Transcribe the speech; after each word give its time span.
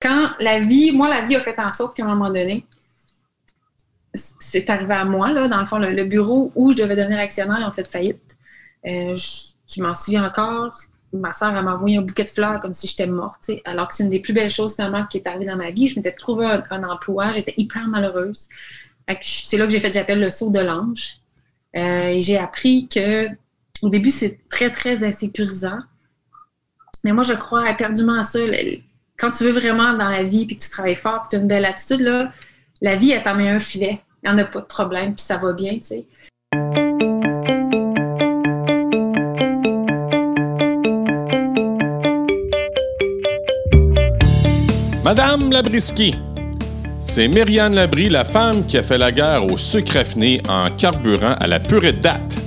quand 0.00 0.30
la 0.40 0.60
vie, 0.60 0.92
moi, 0.92 1.08
la 1.08 1.22
vie 1.22 1.36
a 1.36 1.40
fait 1.40 1.58
en 1.58 1.70
sorte 1.70 1.96
qu'à 1.96 2.04
un 2.04 2.08
moment 2.08 2.30
donné, 2.30 2.66
c'est 4.14 4.68
arrivé 4.70 4.94
à 4.94 5.04
moi, 5.04 5.32
là, 5.32 5.46
dans 5.46 5.60
le 5.60 5.66
fond, 5.66 5.78
le, 5.78 6.04
bureau 6.04 6.50
où 6.54 6.72
je 6.72 6.78
devais 6.78 6.96
devenir 6.96 7.18
actionnaire 7.18 7.66
a 7.66 7.70
fait 7.70 7.86
faillite. 7.86 8.36
Euh, 8.86 9.14
je, 9.14 9.82
m'en 9.82 9.94
souviens 9.94 10.24
encore. 10.24 10.76
Ma 11.12 11.32
soeur, 11.32 11.52
m'a 11.52 11.74
envoyé 11.74 11.98
un 11.98 12.02
bouquet 12.02 12.24
de 12.24 12.30
fleurs 12.30 12.60
comme 12.60 12.72
si 12.72 12.86
j'étais 12.86 13.06
morte, 13.06 13.50
alors 13.64 13.88
que 13.88 13.94
c'est 13.94 14.04
une 14.04 14.08
des 14.10 14.20
plus 14.20 14.32
belles 14.32 14.50
choses 14.50 14.76
finalement 14.76 15.06
qui 15.06 15.18
est 15.18 15.26
arrivée 15.26 15.46
dans 15.46 15.56
ma 15.56 15.70
vie. 15.70 15.88
Je 15.88 15.96
m'étais 15.96 16.12
trouvé 16.12 16.46
un, 16.46 16.84
emploi, 16.84 17.32
j'étais 17.32 17.54
hyper 17.56 17.86
malheureuse. 17.88 18.48
C'est 19.20 19.56
là 19.56 19.66
que 19.66 19.72
j'ai 19.72 19.80
fait, 19.80 19.92
j'appelle 19.92 20.20
le 20.20 20.30
saut 20.30 20.50
de 20.50 20.60
l'ange. 20.60 21.18
Euh, 21.76 22.06
et 22.06 22.20
j'ai 22.20 22.38
appris 22.38 22.88
que 22.88 23.28
au 23.82 23.88
début, 23.88 24.10
c'est 24.10 24.38
très, 24.48 24.70
très 24.70 25.04
insécurisant. 25.04 25.78
Mais 27.04 27.12
moi, 27.12 27.24
je 27.24 27.32
crois 27.32 27.70
éperdument 27.70 28.18
à 28.18 28.24
ça. 28.24 28.40
Quand 29.20 29.30
tu 29.30 29.44
veux 29.44 29.52
vraiment 29.52 29.92
dans 29.92 30.08
la 30.08 30.22
vie, 30.22 30.46
puis 30.46 30.56
que 30.56 30.62
tu 30.62 30.70
travailles 30.70 30.96
fort, 30.96 31.20
puis 31.20 31.28
tu 31.32 31.36
as 31.36 31.40
une 31.40 31.46
belle 31.46 31.66
attitude, 31.66 32.00
là, 32.00 32.32
la 32.80 32.96
vie, 32.96 33.10
elle 33.10 33.22
t'en 33.22 33.34
met 33.34 33.50
un 33.50 33.58
filet. 33.58 34.00
Il 34.22 34.30
n'y 34.30 34.34
en 34.34 34.38
a 34.38 34.44
pas 34.44 34.60
de 34.60 34.64
problème, 34.64 35.14
puis 35.14 35.22
ça 35.22 35.36
va 35.36 35.52
bien, 35.52 35.74
tu 35.74 35.82
sais. 35.82 36.06
Madame 45.04 45.52
Labriski, 45.52 46.14
c'est 47.00 47.28
Myriane 47.28 47.74
Labrie, 47.74 48.08
la 48.08 48.24
femme 48.24 48.64
qui 48.64 48.78
a 48.78 48.82
fait 48.82 48.96
la 48.96 49.12
guerre 49.12 49.44
au 49.44 49.58
sucre 49.58 49.98
affiné 49.98 50.40
en 50.48 50.70
carburant 50.70 51.34
à 51.38 51.46
la 51.46 51.60
purée 51.60 51.92
date. 51.92 52.38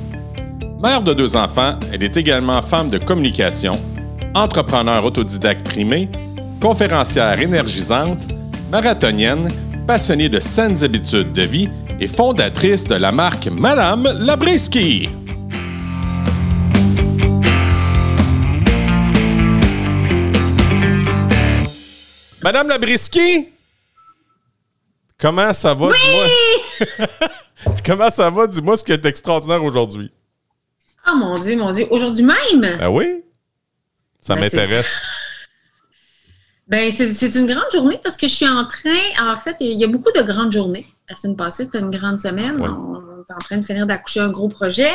Mère 0.81 1.03
de 1.03 1.13
deux 1.13 1.35
enfants, 1.35 1.75
elle 1.93 2.01
est 2.01 2.17
également 2.17 2.63
femme 2.63 2.89
de 2.89 2.97
communication, 2.97 3.73
entrepreneur 4.33 5.05
autodidacte 5.05 5.63
primé, 5.63 6.09
conférencière 6.63 7.41
énergisante, 7.41 8.21
marathonienne, 8.71 9.49
passionnée 9.85 10.29
de 10.29 10.39
saines 10.39 10.81
habitudes 10.81 11.33
de 11.33 11.41
vie 11.41 11.67
et 11.99 12.07
fondatrice 12.07 12.85
de 12.85 12.95
la 12.95 13.11
marque 13.11 13.47
Madame 13.47 14.03
Labriski. 14.21 15.09
Madame 22.41 22.69
Labriski? 22.69 23.49
Comment 25.19 25.51
ça 25.51 25.73
va? 25.73 25.87
Oui! 25.87 26.87
Comment 27.85 28.09
ça 28.09 28.29
va? 28.29 28.47
Dis-moi 28.47 28.77
ce 28.77 28.85
qui 28.85 28.93
est 28.93 29.05
extraordinaire 29.05 29.61
aujourd'hui. 29.61 30.09
Oh 31.09 31.17
mon 31.17 31.33
Dieu, 31.33 31.57
mon 31.57 31.73
Dieu. 31.73 31.87
Aujourd'hui 31.91 32.23
même? 32.23 32.77
Ah 32.79 32.89
oui? 32.89 33.21
Ça 34.21 34.35
ben, 34.35 34.43
m'intéresse. 34.43 35.01
Ben, 36.73 36.91
c'est 36.91 37.35
une 37.35 37.45
grande 37.45 37.71
journée 37.71 37.99
parce 38.01 38.17
que 38.17 38.27
je 38.27 38.33
suis 38.33 38.47
en 38.47 38.65
train, 38.65 38.89
en 39.21 39.37
fait, 39.37 39.55
il 39.59 39.79
y 39.79 39.83
a 39.83 39.87
beaucoup 39.87 40.11
de 40.11 40.23
grandes 40.23 40.51
journées. 40.51 40.87
La 41.07 41.15
semaine 41.15 41.35
passée, 41.35 41.65
c'était 41.65 41.77
une 41.77 41.91
grande 41.91 42.19
semaine. 42.19 42.59
On, 42.59 42.95
est 42.95 43.31
en 43.31 43.37
train 43.37 43.57
de 43.57 43.63
finir 43.63 43.85
d'accoucher 43.85 44.21
un 44.21 44.31
gros 44.31 44.49
projet. 44.49 44.89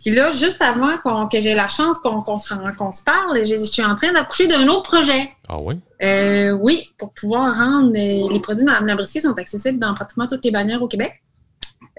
Puis 0.00 0.12
là, 0.12 0.32
juste 0.32 0.60
avant 0.60 0.96
que 1.28 1.40
j'ai 1.40 1.54
la 1.54 1.68
chance 1.68 2.00
qu'on 2.00 2.38
se, 2.40 2.48
se, 2.48 3.04
parle, 3.04 3.46
je 3.46 3.64
suis 3.64 3.84
en 3.84 3.94
train 3.94 4.12
d'accoucher 4.12 4.48
d'un 4.48 4.66
autre 4.66 4.90
projet. 4.90 5.30
Ah 5.48 5.60
oui? 5.60 5.76
Euh, 6.02 6.50
oui, 6.50 6.88
pour 6.98 7.12
pouvoir 7.12 7.54
rendre 7.54 7.90
euh, 7.90 8.32
les 8.32 8.40
produits 8.40 8.64
de 8.64 8.68
Mme 8.68 8.88
Labriski 8.88 9.20
sont 9.20 9.38
accessibles 9.38 9.78
dans 9.78 9.94
pratiquement 9.94 10.26
toutes 10.26 10.44
les 10.44 10.50
bannières 10.50 10.82
au 10.82 10.88
Québec, 10.88 11.12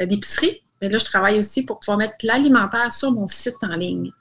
euh, 0.02 0.08
d'épicerie. 0.08 0.62
Mais 0.82 0.90
là, 0.90 0.98
je 0.98 1.06
travaille 1.06 1.40
aussi 1.40 1.64
pour 1.64 1.80
pouvoir 1.80 1.98
mettre 1.98 2.16
l'alimentaire 2.24 2.92
sur 2.92 3.14
mon 3.14 3.28
site 3.28 3.56
en 3.62 3.78
ligne. 3.78 4.12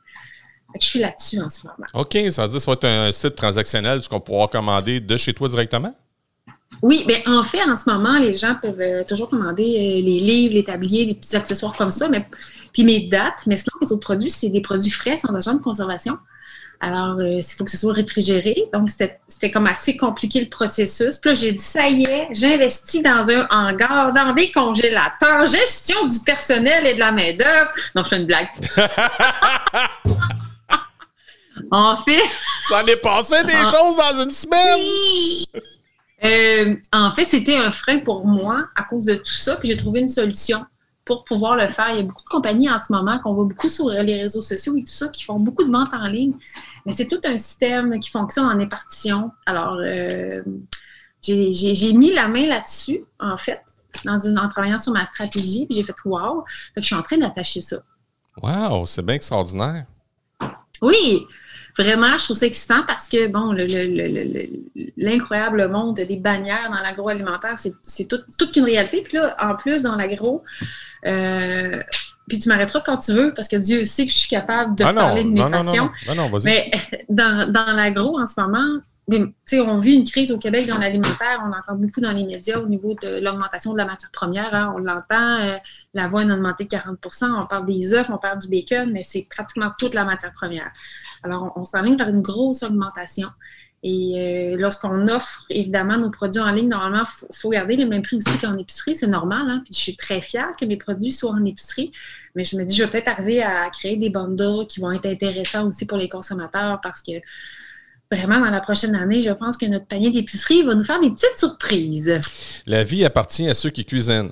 Je 0.78 0.86
suis 0.86 0.98
là-dessus 0.98 1.40
en 1.40 1.48
ce 1.48 1.66
moment. 1.66 1.86
OK, 1.94 2.18
ça 2.30 2.42
veut 2.42 2.48
dire 2.48 2.58
que 2.58 2.62
ça 2.62 2.70
va 2.70 2.72
être 2.74 2.84
un 2.84 3.12
site 3.12 3.34
transactionnel 3.34 4.00
qu'on 4.08 4.20
pourra 4.20 4.48
commander 4.48 5.00
de 5.00 5.16
chez 5.16 5.32
toi 5.34 5.48
directement? 5.48 5.94
Oui, 6.82 7.04
bien 7.06 7.18
en 7.26 7.44
fait, 7.44 7.62
en 7.62 7.76
ce 7.76 7.90
moment, 7.90 8.18
les 8.18 8.32
gens 8.32 8.54
peuvent 8.60 8.80
euh, 8.80 9.04
toujours 9.04 9.28
commander 9.28 9.64
euh, 9.64 10.02
les 10.02 10.18
livres, 10.20 10.54
les 10.54 10.64
tabliers, 10.64 11.04
des 11.04 11.14
petits 11.14 11.36
accessoires 11.36 11.74
comme 11.74 11.90
ça. 11.90 12.08
Mais, 12.08 12.26
puis 12.72 12.84
mes 12.84 13.00
dates, 13.08 13.42
mais 13.46 13.56
sinon, 13.56 13.72
les 13.82 13.92
autres 13.92 14.00
produits, 14.00 14.30
c'est 14.30 14.48
des 14.48 14.62
produits 14.62 14.90
frais 14.90 15.18
sans 15.18 15.34
agent 15.34 15.54
de 15.54 15.60
conservation. 15.60 16.16
Alors, 16.82 17.18
euh, 17.18 17.40
il 17.40 17.42
faut 17.42 17.64
que 17.64 17.70
ce 17.70 17.76
soit 17.76 17.92
réfrigéré. 17.92 18.64
Donc, 18.72 18.88
c'était 18.88 19.50
comme 19.50 19.66
assez 19.66 19.98
compliqué 19.98 20.40
le 20.40 20.48
processus. 20.48 21.18
Puis 21.18 21.30
là, 21.30 21.34
j'ai 21.34 21.52
dit, 21.52 21.62
ça 21.62 21.88
y 21.88 22.04
est, 22.04 22.28
j'investis 22.30 23.02
dans 23.02 23.28
un 23.28 23.46
hangar, 23.50 24.14
dans 24.14 24.32
des 24.32 24.50
congélateurs, 24.50 25.46
gestion 25.46 26.06
du 26.06 26.18
personnel 26.20 26.86
et 26.86 26.94
de 26.94 27.00
la 27.00 27.12
main-d'œuvre. 27.12 27.70
Non, 27.94 28.02
je 28.04 28.08
fais 28.08 28.16
une 28.16 28.26
blague. 28.26 28.48
en 31.70 31.96
fait. 31.96 32.22
Ça 32.68 32.82
en 32.82 32.86
est 32.86 32.96
passé 32.96 33.42
des 33.44 33.52
ah. 33.54 33.70
choses 33.70 33.96
dans 33.96 34.22
une 34.22 34.30
semaine! 34.30 34.80
Euh, 36.22 36.76
en 36.92 37.10
fait, 37.12 37.24
c'était 37.24 37.56
un 37.56 37.72
frein 37.72 37.98
pour 37.98 38.26
moi 38.26 38.66
à 38.76 38.82
cause 38.82 39.06
de 39.06 39.14
tout 39.14 39.24
ça. 39.24 39.56
Puis 39.56 39.68
j'ai 39.68 39.76
trouvé 39.76 40.00
une 40.00 40.08
solution 40.08 40.64
pour 41.04 41.24
pouvoir 41.24 41.56
le 41.56 41.68
faire. 41.68 41.90
Il 41.90 41.96
y 41.96 41.98
a 42.00 42.02
beaucoup 42.02 42.22
de 42.22 42.28
compagnies 42.28 42.70
en 42.70 42.78
ce 42.78 42.92
moment 42.92 43.18
qu'on 43.18 43.34
voit 43.34 43.46
beaucoup 43.46 43.68
sur 43.68 43.88
les 43.88 44.22
réseaux 44.22 44.42
sociaux 44.42 44.76
et 44.76 44.84
tout 44.84 44.92
ça 44.92 45.08
qui 45.08 45.24
font 45.24 45.40
beaucoup 45.40 45.64
de 45.64 45.70
ventes 45.70 45.92
en 45.92 46.06
ligne. 46.06 46.34
Mais 46.86 46.92
c'est 46.92 47.06
tout 47.06 47.20
un 47.24 47.38
système 47.38 47.98
qui 48.00 48.10
fonctionne 48.10 48.46
en 48.46 48.58
épartition. 48.60 49.30
Alors, 49.46 49.78
euh, 49.80 50.42
j'ai 51.22 51.92
mis 51.92 52.12
la 52.12 52.28
main 52.28 52.46
là-dessus, 52.46 53.02
en 53.18 53.36
fait, 53.36 53.62
dans 54.04 54.18
une, 54.18 54.38
en 54.38 54.48
travaillant 54.48 54.78
sur 54.78 54.92
ma 54.92 55.06
stratégie. 55.06 55.66
Puis 55.66 55.76
j'ai 55.76 55.84
fait 55.84 55.96
wow. 56.04 56.44
Fait 56.74 56.80
que 56.80 56.82
je 56.82 56.86
suis 56.86 56.94
en 56.96 57.02
train 57.02 57.18
d'attacher 57.18 57.60
ça. 57.60 57.78
Wow, 58.42 58.86
c'est 58.86 59.02
bien 59.02 59.16
extraordinaire. 59.16 59.86
Oui, 60.82 61.26
vraiment, 61.78 62.18
je 62.18 62.24
trouve 62.24 62.36
ça 62.36 62.46
excitant 62.46 62.82
parce 62.86 63.08
que, 63.08 63.28
bon, 63.28 63.52
l'incroyable 64.96 65.68
monde 65.68 65.96
des 65.96 66.16
bannières 66.16 66.70
dans 66.70 66.82
l'agroalimentaire, 66.82 67.56
c'est 67.58 68.08
toute 68.08 68.56
une 68.56 68.64
réalité. 68.64 69.02
Puis 69.02 69.16
là, 69.16 69.36
en 69.40 69.56
plus, 69.56 69.82
dans 69.82 69.96
l'agro, 69.96 70.42
euh, 71.06 71.82
puis 72.28 72.38
tu 72.38 72.48
m'arrêteras 72.48 72.80
quand 72.80 72.98
tu 72.98 73.12
veux, 73.12 73.34
parce 73.34 73.48
que 73.48 73.56
Dieu 73.56 73.84
sait 73.84 74.06
que 74.06 74.12
je 74.12 74.18
suis 74.18 74.28
capable 74.28 74.76
de 74.76 74.84
ah 74.84 74.92
parler 74.92 75.24
de 75.24 75.30
mes 75.30 75.50
passions. 75.50 75.90
Mais 76.44 76.70
dans, 77.08 77.50
dans 77.50 77.72
l'agro, 77.74 78.18
en 78.18 78.26
ce 78.26 78.40
moment, 78.40 78.80
on 79.58 79.78
vit 79.78 79.94
une 79.94 80.04
crise 80.04 80.30
au 80.32 80.38
Québec 80.38 80.66
dans 80.66 80.78
l'alimentaire. 80.78 81.42
On 81.44 81.48
entend 81.48 81.78
beaucoup 81.78 82.00
dans 82.00 82.12
les 82.12 82.24
médias 82.24 82.58
au 82.58 82.66
niveau 82.66 82.94
de 83.02 83.20
l'augmentation 83.22 83.72
de 83.72 83.78
la 83.78 83.84
matière 83.84 84.10
première. 84.12 84.54
Hein. 84.54 84.72
On 84.76 84.78
l'entend, 84.78 85.40
euh, 85.40 85.56
la 85.94 86.08
voix 86.08 86.22
a 86.22 86.24
augmenté 86.24 86.64
de 86.64 86.68
40% 86.68 87.30
On 87.42 87.46
parle 87.46 87.66
des 87.66 87.92
œufs, 87.92 88.08
on 88.10 88.18
parle 88.18 88.38
du 88.38 88.48
bacon, 88.48 88.90
mais 88.92 89.02
c'est 89.02 89.26
pratiquement 89.28 89.70
toute 89.78 89.94
la 89.94 90.04
matière 90.04 90.32
première. 90.32 90.70
Alors, 91.22 91.52
on, 91.56 91.64
s'enligne 91.64 91.96
vers 91.96 92.08
une 92.08 92.22
grosse 92.22 92.62
augmentation. 92.62 93.28
Et 93.82 94.52
euh, 94.54 94.56
lorsqu'on 94.58 95.08
offre, 95.08 95.46
évidemment, 95.48 95.96
nos 95.96 96.10
produits 96.10 96.40
en 96.40 96.52
ligne, 96.52 96.68
normalement, 96.68 97.04
il 97.30 97.36
faut, 97.36 97.50
garder 97.50 97.76
les 97.76 97.86
mêmes 97.86 98.02
prix 98.02 98.16
aussi 98.16 98.38
qu'en 98.38 98.56
épicerie. 98.58 98.94
C'est 98.94 99.06
normal. 99.06 99.48
Hein. 99.48 99.62
Puis 99.64 99.74
je 99.74 99.80
suis 99.80 99.96
très 99.96 100.20
fière 100.20 100.50
que 100.58 100.64
mes 100.64 100.76
produits 100.76 101.10
soient 101.10 101.30
en 101.30 101.44
épicerie. 101.44 101.92
Mais 102.34 102.44
je 102.44 102.56
me 102.56 102.64
dis, 102.64 102.74
je 102.74 102.84
vais 102.84 102.90
peut-être 102.90 103.08
arriver 103.08 103.42
à 103.42 103.68
créer 103.70 103.96
des 103.96 104.10
bundles 104.10 104.66
qui 104.68 104.80
vont 104.80 104.92
être 104.92 105.06
intéressants 105.06 105.66
aussi 105.66 105.86
pour 105.86 105.98
les 105.98 106.08
consommateurs 106.08 106.80
parce 106.82 107.02
que 107.02 107.12
vraiment, 108.12 108.40
dans 108.40 108.50
la 108.50 108.60
prochaine 108.60 108.94
année, 108.94 109.22
je 109.22 109.30
pense 109.30 109.56
que 109.56 109.66
notre 109.66 109.86
panier 109.86 110.10
d'épicerie 110.10 110.62
va 110.62 110.74
nous 110.74 110.84
faire 110.84 111.00
des 111.00 111.10
petites 111.10 111.38
surprises. 111.38 112.20
La 112.66 112.84
vie 112.84 113.04
appartient 113.04 113.48
à 113.48 113.54
ceux 113.54 113.70
qui 113.70 113.84
cuisinent. 113.84 114.30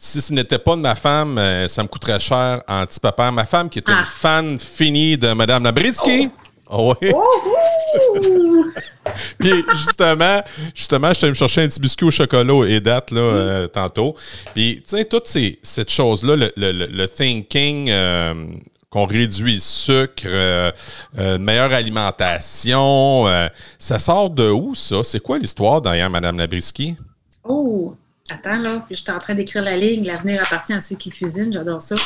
Si 0.00 0.20
ce 0.20 0.32
n'était 0.32 0.58
pas 0.58 0.76
de 0.76 0.80
ma 0.80 0.94
femme, 0.94 1.36
euh, 1.38 1.66
ça 1.66 1.82
me 1.82 1.88
coûterait 1.88 2.20
cher 2.20 2.62
en 2.68 2.86
petit 2.86 3.00
papa. 3.00 3.30
Ma 3.32 3.44
femme 3.44 3.68
qui 3.68 3.80
est 3.80 3.88
une 3.88 3.96
ah. 3.98 4.04
fan 4.04 4.58
finie 4.58 5.18
de 5.18 5.32
Mme 5.32 5.64
Labritsky. 5.64 6.30
Oh. 6.70 6.94
oui. 7.02 7.10
Puis 9.38 9.64
justement, 9.74 10.42
justement, 10.74 11.08
je 11.08 11.14
suis 11.14 11.24
allé 11.24 11.30
me 11.30 11.34
chercher 11.34 11.62
un 11.62 11.68
petit 11.68 11.80
biscuit 11.80 12.06
au 12.06 12.10
chocolat 12.10 12.68
et 12.68 12.78
date 12.80 13.10
là, 13.10 13.20
euh, 13.20 13.66
tantôt. 13.66 14.14
Puis, 14.54 14.82
tu 14.82 14.96
sais, 14.96 15.04
toute 15.04 15.26
ces, 15.26 15.58
cette 15.62 15.90
chose-là, 15.90 16.36
le, 16.36 16.52
le, 16.56 17.08
thinking 17.08 17.88
euh, 17.88 18.34
qu'on 18.90 19.04
réduit 19.04 19.54
le 19.54 19.60
sucre, 19.60 20.24
euh, 20.26 20.70
euh, 21.18 21.36
une 21.36 21.44
meilleure 21.44 21.72
alimentation. 21.72 23.26
Euh, 23.28 23.48
ça 23.78 23.98
sort 23.98 24.30
de 24.30 24.50
où, 24.50 24.74
ça? 24.74 25.02
C'est 25.02 25.20
quoi 25.20 25.38
l'histoire 25.38 25.82
derrière 25.82 26.08
Mme 26.08 26.38
Labriski? 26.38 26.96
Oh, 27.44 27.94
attends, 28.30 28.56
là, 28.56 28.86
je 28.90 28.96
suis 28.96 29.10
en 29.10 29.18
train 29.18 29.34
d'écrire 29.34 29.62
la 29.62 29.76
ligne. 29.76 30.04
L'avenir 30.04 30.42
appartient 30.42 30.72
à 30.72 30.80
ceux 30.80 30.96
qui 30.96 31.10
cuisinent. 31.10 31.52
J'adore 31.52 31.82
ça. 31.82 31.94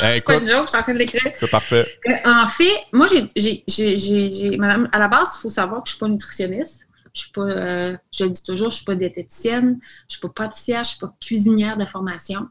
Ben, 0.00 0.20
pas 0.22 0.36
une 0.36 0.46
joke, 0.46 0.66
je 0.66 0.68
suis 0.68 0.78
en 0.78 0.82
train 0.82 0.92
de 0.92 0.98
l'écrire. 0.98 1.32
C'est 1.36 1.50
parfait. 1.50 1.84
en 2.24 2.46
fait, 2.46 2.84
moi, 2.92 3.06
j'ai, 3.08 4.56
madame, 4.56 4.88
à 4.92 4.98
la 4.98 5.08
base, 5.08 5.30
il 5.36 5.40
faut 5.40 5.48
savoir 5.48 5.82
que 5.82 5.88
je 5.88 5.94
ne 5.94 5.96
suis 5.96 5.98
pas 5.98 6.08
nutritionniste. 6.08 6.86
Je 7.14 7.22
suis 7.22 7.32
pas, 7.32 7.42
euh, 7.42 7.96
je 8.12 8.24
le 8.24 8.30
dis 8.30 8.42
toujours, 8.42 8.70
je 8.70 8.74
ne 8.74 8.76
suis 8.76 8.84
pas 8.84 8.94
diététicienne, 8.94 9.78
je 9.80 10.04
ne 10.06 10.10
suis 10.10 10.20
pas 10.20 10.28
pâtissière, 10.28 10.84
je 10.84 10.90
ne 10.90 10.92
suis 10.92 10.98
pas 10.98 11.14
cuisinière 11.20 11.76
de 11.76 11.84
formation. 11.84 12.46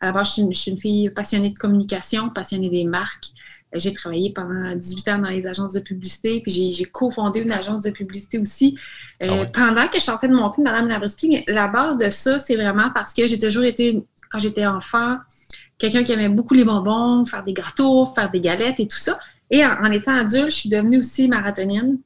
À 0.00 0.06
la 0.06 0.12
base, 0.12 0.28
je 0.28 0.52
suis, 0.52 0.70
une, 0.70 0.78
fille 0.78 1.10
passionnée 1.10 1.50
de 1.50 1.58
communication, 1.58 2.30
passionnée 2.30 2.70
des 2.70 2.84
marques. 2.84 3.30
J'ai 3.74 3.92
travaillé 3.92 4.32
pendant 4.32 4.74
18 4.74 5.08
ans 5.08 5.18
dans 5.18 5.28
les 5.28 5.46
agences 5.46 5.72
de 5.72 5.80
publicité, 5.80 6.40
puis 6.42 6.72
j'ai 6.72 6.84
cofondé 6.84 7.40
une 7.40 7.52
agence 7.52 7.82
de 7.82 7.90
publicité 7.90 8.38
aussi. 8.38 8.78
Euh, 9.22 9.44
ah 9.44 9.50
pendant 9.52 9.88
que 9.88 9.94
je 9.94 10.02
suis 10.02 10.10
en 10.10 10.18
train 10.18 10.28
de 10.28 10.34
monter 10.34 10.62
Madame 10.62 10.88
mais 10.88 11.44
la 11.48 11.68
base 11.68 11.96
de 11.96 12.08
ça, 12.10 12.38
c'est 12.38 12.56
vraiment 12.56 12.90
parce 12.94 13.14
que 13.14 13.26
j'ai 13.26 13.38
toujours 13.38 13.64
été, 13.64 14.04
quand 14.30 14.40
j'étais 14.40 14.66
enfant, 14.66 15.16
quelqu'un 15.78 16.04
qui 16.04 16.12
aimait 16.12 16.28
beaucoup 16.28 16.54
les 16.54 16.64
bonbons, 16.64 17.24
faire 17.24 17.42
des 17.42 17.54
gâteaux, 17.54 18.06
faire 18.06 18.30
des 18.30 18.40
galettes 18.40 18.78
et 18.78 18.86
tout 18.86 18.98
ça. 18.98 19.18
Et 19.50 19.64
en, 19.64 19.72
en 19.84 19.90
étant 19.90 20.14
adulte, 20.14 20.50
je 20.50 20.56
suis 20.56 20.68
devenue 20.68 20.98
aussi 20.98 21.28
marathonienne. 21.28 21.98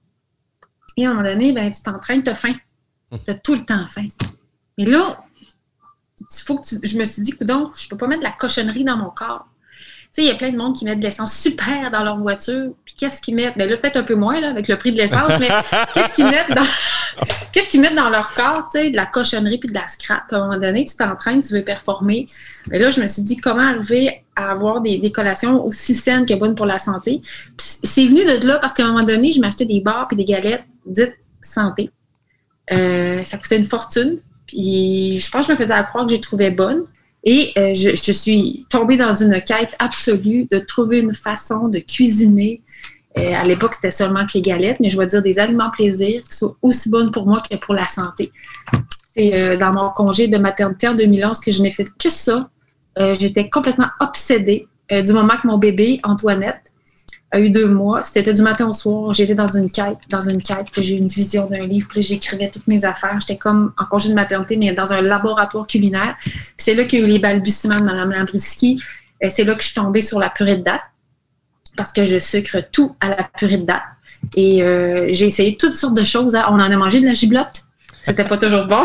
Et 0.97 1.07
à 1.07 1.11
un 1.11 1.15
moment 1.15 1.29
donné, 1.29 1.53
ben, 1.53 1.71
tu 1.71 1.83
t'entraînes, 1.83 2.23
tu 2.23 2.31
as 2.31 2.35
faim. 2.35 2.55
Tu 3.13 3.31
as 3.31 3.35
tout 3.35 3.55
le 3.55 3.65
temps 3.65 3.87
faim. 3.87 4.09
Et 4.79 4.87
là, 4.87 5.23
faut 6.31 6.59
que 6.59 6.67
je 6.67 6.99
me 6.99 7.05
suis 7.05 7.23
dit, 7.23 7.35
donc, 7.41 7.77
je 7.77 7.89
peux 7.89 7.97
pas 7.97 8.07
mettre 8.07 8.21
de 8.21 8.27
la 8.27 8.33
cochonnerie 8.33 8.85
dans 8.85 8.97
mon 8.97 9.11
corps. 9.11 9.47
Tu 10.17 10.23
sais, 10.23 10.29
il 10.29 10.33
y 10.33 10.35
a 10.35 10.35
plein 10.35 10.51
de 10.51 10.57
monde 10.57 10.75
qui 10.75 10.87
mettent 10.87 11.01
de 11.01 11.05
l'essence 11.05 11.37
super 11.37 11.91
dans 11.91 12.03
leur 12.03 12.17
voiture. 12.17 12.73
Puis 12.87 12.95
qu'est-ce 12.97 13.21
qu'ils 13.21 13.35
mettent? 13.35 13.59
Ben 13.59 13.69
là, 13.69 13.77
peut-être 13.77 13.99
un 13.99 14.03
peu 14.03 14.15
moins, 14.15 14.41
là, 14.41 14.49
avec 14.49 14.67
le 14.67 14.79
prix 14.79 14.91
de 14.91 14.97
l'essence, 14.97 15.31
mais 15.39 15.49
qu'est-ce 15.93 16.15
qu'ils 16.15 16.25
mettent 16.25 16.55
dans... 16.55 16.63
qu'est-ce 17.53 17.69
qu'ils 17.69 17.83
mettent 17.83 17.97
dans 17.97 18.09
leur 18.09 18.33
corps, 18.33 18.67
tu 18.73 18.81
sais, 18.81 18.89
de 18.89 18.97
la 18.97 19.05
cochonnerie 19.05 19.59
puis 19.59 19.69
de 19.69 19.75
la 19.75 19.87
scrap? 19.89 20.33
À 20.33 20.37
un 20.37 20.47
moment 20.47 20.59
donné, 20.59 20.87
tu 20.87 20.97
t'entraînes, 20.97 21.43
tu 21.43 21.53
veux 21.53 21.63
performer. 21.63 22.27
Mais 22.71 22.79
là, 22.79 22.89
je 22.89 23.03
me 23.03 23.07
suis 23.09 23.21
dit, 23.21 23.37
comment 23.37 23.69
arriver 23.69 24.25
à 24.37 24.53
avoir 24.53 24.81
des, 24.81 24.97
des 24.97 25.13
collations 25.13 25.63
aussi 25.63 25.95
saines 25.95 26.25
que 26.25 26.33
bonnes 26.33 26.55
pour 26.55 26.65
la 26.65 26.79
santé? 26.79 27.21
c'est 27.59 28.07
venu 28.07 28.25
de 28.25 28.47
là 28.47 28.57
parce 28.57 28.73
qu'à 28.73 28.85
un 28.85 28.93
moment 28.93 29.05
donné, 29.05 29.33
je 29.33 29.41
m'achetais 29.41 29.67
des 29.67 29.81
bars 29.81 30.09
puis 30.09 30.17
des 30.17 30.25
galettes 30.25 30.65
dites 30.87 31.15
santé. 31.43 31.91
Euh, 32.73 33.23
ça 33.25 33.37
coûtait 33.37 33.59
une 33.59 33.67
fortune. 33.67 34.19
Puis 34.47 35.19
je 35.19 35.31
pense 35.31 35.47
que 35.47 35.55
je 35.55 35.61
me 35.61 35.63
faisais 35.63 35.85
croire 35.85 36.07
que 36.07 36.13
j'ai 36.15 36.21
trouvé 36.23 36.51
bonne. 36.51 36.85
Et 37.29 37.53
euh, 37.59 37.75
je, 37.75 38.13
suis 38.13 38.65
tombée 38.71 38.97
dans 38.97 39.15
une 39.15 39.41
quête 39.41 39.75
absolue 39.81 40.47
de 40.49 40.61
trouver 40.61 41.01
une 41.01 41.13
façon 41.13 41.67
de 41.69 41.81
cuisiner. 41.81 42.63
Euh, 43.19 43.33
à 43.35 43.43
l'époque, 43.43 43.75
c'était 43.75 43.91
seulement 43.91 44.25
que 44.27 44.35
les 44.35 44.43
galettes, 44.43 44.79
mais 44.79 44.89
je 44.89 44.97
vais 44.97 45.09
dire 45.09 45.23
des 45.23 45.41
aliments 45.41 45.71
plaisir 45.71 46.23
qui 46.23 46.37
sont 46.37 46.55
aussi 46.63 46.89
bonnes 46.89 47.11
pour 47.11 47.27
moi 47.27 47.43
que 47.43 47.57
pour 47.57 47.75
la 47.75 47.87
santé. 47.89 48.31
C'est 49.17 49.57
dans 49.57 49.73
mon 49.73 49.91
congé 49.91 50.29
de 50.29 50.39
maternité 50.39 50.87
en 50.87 50.95
2011 50.95 51.41
que 51.41 51.51
je 51.51 51.63
n'ai 51.63 51.73
fait 51.73 51.89
que 51.99 52.11
ça. 52.11 52.49
J'étais 53.19 53.49
complètement 53.49 53.89
obsédée 53.99 54.69
du 54.91 55.13
moment 55.13 55.35
que 55.43 55.49
mon 55.49 55.57
bébé, 55.57 56.01
Antoinette, 56.05 56.75
a 57.37 57.41
eu 57.41 57.51
deux 57.51 57.69
mois. 57.69 58.05
C'était 58.05 58.33
du 58.33 58.43
matin 58.43 58.69
au 58.69 58.73
soir. 58.73 59.13
J'étais 59.13 59.35
dans 59.35 59.47
une 59.47 59.71
quête, 59.71 59.99
dans 60.09 60.23
une 60.23 60.43
quête, 60.43 60.67
puis 60.73 60.83
j'ai 60.83 60.95
eu 60.95 60.99
une 60.99 61.07
vision 61.07 61.47
d'un 61.47 61.67
livre, 61.67 61.87
puis 61.89 62.03
j'écrivais 62.03 62.51
toutes 62.51 62.67
mes 62.67 62.85
affaires. 62.85 63.19
J'étais 63.21 63.37
comme 63.37 63.73
en 63.79 63.85
congé 63.85 64.09
de 64.09 64.15
maternité, 64.15 64.57
mais 64.57 64.73
dans 64.73 64.93
un 64.93 65.01
laboratoire 65.01 65.67
culinaire. 65.67 66.17
c'est 66.57 66.75
là 66.75 66.85
qu'il 66.85 67.01
y 67.01 67.03
a 67.03 67.07
eu 67.07 67.09
les 67.09 67.19
balbutiements 67.19 67.81
de 67.81 67.85
Mme 67.85 68.13
Lambriski. 68.13 68.83
C'est 69.29 69.45
là 69.45 69.55
que 69.55 69.63
je 69.63 69.69
suis 69.69 69.75
tombée 69.75 70.01
sur 70.01 70.19
la 70.19 70.31
purée 70.31 70.57
de 70.57 70.63
date, 70.63 70.83
parce 71.77 71.93
que 71.93 72.05
je 72.05 72.19
sucre 72.19 72.59
tout 72.73 72.97
à 73.01 73.09
la 73.09 73.31
purée 73.37 73.59
de 73.59 73.65
date. 73.65 73.83
Et 74.35 74.63
euh, 74.63 75.07
j'ai 75.11 75.27
essayé 75.27 75.57
toutes 75.57 75.75
sortes 75.75 75.97
de 75.97 76.03
choses. 76.03 76.35
On 76.35 76.55
en 76.55 76.61
a 76.61 76.77
mangé 76.77 77.01
de 77.01 77.07
la 77.07 77.13
giblotte. 77.13 77.65
C'était 78.03 78.25
pas 78.25 78.39
toujours 78.39 78.67
bon. 78.67 78.85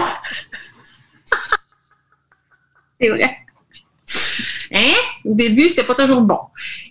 c'est 2.99 3.09
vrai. 3.09 3.35
Hein? 4.73 4.93
Au 5.25 5.35
début, 5.35 5.67
c'était 5.69 5.83
pas 5.83 5.95
toujours 5.95 6.21
bon. 6.21 6.39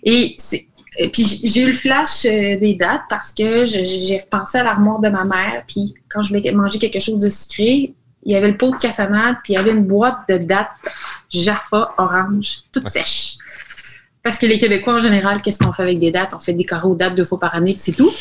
Et 0.03 0.35
c'est 0.37 0.67
et 0.97 1.09
puis 1.09 1.23
j'ai 1.43 1.61
eu 1.61 1.67
le 1.67 1.73
flash 1.73 2.25
euh, 2.25 2.57
des 2.57 2.73
dates 2.73 3.03
parce 3.09 3.33
que 3.33 3.65
j'ai 3.65 4.17
repensé 4.17 4.57
à 4.57 4.63
l'armoire 4.63 4.99
de 4.99 5.09
ma 5.09 5.23
mère. 5.23 5.63
Puis 5.67 5.93
quand 6.09 6.21
je 6.21 6.33
voulais 6.33 6.51
manger 6.51 6.79
quelque 6.79 6.99
chose 6.99 7.17
de 7.17 7.29
sucré, 7.29 7.93
il 8.23 8.31
y 8.31 8.35
avait 8.35 8.49
le 8.49 8.57
pot 8.57 8.71
de 8.71 8.79
cassonade, 8.79 9.37
puis 9.43 9.53
il 9.53 9.55
y 9.55 9.59
avait 9.59 9.71
une 9.71 9.85
boîte 9.85 10.19
de 10.29 10.37
dates 10.37 10.69
Jaffa 11.29 11.93
orange, 11.97 12.63
toute 12.71 12.87
sèche. 12.89 13.37
Parce 14.21 14.37
que 14.37 14.45
les 14.45 14.57
Québécois, 14.57 14.95
en 14.95 14.99
général, 14.99 15.41
qu'est-ce 15.41 15.57
qu'on 15.57 15.73
fait 15.73 15.83
avec 15.83 15.97
des 15.97 16.11
dates? 16.11 16.33
On 16.35 16.39
fait 16.39 16.53
des 16.53 16.65
carreaux 16.65 16.91
aux 16.91 16.95
dates 16.95 17.15
deux 17.15 17.25
fois 17.25 17.39
par 17.39 17.55
année, 17.55 17.73
puis 17.73 17.81
c'est 17.81 17.93
tout. 17.93 18.11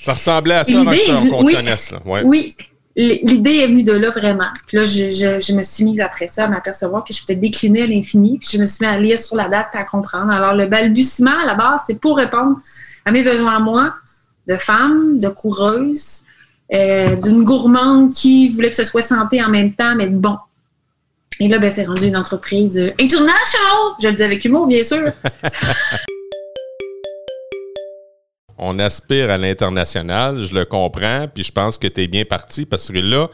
Ça 0.00 0.14
ressemblait 0.14 0.54
à 0.54 0.64
ça 0.64 0.80
avant 0.80 0.92
qu'on 1.28 1.44
oui, 1.44 1.54
connaisse. 1.54 1.94
Oui, 2.24 2.54
l'idée 2.96 3.56
est 3.56 3.66
venue 3.66 3.82
de 3.82 3.92
là 3.92 4.10
vraiment. 4.10 4.48
Puis 4.66 4.76
là, 4.76 4.84
je, 4.84 5.54
me 5.54 5.62
suis 5.62 5.84
mise 5.84 6.00
après 6.00 6.26
ça 6.26 6.44
à 6.44 6.48
m'apercevoir 6.48 7.04
que 7.04 7.12
je 7.12 7.20
pouvais 7.20 7.34
décliner 7.34 7.82
à 7.82 7.86
l'infini. 7.86 8.38
Puis 8.38 8.50
je 8.52 8.58
me 8.58 8.64
suis 8.64 8.84
mis 8.84 8.90
à 8.90 8.98
lire 8.98 9.18
sur 9.18 9.36
la 9.36 9.48
date 9.48 9.74
à 9.74 9.84
comprendre. 9.84 10.30
Alors, 10.30 10.54
le 10.54 10.66
balbutiement, 10.66 11.38
à 11.42 11.46
la 11.46 11.54
base, 11.54 11.82
c'est 11.86 11.98
pour 11.98 12.16
répondre 12.16 12.56
à 13.04 13.10
mes 13.10 13.22
besoins 13.22 13.56
à 13.56 13.60
moi 13.60 13.94
de 14.46 14.56
femme, 14.56 15.18
de 15.18 15.28
coureuse, 15.28 16.22
euh, 16.72 17.16
d'une 17.16 17.44
gourmande 17.44 18.12
qui 18.12 18.50
voulait 18.50 18.70
que 18.70 18.76
ce 18.76 18.84
soit 18.84 19.02
santé 19.02 19.42
en 19.42 19.48
même 19.48 19.72
temps, 19.72 19.94
mais 19.96 20.06
bon. 20.06 20.36
Et 21.40 21.48
là, 21.48 21.58
ben, 21.58 21.70
c'est 21.70 21.84
rendu 21.84 22.06
une 22.06 22.16
entreprise 22.16 22.78
euh, 22.78 22.90
internationale. 23.00 23.94
Je 24.02 24.08
le 24.08 24.14
dis 24.14 24.22
avec 24.22 24.44
humour, 24.44 24.66
bien 24.66 24.82
sûr. 24.82 25.10
on 28.58 28.78
aspire 28.78 29.30
à 29.30 29.38
l'international, 29.38 30.40
je 30.40 30.54
le 30.54 30.64
comprends, 30.64 31.26
puis 31.32 31.42
je 31.42 31.52
pense 31.52 31.76
que 31.76 31.88
tu 31.88 32.02
es 32.02 32.06
bien 32.06 32.24
parti 32.24 32.66
parce 32.66 32.88
que 32.88 32.98
là, 32.98 33.28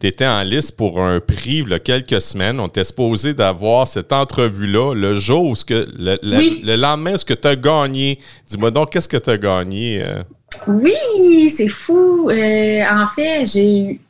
tu 0.00 0.06
étais 0.06 0.26
en 0.26 0.42
liste 0.42 0.76
pour 0.76 1.00
un 1.00 1.20
prix 1.20 1.62
il 1.64 1.68
y 1.68 1.74
a 1.74 1.78
quelques 1.78 2.20
semaines. 2.20 2.58
On 2.58 2.68
t'est 2.68 2.84
supposé 2.84 3.34
d'avoir 3.34 3.86
cette 3.86 4.12
entrevue-là 4.12 4.94
le 4.94 5.14
jour 5.14 5.44
où 5.44 5.54
que, 5.54 5.86
le, 5.96 6.76
lendemain, 6.76 7.16
ce 7.16 7.24
que 7.24 7.34
tu 7.34 7.48
as 7.48 7.56
gagné. 7.56 8.18
Dis-moi 8.50 8.70
donc, 8.70 8.90
qu'est-ce 8.90 9.08
que 9.08 9.16
tu 9.16 9.30
as 9.30 9.38
gagné? 9.38 10.02
Euh? 10.02 10.22
Oui, 10.66 11.48
c'est 11.48 11.68
fou. 11.68 12.28
Euh, 12.30 12.82
en 12.90 13.06
fait, 13.06 13.46
j'ai 13.46 14.00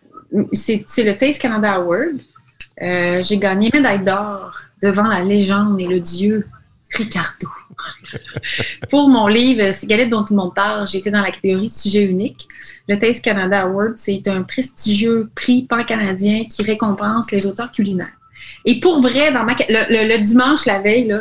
c'est, 0.52 0.84
le 0.99 1.14
Taste 1.14 1.40
Canada 1.40 1.75
Award. 1.75 2.17
Euh, 2.82 3.22
j'ai 3.22 3.38
gagné 3.38 3.70
médaille 3.72 4.02
d'or 4.02 4.50
devant 4.82 5.06
la 5.06 5.22
légende 5.22 5.81
et 5.81 5.87
le 5.87 6.00
dieu 6.00 6.46
Ricardo. 6.96 7.49
Pour 8.90 9.08
mon 9.08 9.26
livre 9.26 9.72
C'est 9.72 9.86
galette 9.86 10.08
dont 10.08 10.24
tout 10.24 10.34
le 10.34 10.40
monde 10.40 10.54
parle, 10.54 10.88
j'étais 10.88 11.10
dans 11.10 11.20
la 11.20 11.30
catégorie 11.30 11.70
sujet 11.70 12.04
unique. 12.04 12.48
Le 12.88 12.98
Taste 12.98 13.24
Canada 13.24 13.62
Award, 13.62 13.94
c'est 13.96 14.26
un 14.28 14.42
prestigieux 14.42 15.30
prix 15.34 15.62
pan-canadien 15.62 16.44
qui 16.44 16.64
récompense 16.64 17.30
les 17.30 17.46
auteurs 17.46 17.70
culinaires. 17.70 18.16
Et 18.64 18.80
pour 18.80 19.00
vrai, 19.00 19.32
dans 19.32 19.44
ma, 19.44 19.54
le, 19.68 20.18
dimanche, 20.18 20.66
la 20.66 20.80
veille, 20.80 21.14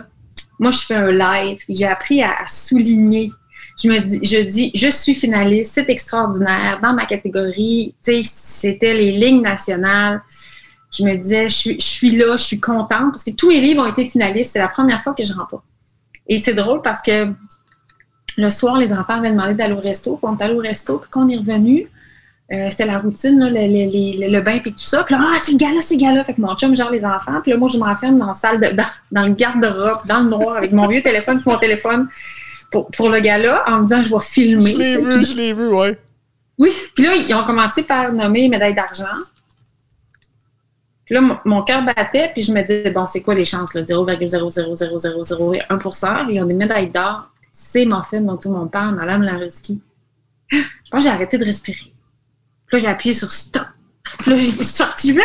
moi, 0.59 0.71
je 0.71 0.79
fais 0.79 0.95
un 0.95 1.11
live. 1.11 1.59
J'ai 1.69 1.85
appris 1.85 2.23
à, 2.23 2.35
souligner. 2.47 3.31
Je 3.81 3.89
me 3.89 3.99
dis, 3.99 4.19
je 4.23 4.41
dis, 4.41 4.71
je 4.75 4.89
suis 4.89 5.15
finaliste, 5.15 5.73
c'est 5.73 5.89
extraordinaire. 5.89 6.79
Dans 6.81 6.93
ma 6.93 7.05
catégorie, 7.05 7.93
c'était 8.01 8.93
les 8.93 9.11
lignes 9.11 9.41
nationales 9.41 10.21
je 10.93 11.03
me 11.03 11.15
disais, 11.15 11.47
je 11.47 11.53
suis, 11.53 11.79
je 11.79 11.85
suis 11.85 12.15
là, 12.15 12.37
je 12.37 12.43
suis 12.43 12.59
contente 12.59 13.11
parce 13.11 13.23
que 13.23 13.31
tous 13.31 13.49
les 13.49 13.59
livres 13.59 13.83
ont 13.83 13.89
été 13.89 14.05
finalistes. 14.05 14.53
C'est 14.53 14.59
la 14.59 14.67
première 14.67 15.01
fois 15.01 15.13
que 15.13 15.23
je 15.23 15.33
remporte. 15.33 15.65
Et 16.27 16.37
c'est 16.37 16.53
drôle 16.53 16.81
parce 16.81 17.01
que 17.01 17.33
le 18.37 18.49
soir, 18.49 18.77
les 18.77 18.93
enfants 18.93 19.19
avaient 19.19 19.31
demandé 19.31 19.53
d'aller 19.53 19.73
au 19.73 19.79
resto. 19.79 20.17
Puis 20.17 20.25
on 20.29 20.37
est 20.37 20.43
allé 20.43 20.55
au 20.55 20.59
resto. 20.59 20.97
Puis 20.97 21.09
quand 21.11 21.23
on 21.23 21.27
est 21.27 21.37
revenu, 21.37 21.87
euh, 22.51 22.67
c'était 22.69 22.85
la 22.85 22.99
routine, 22.99 23.39
le, 23.39 24.41
bain 24.41 24.59
puis 24.59 24.71
tout 24.71 24.79
ça. 24.79 25.03
Puis 25.03 25.15
là, 25.15 25.21
ah, 25.23 25.35
c'est 25.39 25.53
le 25.53 25.57
gars-là, 25.57 25.81
c'est 25.81 25.95
le 25.95 26.01
gars-là. 26.01 26.23
Fait 26.23 26.33
que 26.33 26.41
mon 26.41 26.55
chum 26.55 26.75
gère 26.75 26.91
les 26.91 27.05
enfants. 27.05 27.39
Puis 27.41 27.51
là, 27.51 27.57
moi, 27.57 27.69
je 27.71 27.77
m'enferme 27.77 28.17
dans 28.17 28.27
la 28.27 28.33
salle, 28.33 28.59
de, 28.59 28.75
dans, 29.11 29.23
le 29.23 29.33
garde-robe, 29.33 30.05
dans 30.07 30.21
le 30.21 30.29
noir, 30.29 30.57
avec 30.57 30.71
mon 30.71 30.87
vieux 30.87 31.01
téléphone 31.01 31.41
mon 31.45 31.57
téléphone 31.57 32.07
pour, 32.71 32.89
pour 32.91 33.09
le 33.09 33.19
gars-là, 33.19 33.63
en 33.67 33.79
me 33.79 33.87
disant, 33.87 34.01
je 34.01 34.09
vais 34.09 34.21
filmer. 34.21 34.71
Je 34.71 34.77
l'ai 34.77 34.97
vu, 34.97 35.25
je 35.25 35.35
l'ai 35.35 35.53
vu, 35.53 35.67
ouais. 35.67 35.99
Oui. 36.57 36.71
Puis 36.95 37.05
là, 37.05 37.15
ils 37.15 37.33
ont 37.33 37.43
commencé 37.43 37.83
par 37.83 38.11
nommer 38.11 38.47
médaille 38.49 38.75
d'argent. 38.75 39.05
Puis 41.05 41.15
là, 41.15 41.41
mon 41.45 41.63
cœur 41.63 41.83
battait, 41.83 42.31
puis 42.33 42.43
je 42.43 42.51
me 42.53 42.61
disais, 42.61 42.91
bon, 42.91 43.05
c'est 43.05 43.21
quoi 43.21 43.35
les 43.35 43.43
chances, 43.45 43.73
0,00001% 43.73 46.25
Ils 46.29 46.41
ont 46.41 46.45
des 46.45 46.53
médailles 46.53 46.89
d'or. 46.89 47.29
C'est 47.51 47.85
Muffin 47.85 48.21
dont 48.21 48.37
tout 48.37 48.47
le 48.49 48.55
monde 48.55 48.71
parle, 48.71 48.95
Madame 48.95 49.21
Lariski. 49.21 49.81
Je 50.49 50.57
pense 50.89 51.03
que 51.03 51.09
j'ai 51.09 51.09
arrêté 51.09 51.37
de 51.37 51.43
respirer. 51.45 51.93
Puis 52.67 52.77
là, 52.77 52.79
j'ai 52.79 52.87
appuyé 52.87 53.13
sur 53.13 53.29
stop. 53.31 53.67
Puis 54.19 54.31
là, 54.31 54.37
j'ai 54.37 54.63
sorti. 54.63 55.17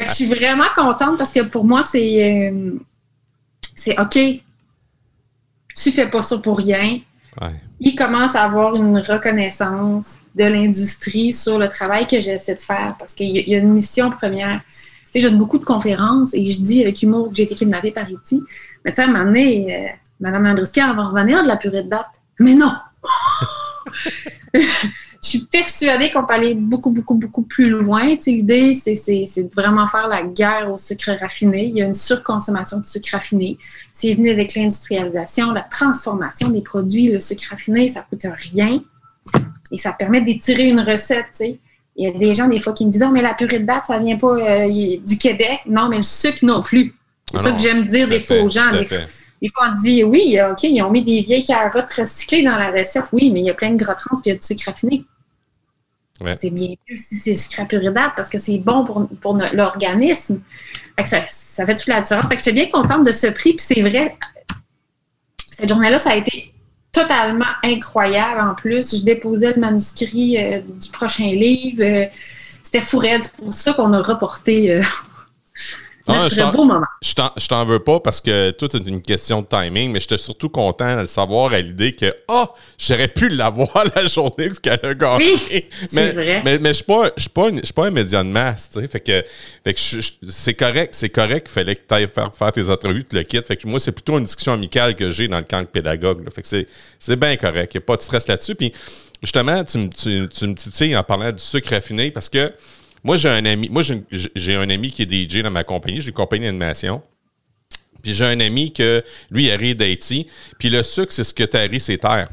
je 0.00 0.12
suis 0.12 0.26
vraiment 0.26 0.68
contente 0.74 1.18
parce 1.18 1.32
que 1.32 1.40
pour 1.40 1.64
moi, 1.64 1.82
c'est. 1.82 2.50
Euh, 2.50 2.78
c'est 3.74 3.98
OK. 4.00 4.18
Tu 5.76 5.92
fais 5.92 6.08
pas 6.08 6.22
ça 6.22 6.38
pour 6.38 6.56
rien. 6.58 7.00
Il 7.80 7.94
commence 7.94 8.34
à 8.34 8.44
avoir 8.44 8.74
une 8.74 8.96
reconnaissance 8.96 10.18
de 10.36 10.44
l'industrie 10.44 11.32
sur 11.32 11.58
le 11.58 11.68
travail 11.68 12.06
que 12.06 12.20
j'essaie 12.20 12.54
de 12.54 12.60
faire 12.60 12.94
parce 12.98 13.14
qu'il 13.14 13.36
y, 13.36 13.54
a 13.54 13.58
une 13.58 13.72
mission 13.72 14.10
première. 14.10 14.60
Tu 15.06 15.12
sais, 15.12 15.20
je 15.20 15.28
donne 15.28 15.38
beaucoup 15.38 15.58
de 15.58 15.64
conférences 15.64 16.34
et 16.34 16.44
je 16.44 16.60
dis 16.60 16.82
avec 16.82 17.02
humour 17.02 17.30
que 17.30 17.36
j'ai 17.36 17.44
été 17.44 17.54
kidnappée 17.54 17.90
par 17.90 18.04
Haïti. 18.04 18.42
Mais 18.84 18.90
tu 18.90 18.96
sais, 18.96 19.02
à 19.02 19.04
un 19.06 19.08
moment 19.08 19.24
donné, 19.24 19.74
euh, 19.74 19.88
Mme 20.20 20.46
Andriski, 20.46 20.80
va 20.80 20.92
revenir 20.92 21.42
de 21.42 21.48
la 21.48 21.56
purée 21.56 21.82
de 21.82 21.88
date. 21.88 22.20
Mais 22.38 22.54
non! 22.54 22.72
je 24.54 24.60
suis 25.22 25.46
persuadée 25.46 26.10
qu'on 26.10 26.26
peut 26.26 26.34
aller 26.34 26.54
beaucoup, 26.54 26.90
beaucoup, 26.90 27.14
beaucoup 27.14 27.42
plus 27.42 27.70
loin. 27.70 28.14
L'idée, 28.26 28.74
c'est 28.74 28.94
de 28.94 29.54
vraiment 29.54 29.86
faire 29.86 30.08
la 30.08 30.22
guerre 30.22 30.70
au 30.70 30.76
sucre 30.76 31.12
raffiné. 31.18 31.64
Il 31.64 31.78
y 31.78 31.82
a 31.82 31.86
une 31.86 31.94
surconsommation 31.94 32.80
de 32.80 32.86
sucre 32.86 33.08
raffiné. 33.12 33.56
C'est 33.94 34.12
venu 34.12 34.28
avec 34.28 34.54
l'industrialisation, 34.54 35.52
la 35.52 35.62
transformation 35.62 36.50
des 36.50 36.60
produits. 36.60 37.10
Le 37.10 37.20
sucre 37.20 37.44
raffiné, 37.50 37.88
ça 37.88 38.00
ne 38.00 38.16
coûte 38.16 38.26
rien 38.52 38.82
et 39.70 39.76
ça 39.76 39.92
permet 39.92 40.20
d'étirer 40.20 40.64
une 40.64 40.80
recette. 40.80 41.42
Il 41.96 42.04
y 42.04 42.06
a 42.06 42.12
des 42.12 42.32
gens, 42.34 42.46
des 42.48 42.60
fois, 42.60 42.72
qui 42.72 42.84
me 42.86 42.90
disent 42.90 43.04
oh, 43.06 43.10
mais 43.10 43.22
la 43.22 43.34
purée 43.34 43.58
de 43.58 43.64
date, 43.64 43.86
ça 43.86 43.98
vient 43.98 44.16
pas 44.16 44.36
euh, 44.36 44.98
du 45.06 45.18
Québec. 45.18 45.60
Non, 45.66 45.88
mais 45.88 45.96
le 45.96 46.02
sucre 46.02 46.44
non 46.44 46.62
plus. 46.62 46.94
C'est 47.30 47.40
ah 47.40 47.42
ça 47.42 47.52
que 47.52 47.58
j'aime 47.58 47.84
dire 47.84 48.08
des 48.08 48.20
fois 48.20 48.38
aux 48.42 48.48
gens. 48.48 48.70
Des 48.72 49.48
fois, 49.50 49.68
on 49.70 49.72
dit 49.72 50.04
oui, 50.04 50.38
OK, 50.50 50.62
ils 50.64 50.82
ont 50.82 50.90
mis 50.90 51.02
des 51.02 51.22
vieilles 51.22 51.44
carottes 51.44 51.90
recyclées 51.92 52.42
dans 52.42 52.56
la 52.56 52.70
recette. 52.70 53.04
Oui, 53.12 53.30
mais 53.30 53.40
il 53.40 53.46
y 53.46 53.50
a 53.50 53.54
plein 53.54 53.70
de 53.70 53.76
gras 53.76 53.94
trans 53.94 54.16
et 54.16 54.20
il 54.26 54.28
y 54.28 54.32
a 54.32 54.34
du 54.38 54.44
sucre 54.44 54.64
raffiné. 54.66 55.04
C'est 56.36 56.50
bien 56.50 56.74
mieux 56.88 56.96
si 56.96 57.16
c'est 57.16 57.34
sucre 57.34 57.60
à 57.60 57.64
date 57.64 58.12
parce 58.16 58.30
que 58.30 58.38
c'est 58.38 58.56
bon 58.58 58.84
pour, 58.84 59.06
pour 59.20 59.36
l'organisme. 59.52 60.40
Ça, 61.04 61.22
ça, 61.26 61.66
fait 61.66 61.74
toute 61.74 61.88
la 61.88 62.00
différence. 62.00 62.28
Fait 62.28 62.36
que 62.36 62.42
j'étais 62.42 62.54
bien 62.54 62.68
contente 62.68 63.04
de 63.04 63.12
ce 63.12 63.26
prix. 63.26 63.52
Puis 63.52 63.66
c'est 63.66 63.82
vrai, 63.82 64.16
cette 65.50 65.68
journée-là, 65.68 65.98
ça 65.98 66.10
a 66.10 66.16
été 66.16 66.54
totalement 67.00 67.44
incroyable 67.62 68.40
en 68.40 68.54
plus. 68.54 68.96
Je 68.96 69.04
déposais 69.04 69.52
le 69.54 69.60
manuscrit 69.60 70.38
euh, 70.38 70.60
du 70.60 70.90
prochain 70.90 71.26
livre. 71.26 71.82
Euh, 71.82 72.06
c'était 72.62 72.80
fou 72.80 73.00
C'est 73.00 73.32
pour 73.36 73.52
ça 73.52 73.74
qu'on 73.74 73.92
a 73.92 74.02
reporté 74.02 74.80
ah, 76.08 76.28
je 76.28 77.46
t'en 77.48 77.64
veux 77.64 77.78
pas 77.80 78.00
parce 78.00 78.20
que 78.20 78.50
tout 78.50 78.74
est 78.76 78.86
une 78.86 79.02
question 79.02 79.42
de 79.42 79.46
timing, 79.46 79.90
mais 79.90 80.00
j'étais 80.00 80.18
surtout 80.18 80.48
content 80.48 81.00
de 81.02 81.06
savoir 81.06 81.52
à 81.52 81.60
l'idée 81.60 81.92
que, 81.92 82.14
ah, 82.28 82.46
oh, 82.46 82.54
j'aurais 82.78 83.08
pu 83.08 83.28
l'avoir 83.28 83.84
la 83.96 84.06
journée 84.06 84.50
qu'elle 84.62 84.80
a 84.82 84.94
gagné. 84.94 85.34
Oui, 85.50 85.64
mais, 85.92 86.12
vrai. 86.12 86.42
mais, 86.44 86.58
mais 86.58 86.68
je 86.68 86.74
suis 86.74 86.84
pas, 86.84 87.10
pas, 87.74 87.86
un 87.86 87.90
média 87.90 88.22
de 88.22 88.28
masse, 88.28 88.70
tu 88.72 88.80
sais. 88.80 88.88
Fait 88.88 89.00
que, 89.00 89.24
fait 89.64 89.74
que 89.74 89.80
c'est 90.28 90.54
correct, 90.54 90.94
c'est 90.94 91.08
correct 91.08 91.46
qu'il 91.46 91.54
fallait 91.54 91.74
que 91.74 91.82
tu 91.86 91.94
ailles 91.94 92.08
faire, 92.08 92.30
faire, 92.34 92.52
tes 92.52 92.70
entrevues, 92.70 93.04
tu 93.04 93.16
le 93.16 93.22
quittes. 93.24 93.46
Fait 93.46 93.56
que 93.56 93.66
moi, 93.66 93.80
c'est 93.80 93.92
plutôt 93.92 94.18
une 94.18 94.24
discussion 94.24 94.52
amicale 94.52 94.94
que 94.94 95.10
j'ai 95.10 95.26
dans 95.26 95.38
le 95.38 95.44
camp 95.44 95.60
de 95.60 95.66
pédagogue. 95.66 96.28
Fait 96.30 96.42
que 96.42 96.66
c'est 96.98 97.16
bien 97.16 97.36
correct. 97.36 97.74
Il 97.74 97.78
n'y 97.78 97.82
a 97.82 97.86
pas 97.86 97.96
de 97.96 98.02
stress 98.02 98.28
là-dessus. 98.28 98.54
Puis, 98.54 98.72
justement, 99.22 99.64
tu, 99.64 99.88
tu, 99.90 100.28
tu 100.28 100.46
me 100.46 100.54
titilles 100.54 100.96
en 100.96 101.02
parlant 101.02 101.32
du 101.32 101.42
sucre 101.42 101.70
raffiné 101.70 102.10
parce 102.12 102.28
que 102.28 102.52
moi, 103.06 103.14
j'ai 103.14 103.28
un 103.28 103.44
ami. 103.44 103.68
Moi, 103.68 103.82
j'ai 104.10 104.56
un 104.56 104.68
ami 104.68 104.90
qui 104.90 105.02
est 105.02 105.30
DJ 105.30 105.40
dans 105.44 105.50
ma 105.52 105.62
compagnie. 105.62 106.00
J'ai 106.00 106.08
une 106.08 106.14
compagnie 106.14 106.46
d'animation. 106.46 107.00
Puis 108.02 108.12
j'ai 108.12 108.24
un 108.24 108.40
ami 108.40 108.72
que 108.72 109.04
lui, 109.30 109.44
il 109.46 109.52
arrive 109.52 109.76
d'Haïti. 109.76 110.26
Puis 110.58 110.70
le 110.70 110.82
sucre, 110.82 111.12
c'est 111.12 111.22
ce 111.22 111.32
que 111.32 111.44
tari 111.44 111.78
ses 111.78 111.98
terres. 111.98 112.28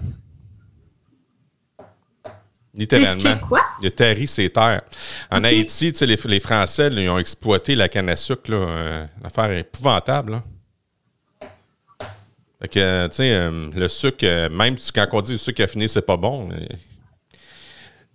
Littéralement. 2.73 3.37
Quoi? 3.47 3.61
Il 3.83 3.87
a 3.87 3.91
tari 3.91 4.25
ses 4.25 4.49
terres. 4.49 4.81
En 5.29 5.43
Haïti, 5.43 5.93
les, 6.01 6.17
les 6.25 6.39
Français, 6.39 6.89
ils 6.91 7.07
ont 7.07 7.19
exploité 7.19 7.75
la 7.75 7.87
canne 7.87 8.09
à 8.09 8.15
sucre. 8.15 8.49
Là, 8.49 8.57
euh, 8.57 9.05
une 9.19 9.27
affaire 9.27 9.51
épouvantable. 9.51 10.41
Fait 12.59 12.67
que, 12.67 13.07
tu 13.09 13.15
sais, 13.15 13.31
euh, 13.31 13.69
le 13.75 13.87
sucre, 13.87 14.23
euh, 14.23 14.49
même 14.49 14.75
quand 14.95 15.05
on 15.11 15.21
dit 15.21 15.33
le 15.33 15.37
sucre 15.37 15.61
affiné, 15.61 15.87
c'est 15.87 16.01
pas 16.01 16.17
bon, 16.17 16.49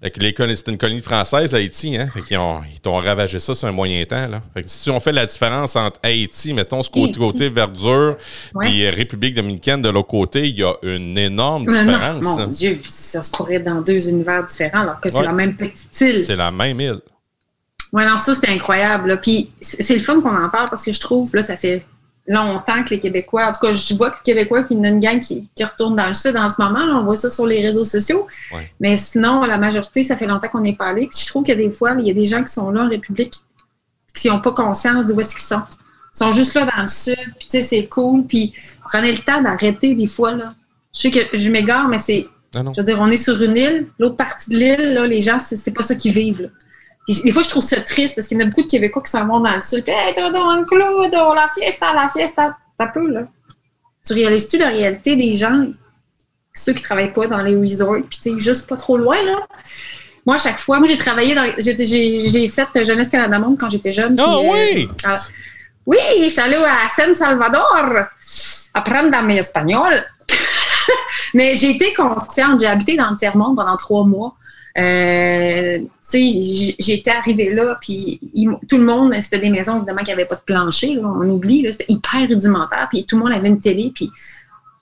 c'est 0.01 0.69
une 0.69 0.79
colonie 0.79 1.01
française, 1.01 1.55
Haïti, 1.55 1.97
hein? 1.97 2.09
Fait 2.13 2.23
qu'ils 2.23 2.39
ont, 2.39 2.61
ils 2.73 2.81
t'ont 2.81 2.97
ravagé 2.97 3.41
ça 3.41 3.55
sur 3.55 3.67
un 3.67 3.73
moyen 3.73 4.05
temps. 4.05 4.29
Là. 4.29 4.43
Fait 4.55 4.63
que 4.63 4.69
si 4.69 4.91
on 4.91 5.01
fait 5.01 5.13
la 5.13 5.27
différence 5.27 5.75
entre 5.75 5.99
Haïti, 6.03 6.53
mettons, 6.53 6.83
ce 6.83 6.91
côté, 6.91 7.19
côté 7.19 7.49
verdure, 7.49 8.17
et 8.65 8.91
République 8.91 9.35
dominicaine 9.35 9.83
de 9.83 9.89
l'autre 9.89 10.09
côté, 10.09 10.49
il 10.49 10.59
y 10.59 10.63
a 10.63 10.75
une 10.83 11.19
énorme 11.19 11.65
différence. 11.65 12.25
mon 12.25 12.47
Dieu, 12.47 12.79
ça 12.83 13.23
se 13.23 13.31
pourrait 13.31 13.59
dans 13.59 13.81
deux 13.81 14.09
univers 14.09 14.45
différents, 14.45 14.83
alors 14.83 15.01
que 15.01 15.11
c'est 15.11 15.23
la 15.23 15.33
même 15.33 15.57
petite 15.57 16.01
île. 16.01 16.25
C'est 16.25 16.37
la 16.37 16.53
même 16.53 16.81
île. 16.81 17.01
Oui, 17.93 18.05
non, 18.05 18.19
ça, 18.19 18.35
c'était 18.35 18.53
incroyable. 18.53 19.19
Puis 19.21 19.51
c'est 19.61 19.95
le 19.95 20.01
fun 20.01 20.21
qu'on 20.21 20.37
en 20.37 20.49
parle 20.51 20.69
parce 20.69 20.85
que 20.85 20.93
je 20.93 21.01
trouve, 21.01 21.35
là, 21.35 21.43
ça 21.43 21.57
fait 21.57 21.83
longtemps 22.29 22.85
que 22.85 22.91
les 22.91 23.01
Québécois, 23.01 23.47
en 23.47 23.53
tout 23.53 23.61
cas, 23.61 23.73
je 23.73 23.95
vois 23.95 24.11
que 24.11 24.17
les 24.17 24.35
Québécois 24.35 24.63
qui 24.63 24.75
ont 24.75 24.85
une 24.85 25.01
gang 25.01 25.19
qui, 25.19 25.49
qui, 25.55 25.65
retourne 25.65 25.97
dans 25.97 26.07
le 26.07 26.15
sud 26.15 26.37
en 26.37 26.49
ce 26.49 26.61
moment, 26.61 27.01
on 27.01 27.05
voit 27.05 27.17
ça 27.17 27.31
sur 27.31 27.47
les 27.47 27.63
réseaux 27.63 27.85
sociaux. 27.85 28.27
Mais 28.81 28.97
sinon, 28.97 29.41
la 29.43 29.57
majorité, 29.57 30.03
ça 30.03 30.17
fait 30.17 30.27
longtemps 30.27 30.49
qu'on 30.49 30.65
est 30.65 30.77
parlé. 30.77 31.07
Puis 31.07 31.19
je 31.21 31.27
trouve 31.27 31.43
qu'il 31.43 31.59
y 31.59 31.59
a 31.59 31.67
des 31.67 31.71
fois, 31.71 31.97
il 31.99 32.07
y 32.07 32.11
a 32.11 32.15
des 32.15 32.27
gens 32.27 32.45
qui 32.45 32.53
sont 32.53 32.71
là 32.71 32.85
en 32.85 32.89
République 32.89 33.33
qui 34.15 34.29
n'ont 34.29 34.41
pas 34.41 34.53
conscience 34.53 35.07
de 35.07 35.15
où 35.15 35.21
est-ce 35.21 35.35
qu'ils 35.35 35.45
sont. 35.45 35.63
Ils 36.15 36.19
sont 36.19 36.33
juste 36.33 36.55
là 36.55 36.67
dans 36.67 36.83
le 36.83 36.89
sud, 36.89 37.17
puis 37.39 37.49
tu 37.49 37.51
sais, 37.51 37.61
c'est 37.61 37.87
cool. 37.87 38.27
Puis 38.27 38.53
prenez 38.85 39.13
le 39.13 39.19
temps 39.19 39.41
d'arrêter 39.41 39.95
des 39.95 40.07
fois, 40.07 40.33
là. 40.33 40.55
Je 40.95 41.03
sais 41.03 41.11
que 41.11 41.37
je 41.37 41.51
m'égare, 41.51 41.89
mais 41.89 41.99
c'est. 41.99 42.27
Ah 42.55 42.63
je 42.75 42.81
veux 42.81 42.85
dire, 42.85 42.99
on 43.01 43.09
est 43.09 43.19
sur 43.19 43.41
une 43.43 43.57
île, 43.57 43.87
l'autre 43.99 44.17
partie 44.17 44.51
de 44.51 44.57
l'île, 44.57 44.95
là, 44.95 45.07
les 45.07 45.21
gens, 45.21 45.39
c'est 45.39 45.71
pas 45.71 45.83
ça 45.83 45.95
qu'ils 45.95 46.13
vivent. 46.13 46.43
Là 46.43 46.49
des 47.09 47.33
fois, 47.33 47.43
je 47.43 47.49
trouve 47.49 47.63
ça 47.63 47.81
triste 47.81 48.15
parce 48.15 48.29
qu'il 48.29 48.39
y 48.39 48.43
a 48.43 48.45
beaucoup 48.45 48.63
de 48.63 48.69
Québécois 48.69 49.03
qui 49.03 49.11
s'en 49.11 49.27
vont 49.27 49.41
dans 49.41 49.55
le 49.55 49.61
sud. 49.61 49.83
Puis, 49.83 49.93
hey, 49.93 50.13
todo 50.13 50.37
un 50.37 50.65
club, 50.65 51.11
la 51.13 51.49
fiesta, 51.49 51.93
la 51.95 52.09
fiesta. 52.09 52.57
T'as 52.77 52.89
peu, 52.89 53.09
là. 53.11 53.23
Tu 54.07 54.13
réalises-tu 54.15 54.59
la 54.59 54.69
réalité 54.69 55.17
des 55.17 55.35
gens, 55.35 55.67
ceux 56.55 56.73
qui 56.73 56.83
travaillent 56.83 57.13
pas 57.13 57.27
dans 57.27 57.43
les 57.43 57.57
resorts, 57.57 57.97
puis 58.09 58.19
tu 58.19 58.31
sais, 58.31 58.39
juste 58.39 58.69
pas 58.69 58.77
trop 58.77 58.97
loin, 58.97 59.23
là? 59.23 59.47
Moi, 60.27 60.35
à 60.35 60.39
chaque 60.39 60.59
fois, 60.59 60.79
moi, 60.79 60.87
j'ai 60.87 60.97
travaillé 60.97 61.35
dans. 61.35 61.51
J'ai 61.59 62.49
fait 62.49 62.85
Jeunesse 62.85 63.09
Canada 63.09 63.39
Monde 63.39 63.57
quand 63.59 63.71
j'étais 63.71 63.93
jeune. 63.93 64.19
Ah 64.21 64.39
oui! 64.41 64.89
Euh, 65.07 65.17
oui, 65.87 65.99
j'étais 66.23 66.43
allée 66.43 66.57
à 66.57 66.89
San 66.91 67.15
Salvador 67.15 68.07
apprendre 68.75 69.11
dans 69.11 69.23
mes 69.23 69.39
espagnols. 69.39 70.05
Mais 71.35 71.55
j'ai 71.55 71.71
été 71.71 71.95
consciente, 71.95 72.61
j'ai 72.61 72.67
habité 72.67 72.97
dans 72.97 73.11
le 73.11 73.17
tiers-monde 73.17 73.57
pendant 73.57 73.77
trois 73.77 74.05
mois. 74.05 74.35
Euh, 74.79 75.79
j'étais 76.13 77.11
arrivée 77.11 77.53
là, 77.53 77.77
puis 77.81 78.21
tout 78.69 78.77
le 78.77 78.85
monde, 78.85 79.13
c'était 79.21 79.41
des 79.41 79.51
maisons 79.51 79.77
évidemment 79.79 80.03
qui 80.03 80.11
n'avaient 80.11 80.27
pas 80.27 80.37
de 80.37 80.43
plancher, 80.43 80.99
on 80.99 81.29
oublie, 81.29 81.67
c'était 81.73 81.87
hyper 81.89 82.29
rudimentaire, 82.29 82.87
puis 82.89 83.05
tout 83.05 83.17
le 83.17 83.25
monde 83.25 83.33
avait 83.33 83.49
une 83.49 83.59
télé, 83.59 83.91
puis 83.93 84.09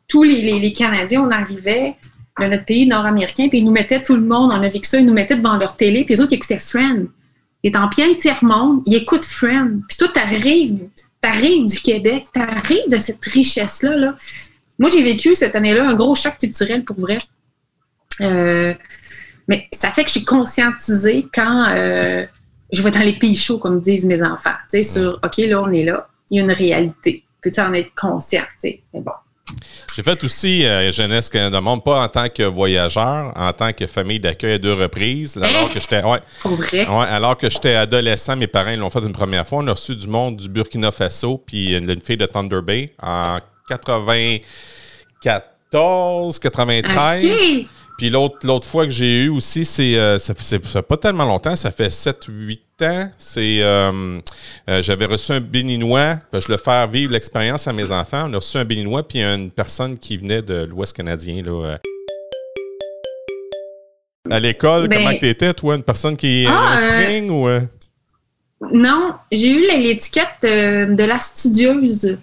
tous 0.06 0.22
les, 0.22 0.72
Canadiens, 0.72 1.22
on 1.22 1.30
arrivait 1.30 1.96
de 2.40 2.46
notre 2.46 2.64
pays 2.64 2.86
nord-américain, 2.86 3.48
puis 3.48 3.58
ils 3.58 3.64
nous 3.64 3.72
mettaient 3.72 4.02
tout 4.02 4.14
le 4.14 4.22
monde, 4.22 4.52
on 4.52 4.62
a 4.62 4.68
vécu 4.68 4.88
ça, 4.88 4.98
ils 4.98 5.06
nous 5.06 5.14
mettaient 5.14 5.36
devant 5.36 5.56
leur 5.56 5.74
télé, 5.76 6.04
puis 6.04 6.14
les 6.14 6.20
autres 6.20 6.34
écoutaient 6.34 6.58
Friend. 6.58 7.08
Ils 7.62 7.68
étaient 7.68 7.78
en 7.78 7.88
plein 7.88 8.14
tiers-monde, 8.14 8.82
ils 8.86 8.96
écoutent 8.96 9.24
Friend. 9.24 9.80
Puis 9.88 9.96
toi, 9.96 10.08
t'arrives, 10.08 10.88
t'arrives 11.20 11.64
du 11.64 11.80
Québec, 11.80 12.26
t'arrives 12.32 12.88
de 12.90 12.98
cette 12.98 13.24
richesse-là. 13.24 13.96
Là. 13.96 14.16
Moi, 14.78 14.90
j'ai 14.90 15.02
vécu 15.02 15.34
cette 15.34 15.56
année-là 15.56 15.88
un 15.88 15.94
gros 15.94 16.14
choc 16.14 16.36
culturel 16.38 16.84
pour 16.84 17.00
vrai. 17.00 17.16
Euh, 18.20 18.74
mais 19.48 19.68
ça 19.72 19.90
fait 19.90 20.04
que 20.04 20.08
je 20.08 20.18
suis 20.18 20.24
conscientisée 20.24 21.26
quand 21.32 21.68
euh, 21.70 22.26
je 22.72 22.82
vais 22.82 22.90
dans 22.90 23.00
les 23.00 23.12
pays 23.12 23.36
chauds, 23.36 23.58
comme 23.58 23.80
disent 23.80 24.04
mes 24.04 24.22
enfants, 24.22 24.54
tu 24.70 24.82
sais, 24.82 24.84
sur 24.84 25.20
OK, 25.22 25.36
là, 25.38 25.62
on 25.62 25.72
est 25.72 25.84
là, 25.84 26.08
il 26.30 26.38
y 26.38 26.40
a 26.40 26.44
une 26.44 26.50
réalité. 26.50 27.22
Peux-tu 27.40 27.60
en 27.60 27.72
être 27.74 27.94
conscient, 27.94 28.42
tu 28.60 28.70
sais? 28.70 28.82
Mais 28.92 29.00
bon. 29.00 29.12
J'ai 29.94 30.02
fait 30.02 30.24
aussi 30.24 30.66
euh, 30.66 30.90
Jeunesse 30.90 31.30
Canada 31.30 31.60
Monde, 31.60 31.84
pas 31.84 32.02
en 32.02 32.08
tant 32.08 32.28
que 32.28 32.42
voyageur, 32.42 33.32
en 33.36 33.52
tant 33.52 33.72
que 33.72 33.86
famille 33.86 34.18
d'accueil 34.18 34.54
à 34.54 34.58
deux 34.58 34.74
reprises. 34.74 35.36
Alors 35.36 35.66
hein? 35.66 35.70
que 35.72 35.78
j'étais. 35.80 36.02
Ouais, 36.02 36.18
ouais, 36.44 37.06
alors 37.08 37.36
que 37.36 37.48
j'étais 37.48 37.76
adolescent, 37.76 38.34
mes 38.36 38.48
parents 38.48 38.74
l'ont 38.74 38.90
fait 38.90 38.98
une 38.98 39.12
première 39.12 39.46
fois. 39.46 39.60
On 39.62 39.66
a 39.68 39.72
reçu 39.72 39.94
du 39.94 40.08
monde 40.08 40.34
du 40.36 40.48
Burkina 40.48 40.90
Faso, 40.90 41.38
puis 41.38 41.76
une, 41.76 42.02
fille 42.02 42.16
de 42.16 42.26
Thunder 42.26 42.60
Bay 42.60 42.92
en 43.00 43.38
94, 43.68 46.40
93. 46.40 47.66
Puis 47.96 48.10
l'autre 48.10 48.64
fois 48.64 48.84
que 48.84 48.90
j'ai 48.90 49.24
eu 49.24 49.28
aussi, 49.30 49.64
c'est 49.64 49.96
euh, 49.96 50.18
ça, 50.18 50.34
fait, 50.34 50.82
pas 50.82 50.96
tellement 50.98 51.24
longtemps, 51.24 51.56
ça 51.56 51.70
fait 51.70 51.88
7-8 51.88 52.58
ans. 52.82 53.10
C'est 53.16 53.62
euh, 53.62 54.20
euh, 54.68 54.82
j'avais 54.82 55.06
reçu 55.06 55.32
un 55.32 55.40
béninois, 55.40 56.16
je 56.32 56.48
le 56.50 56.58
faire 56.58 56.88
vivre 56.88 57.12
l'expérience 57.12 57.66
à 57.66 57.72
mes 57.72 57.90
enfants. 57.90 58.26
On 58.28 58.34
a 58.34 58.36
reçu 58.36 58.58
un 58.58 58.66
béninois 58.66 59.06
puis 59.06 59.22
une 59.22 59.50
personne 59.50 59.96
qui 59.96 60.18
venait 60.18 60.42
de 60.42 60.64
l'Ouest 60.64 60.94
canadien 60.94 61.42
là. 61.42 61.78
À 64.30 64.40
l'école, 64.40 64.88
ben, 64.88 64.98
comment 64.98 65.16
tu 65.16 65.28
étais, 65.28 65.54
toi, 65.54 65.76
une 65.76 65.84
personne 65.84 66.16
qui 66.16 66.42
est 66.42 66.46
ah, 66.48 66.76
spring 66.76 67.30
ou 67.30 67.48
Non, 68.72 69.14
j'ai 69.30 69.52
eu 69.52 69.60
l'étiquette 69.68 70.42
de 70.42 71.04
la 71.04 71.18
studieuse 71.20 72.18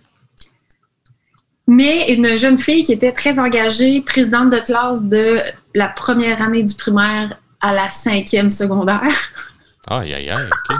mais 1.66 2.14
une 2.14 2.38
jeune 2.38 2.58
fille 2.58 2.84
qui 2.84 2.92
était 2.92 3.12
très 3.12 3.40
engagée, 3.40 4.02
présidente 4.02 4.52
de 4.52 4.60
classe 4.60 5.02
de 5.02 5.40
la 5.74 5.88
première 5.88 6.42
année 6.42 6.64
du 6.64 6.76
primaire 6.76 7.40
à 7.62 7.74
la 7.74 7.90
cinquième 7.90 8.50
secondaire. 8.50 9.02
Aïe, 9.88 10.14
aïe, 10.14 10.30
aïe, 10.30 10.50
OK. 10.70 10.76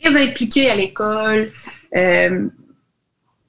très 0.00 0.22
impliquée 0.22 0.70
à 0.70 0.74
l'école, 0.74 1.50
euh, 1.96 2.48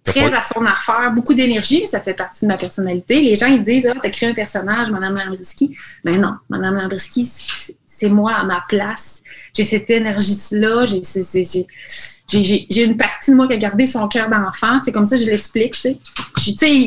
très 0.04 0.34
à 0.34 0.42
son 0.42 0.66
affaire, 0.66 1.12
beaucoup 1.14 1.34
d'énergie, 1.34 1.86
ça 1.86 2.00
fait 2.00 2.14
partie 2.14 2.46
de 2.46 2.48
ma 2.48 2.58
personnalité. 2.58 3.22
Les 3.22 3.36
gens, 3.36 3.48
ils 3.48 3.62
disent, 3.62 3.92
ah, 3.94 4.00
t'as 4.02 4.10
créé 4.10 4.30
un 4.30 4.34
personnage, 4.34 4.90
Madame 4.90 5.16
Lambrisky. 5.16 5.76
Mais 6.04 6.18
non, 6.18 6.36
Madame 6.50 6.76
Lambrisky, 6.76 7.26
c'est 7.86 8.10
moi 8.10 8.34
à 8.34 8.44
ma 8.44 8.64
place. 8.68 9.22
J'ai 9.54 9.64
cette 9.64 9.90
énergie-là, 9.90 10.86
j'ai 10.86 11.02
j'ai 12.30 12.84
une 12.84 12.98
partie 12.98 13.32
de 13.32 13.38
moi 13.38 13.48
qui 13.48 13.54
a 13.54 13.58
gardé 13.58 13.88
son 13.88 14.08
cœur 14.08 14.30
d'enfant. 14.30 14.80
C'est 14.80 14.92
comme 14.92 15.06
ça 15.06 15.16
que 15.16 15.24
je 15.24 15.30
l'explique, 15.30 15.74
tu 15.74 15.80
sais. 15.80 15.98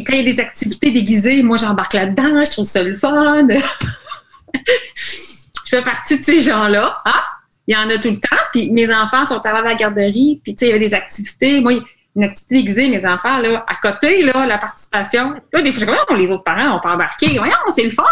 Quand 0.05 0.13
il 0.13 0.17
y 0.17 0.21
a 0.21 0.23
des 0.23 0.41
activités 0.41 0.91
déguisées, 0.91 1.43
moi, 1.43 1.57
j'embarque 1.57 1.95
là-dedans, 1.95 2.45
je 2.45 2.51
trouve 2.51 2.67
ça 2.67 2.83
le 2.83 2.95
fun. 2.95 3.47
je 4.95 5.71
fais 5.71 5.83
partie 5.83 6.19
de 6.19 6.23
ces 6.23 6.41
gens-là. 6.41 6.99
Ah, 7.07 7.25
il 7.67 7.75
y 7.75 7.77
en 7.77 7.89
a 7.89 7.99
tout 7.99 8.11
le 8.11 8.19
temps. 8.19 8.37
Puis 8.53 8.71
mes 8.71 8.93
enfants 8.93 9.25
sont 9.25 9.39
à 9.39 9.63
la 9.63 9.75
garderie, 9.75 10.41
puis 10.43 10.55
tu 10.55 10.59
sais, 10.59 10.67
il 10.67 10.69
y 10.69 10.73
avait 10.73 10.85
des 10.85 10.93
activités. 10.95 11.61
Moi, 11.63 11.75
une 12.17 12.25
activité 12.25 12.57
déguisée, 12.57 12.89
mes 12.91 13.07
enfants, 13.07 13.39
là, 13.39 13.65
à 13.67 13.77
côté, 13.77 14.23
là, 14.23 14.45
la 14.45 14.59
participation. 14.59 15.33
Là, 15.53 15.63
des 15.63 15.73
fois, 15.73 15.87
je 15.87 16.15
dis, 16.15 16.23
les 16.23 16.31
autres 16.33 16.45
parents 16.45 16.69
n'ont 16.69 16.81
pas 16.81 16.93
embarqué. 16.93 17.39
Voyons, 17.39 17.55
c'est 17.75 17.85
le 17.85 17.91
fun! 17.91 18.05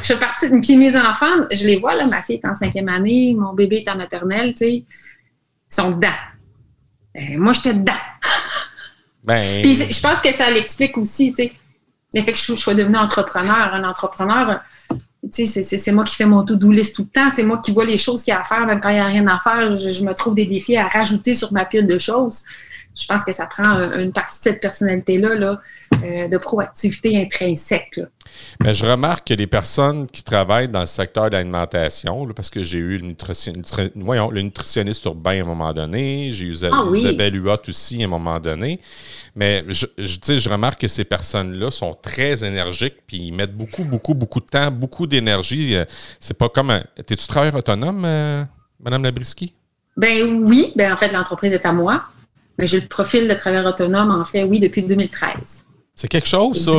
Je 0.00 0.06
fais 0.06 0.18
partie. 0.18 0.48
Puis 0.48 0.76
mes 0.76 0.96
enfants, 0.96 1.42
je 1.50 1.66
les 1.66 1.76
vois, 1.76 1.94
là, 1.94 2.06
ma 2.06 2.22
fille 2.22 2.40
est 2.42 2.48
en 2.48 2.54
cinquième 2.54 2.88
année, 2.88 3.36
mon 3.38 3.52
bébé 3.52 3.84
est 3.86 3.90
en 3.90 3.96
maternelle, 3.96 4.54
tu 4.54 4.64
sais 4.64 4.84
sont 5.74 5.90
dedans. 5.90 6.08
Euh, 7.16 7.38
moi, 7.38 7.52
j'étais 7.52 7.74
dedans. 7.74 7.92
Ben... 9.24 9.62
Puis 9.62 9.74
je 9.74 10.00
pense 10.00 10.20
que 10.20 10.32
ça 10.32 10.50
l'explique 10.50 10.98
aussi, 10.98 11.32
tu 11.32 11.44
sais. 11.44 11.52
Le 12.12 12.22
fait 12.22 12.32
que 12.32 12.38
je, 12.38 12.56
sois 12.56 12.74
devenue 12.74 12.96
entrepreneur. 12.96 13.72
Un 13.72 13.84
entrepreneur, 13.84 14.60
tu 15.32 15.46
sais, 15.46 15.62
c'est 15.62 15.92
moi 15.92 16.04
qui 16.04 16.16
fais 16.16 16.24
mon 16.24 16.44
to-do 16.44 16.72
list 16.72 16.96
tout 16.96 17.02
le 17.02 17.08
temps. 17.08 17.30
C'est 17.32 17.44
moi 17.44 17.60
qui 17.64 17.70
vois 17.70 17.84
les 17.84 17.96
choses 17.96 18.24
qu'il 18.24 18.32
y 18.32 18.36
a 18.36 18.40
à 18.40 18.44
faire, 18.44 18.66
même 18.66 18.80
quand 18.80 18.88
il 18.88 18.94
n'y 18.94 19.00
a 19.00 19.06
rien 19.06 19.26
à 19.28 19.38
faire. 19.38 19.76
Je, 19.76 20.02
me 20.02 20.12
trouve 20.12 20.34
des 20.34 20.44
défis 20.44 20.76
à 20.76 20.88
rajouter 20.88 21.36
sur 21.36 21.52
ma 21.52 21.64
pile 21.64 21.86
de 21.86 21.98
choses. 21.98 22.42
Je 22.94 23.06
pense 23.06 23.24
que 23.24 23.32
ça 23.32 23.46
prend 23.46 23.78
une 23.98 24.12
partie 24.12 24.38
de 24.38 24.42
cette 24.42 24.60
personnalité-là 24.60 25.34
là, 25.34 25.60
euh, 26.02 26.28
de 26.28 26.38
proactivité 26.38 27.20
intrinsèque. 27.20 28.00
Mais 28.60 28.74
je 28.74 28.84
remarque 28.84 29.28
que 29.28 29.34
les 29.34 29.46
personnes 29.46 30.06
qui 30.06 30.22
travaillent 30.22 30.68
dans 30.68 30.80
le 30.80 30.86
secteur 30.86 31.26
de 31.26 31.32
l'alimentation, 31.32 32.26
parce 32.34 32.50
que 32.50 32.62
j'ai 32.62 32.78
eu 32.78 32.98
le, 32.98 33.06
nutritionniste, 33.06 33.80
voyons, 33.96 34.30
le 34.30 34.42
nutritionniste 34.42 35.04
urbain 35.04 35.38
à 35.38 35.40
un 35.40 35.46
moment 35.46 35.72
donné, 35.72 36.30
j'ai 36.32 36.46
eu 36.46 36.56
ah 36.70 36.84
Isabelle 36.94 37.36
Huot 37.36 37.68
aussi 37.68 38.02
à 38.02 38.06
un 38.06 38.08
moment 38.08 38.38
donné, 38.38 38.80
mais 39.34 39.64
je, 39.68 39.86
je, 39.98 40.38
je 40.38 40.48
remarque 40.48 40.80
que 40.80 40.88
ces 40.88 41.04
personnes-là 41.04 41.70
sont 41.70 41.94
très 41.94 42.44
énergiques, 42.44 42.96
puis 43.06 43.18
ils 43.18 43.32
mettent 43.32 43.56
beaucoup, 43.56 43.84
beaucoup, 43.84 44.14
beaucoup 44.14 44.40
de 44.40 44.46
temps, 44.46 44.70
beaucoup 44.70 45.06
d'énergie. 45.06 45.76
Euh, 45.76 45.84
c'est 46.18 46.36
pas 46.36 46.48
comme... 46.48 46.80
T'es-tu 47.06 47.26
travailleur 47.26 47.56
autonome, 47.56 48.02
euh, 48.04 48.44
Madame 48.80 49.02
Labriski? 49.02 49.54
Ben 49.96 50.42
oui, 50.46 50.72
ben 50.74 50.92
en 50.92 50.96
fait, 50.96 51.12
l'entreprise 51.12 51.52
est 51.52 51.66
à 51.66 51.72
moi. 51.72 52.04
Mais 52.58 52.66
j'ai 52.66 52.80
le 52.80 52.88
profil 52.88 53.28
de 53.28 53.34
travailleur 53.34 53.66
autonome, 53.66 54.10
en 54.10 54.24
fait, 54.24 54.44
oui, 54.44 54.60
depuis 54.60 54.82
2013. 54.82 55.64
C'est 55.94 56.08
quelque 56.08 56.28
chose, 56.28 56.64
ça, 56.64 56.72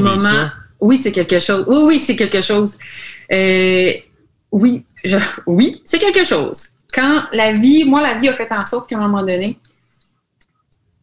Oui, 0.79 0.99
c'est 1.01 1.11
quelque 1.11 1.39
chose. 1.39 1.65
Oui, 1.67 1.77
oui, 1.83 1.99
c'est 1.99 2.15
quelque 2.15 2.41
chose. 2.41 2.77
Euh, 3.31 3.93
oui, 4.51 4.85
je, 5.03 5.17
oui, 5.47 5.81
c'est 5.85 5.97
quelque 5.97 6.23
chose. 6.23 6.67
Quand 6.93 7.23
la 7.31 7.53
vie, 7.53 7.85
moi, 7.85 8.01
la 8.01 8.15
vie 8.15 8.29
a 8.29 8.33
fait 8.33 8.51
en 8.51 8.63
sorte 8.63 8.89
qu'à 8.89 8.97
un 8.97 9.07
moment 9.07 9.21
donné, 9.21 9.57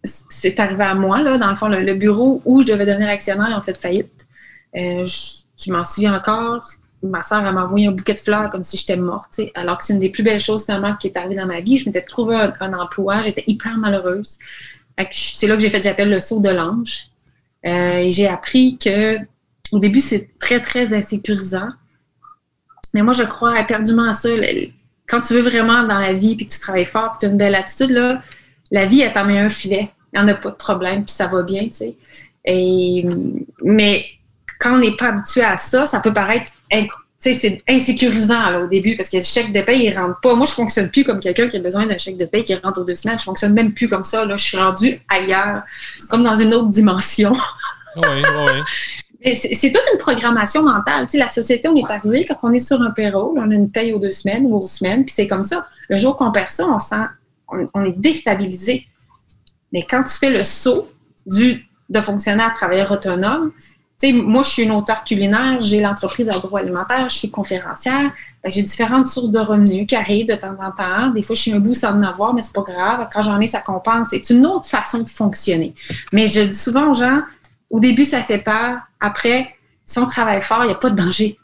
c'est 0.03 0.59
arrivé 0.61 0.85
à 0.85 0.95
moi, 0.95 1.21
là, 1.23 1.37
dans 1.37 1.51
le 1.51 1.57
fond, 1.57 1.69
le, 1.69 1.95
bureau 1.95 2.41
où 2.45 2.63
je 2.63 2.69
devais 2.69 2.87
devenir 2.87 3.09
actionnaire 3.09 3.57
a 3.57 3.61
fait 3.61 3.77
faillite. 3.77 4.27
Euh, 4.77 5.05
je 5.05 5.73
m'en 5.73 5.85
souviens 5.85 6.15
encore 6.15 6.65
ma 7.03 7.23
soeur, 7.23 7.43
m'a 7.43 7.65
envoyé 7.65 7.87
un 7.87 7.93
bouquet 7.93 8.15
de 8.15 8.21
fleurs 8.21 8.51
comme 8.51 8.63
si 8.63 8.77
j'étais 8.77 8.97
morte, 8.97 9.41
alors 9.55 9.79
que 9.79 9.85
c'est 9.85 9.93
une 9.93 9.99
des 9.99 10.11
plus 10.11 10.23
belles 10.23 10.41
choses 10.41 10.65
finalement 10.65 10.95
qui 10.97 11.07
est 11.07 11.17
arrivée 11.17 11.37
dans 11.37 11.47
ma 11.47 11.61
vie. 11.61 11.77
Je 11.77 11.87
m'étais 11.87 12.03
trouvé 12.03 12.37
un, 12.37 12.73
emploi, 12.75 13.23
j'étais 13.23 13.45
hyper 13.47 13.77
malheureuse. 13.79 14.39
C'est 15.11 15.47
là 15.47 15.57
que 15.57 15.63
j'ai 15.63 15.71
fait, 15.71 15.83
j'appelle 15.83 16.11
le 16.11 16.21
saut 16.21 16.41
de 16.41 16.51
l'ange. 16.51 17.07
Euh, 17.67 17.99
et 17.99 18.11
j'ai 18.11 18.29
appris 18.29 18.79
que 18.79 19.17
au 19.73 19.79
début, 19.79 20.01
c'est 20.01 20.31
très, 20.39 20.61
très 20.61 20.93
insécurisant. 20.93 21.69
Mais 22.93 23.03
moi, 23.03 23.13
je 23.13 23.23
crois 23.23 23.61
éperdument 23.61 24.09
à 24.09 24.15
ça. 24.15 24.29
Quand 25.07 25.21
tu 25.21 25.35
veux 25.35 25.43
vraiment 25.43 25.83
dans 25.85 25.99
la 25.99 26.13
vie, 26.13 26.37
puis 26.37 26.47
que 26.47 26.53
tu 26.53 26.59
travailles 26.59 26.87
fort, 26.87 27.13
puis 27.13 27.19
tu 27.21 27.27
as 27.27 27.29
une 27.29 27.37
belle 27.37 27.55
attitude, 27.55 27.91
là, 27.91 28.21
la 28.71 28.87
vie, 28.87 29.01
elle 29.01 29.13
t'en 29.13 29.29
un 29.29 29.49
filet. 29.49 29.91
Il 30.13 30.21
n'y 30.21 30.25
en 30.25 30.29
a 30.29 30.35
pas 30.35 30.51
de 30.51 30.57
problème, 30.57 31.05
puis 31.05 31.15
ça 31.15 31.29
va 31.29 31.43
bien, 31.43 31.65
tu 31.69 31.73
sais. 31.73 31.97
Mais 33.63 34.07
quand 34.59 34.75
on 34.75 34.79
n'est 34.79 34.97
pas 34.97 35.09
habitué 35.09 35.43
à 35.43 35.57
ça, 35.57 35.87
ça 35.87 36.01
peut 36.01 36.13
paraître 36.13 36.51
c'est 37.19 37.63
insécurisant 37.69 38.51
là, 38.51 38.61
au 38.61 38.67
début 38.67 38.97
parce 38.97 39.09
que 39.09 39.19
le 39.19 39.23
chèque 39.23 39.53
de 39.53 39.61
paie, 39.61 39.79
il 39.79 39.97
rentre 39.97 40.21
pas. 40.21 40.35
Moi, 40.35 40.47
je 40.47 40.53
fonctionne 40.53 40.91
plus 40.91 41.05
comme 41.05 41.21
quelqu'un 41.21 41.49
qui 41.49 41.57
a 41.57 41.61
besoin 41.61 41.87
d'un 41.87 41.99
chèque 41.99 42.17
de 42.17 42.25
paie 42.25 42.43
qui 42.43 42.55
rentre 42.55 42.81
aux 42.81 42.85
deux 42.85 42.95
semaines. 42.95 43.19
Je 43.19 43.25
fonctionne 43.25 43.53
même 43.53 43.75
plus 43.75 43.89
comme 43.89 44.03
ça. 44.03 44.25
Là. 44.25 44.37
Je 44.37 44.45
suis 44.45 44.57
rendue 44.57 45.01
ailleurs, 45.09 45.63
comme 46.09 46.25
dans 46.25 46.37
une 46.37 46.55
autre 46.55 46.69
dimension. 46.69 47.33
oui, 47.97 48.03
oui. 48.23 48.63
C'est 49.23 49.71
toute 49.71 49.83
une 49.93 49.99
programmation 49.99 50.63
mentale. 50.63 51.07
la 51.13 51.29
société, 51.29 51.69
on 51.69 51.77
est 51.77 51.91
arrivé 51.91 52.25
quand 52.25 52.37
on 52.43 52.53
est 52.53 52.59
sur 52.59 52.81
un 52.81 52.91
payroll, 52.91 53.39
on 53.39 53.51
a 53.51 53.55
une 53.55 53.71
paye 53.71 53.93
aux 53.93 53.99
deux 53.99 54.11
semaines 54.11 54.47
ou 54.47 54.57
aux 54.57 54.61
semaines, 54.61 55.05
puis 55.05 55.15
c'est 55.15 55.27
comme 55.27 55.45
ça. 55.45 55.67
Le 55.91 55.97
jour 55.97 56.17
qu'on 56.17 56.33
perd 56.33 56.49
ça, 56.49 56.67
on 56.67 56.79
sent, 56.79 57.05
on, 57.49 57.85
est 57.85 57.99
déstabilisé. 57.99 58.87
Mais 59.73 59.83
quand 59.83 60.03
tu 60.05 60.17
fais 60.17 60.31
le 60.31 60.43
saut 60.43 60.91
du, 61.27 61.67
de 61.91 62.01
fonctionner 62.01 62.43
à 62.43 62.49
travailleur 62.49 62.91
autonome, 62.91 63.53
moi, 64.03 64.43
je 64.43 64.49
suis 64.49 64.63
une 64.63 64.71
auteure 64.71 65.05
culinaire, 65.05 65.61
j'ai 65.61 65.81
l'entreprise 65.81 66.29
agroalimentaire, 66.29 67.09
je 67.09 67.17
suis 67.17 67.31
conférencière. 67.31 68.11
J'ai 68.47 68.63
différentes 68.63 69.07
sources 69.07 69.31
de 69.31 69.39
revenus 69.39 69.87
qui 69.87 69.95
arrivent 69.95 70.27
de 70.27 70.35
temps 70.35 70.57
en 70.59 70.71
temps. 70.71 71.11
Des 71.11 71.23
fois, 71.23 71.37
je 71.37 71.43
suis 71.43 71.53
un 71.53 71.59
bout 71.59 71.75
sans 71.75 71.91
en 71.91 72.03
avoir, 72.03 72.33
mais 72.33 72.41
c'est 72.41 72.55
pas 72.55 72.63
grave. 72.63 73.07
Quand 73.13 73.21
j'en 73.21 73.39
ai, 73.41 73.47
ça 73.47 73.61
compense. 73.61 74.09
C'est 74.11 74.31
une 74.31 74.47
autre 74.47 74.69
façon 74.69 75.01
de 75.01 75.09
fonctionner. 75.09 75.75
Mais 76.13 76.27
je 76.27 76.41
dis 76.41 76.59
souvent 76.59 76.91
aux 76.91 76.95
gens, 76.95 77.21
au 77.69 77.79
début, 77.79 78.07
ça 78.07 78.23
fait 78.23 78.39
peur. 78.39 78.79
Après, 78.99 79.55
si 79.85 79.99
on 79.99 80.07
travaille 80.07 80.41
fort, 80.41 80.61
il 80.63 80.69
n'y 80.69 80.73
a 80.73 80.77
pas 80.77 80.91
de 80.91 80.97
danger. 80.97 81.39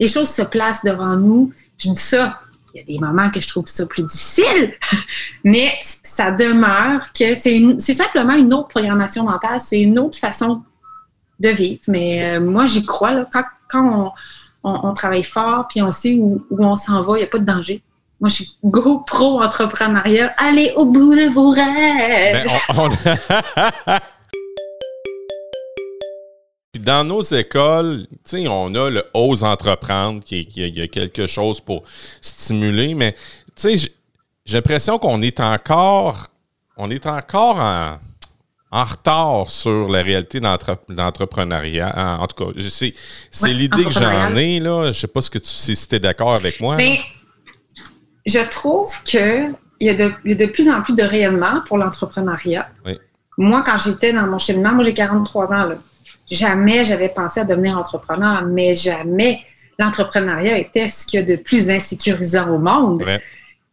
Les 0.00 0.08
choses 0.08 0.28
se 0.28 0.42
placent 0.42 0.84
devant 0.84 1.16
nous. 1.16 1.52
Je 1.78 1.90
dis 1.90 1.96
ça. 2.00 2.40
Il 2.74 2.78
y 2.78 2.82
a 2.82 2.84
des 2.84 2.98
moments 2.98 3.30
que 3.30 3.40
je 3.40 3.48
trouve 3.48 3.66
ça 3.66 3.86
plus 3.86 4.02
difficile, 4.02 4.74
mais 5.44 5.72
ça 5.82 6.30
demeure 6.30 7.12
que 7.14 7.34
c'est 7.34 7.94
simplement 7.94 8.34
une 8.34 8.52
autre 8.52 8.68
programmation 8.68 9.24
mentale, 9.24 9.58
c'est 9.58 9.80
une 9.80 9.98
autre 9.98 10.18
façon 10.18 10.62
de 11.40 11.48
vivre. 11.48 11.80
Mais 11.88 12.36
euh, 12.36 12.40
moi, 12.40 12.66
j'y 12.66 12.84
crois. 12.84 13.12
Là, 13.12 13.28
quand, 13.70 14.12
on, 14.64 14.92
travaille 14.94 15.22
fort 15.22 15.66
puis 15.68 15.82
on 15.82 15.90
sait 15.90 16.14
où, 16.18 16.44
on 16.50 16.76
s'en 16.76 17.02
va, 17.02 17.16
il 17.16 17.20
n'y 17.20 17.24
a 17.24 17.28
pas 17.28 17.38
de 17.38 17.44
danger. 17.44 17.82
Moi, 18.20 18.28
je 18.28 18.34
suis 18.34 18.56
go 18.64 19.00
pro 19.00 19.40
entrepreneuriat. 19.42 20.32
Allez 20.38 20.72
au 20.76 20.86
bout 20.86 21.14
de 21.14 21.30
vos 21.30 21.50
rêves! 21.50 22.46
Ben, 22.74 24.00
dans 26.80 27.04
nos 27.04 27.20
écoles, 27.20 28.06
on 28.32 28.74
a 28.74 28.90
le 28.90 29.04
Ose 29.14 29.44
entreprendre, 29.44 30.24
qui, 30.24 30.48
y 30.54 30.82
a 30.82 30.88
quelque 30.88 31.26
chose 31.26 31.60
pour 31.60 31.84
stimuler, 32.20 32.94
mais 32.94 33.14
j'ai 33.62 33.78
l'impression 34.52 34.98
qu'on 34.98 35.22
est 35.22 35.40
encore, 35.40 36.28
on 36.76 36.90
est 36.90 37.06
encore 37.06 37.56
en, 37.56 37.98
en 38.70 38.84
retard 38.84 39.48
sur 39.48 39.88
la 39.88 40.02
réalité 40.02 40.40
d'entrepreneuriat. 40.40 42.18
En, 42.20 42.26
tout 42.26 42.44
cas, 42.44 42.52
c'est 43.30 43.52
l'idée 43.52 43.84
que 43.84 43.90
j'en 43.90 44.34
ai. 44.34 44.60
Là. 44.60 44.84
Je 44.84 44.88
ne 44.88 44.92
sais 44.92 45.06
pas 45.06 45.20
ce 45.20 45.30
que 45.30 45.38
tu, 45.38 45.48
si 45.48 45.88
tu 45.88 45.94
es 45.94 45.98
d'accord 45.98 46.36
avec 46.36 46.60
moi. 46.60 46.76
Mais, 46.76 47.00
je 48.26 48.40
trouve 48.40 48.88
qu'il 49.04 49.54
y, 49.80 49.88
a 49.88 49.94
de, 49.94 50.12
y 50.24 50.32
a 50.32 50.34
de 50.34 50.46
plus 50.46 50.68
en 50.68 50.82
plus 50.82 50.94
de 50.94 51.02
rayonnement 51.02 51.62
pour 51.66 51.78
l'entrepreneuriat. 51.78 52.68
Moi, 53.38 53.62
quand 53.64 53.76
j'étais 53.76 54.12
dans 54.12 54.26
mon 54.26 54.38
cheminement, 54.38 54.72
moi 54.72 54.84
j'ai 54.84 54.92
43 54.92 55.52
ans, 55.52 55.64
là, 55.64 55.76
jamais 56.30 56.84
j'avais 56.84 57.08
pensé 57.08 57.40
à 57.40 57.44
devenir 57.44 57.78
entrepreneur, 57.78 58.44
mais 58.44 58.74
jamais 58.74 59.40
l'entrepreneuriat 59.78 60.58
était 60.58 60.88
ce 60.88 61.06
qu'il 61.06 61.20
y 61.20 61.22
a 61.22 61.26
de 61.26 61.36
plus 61.36 61.70
insécurisant 61.70 62.50
au 62.50 62.58
monde. 62.58 63.04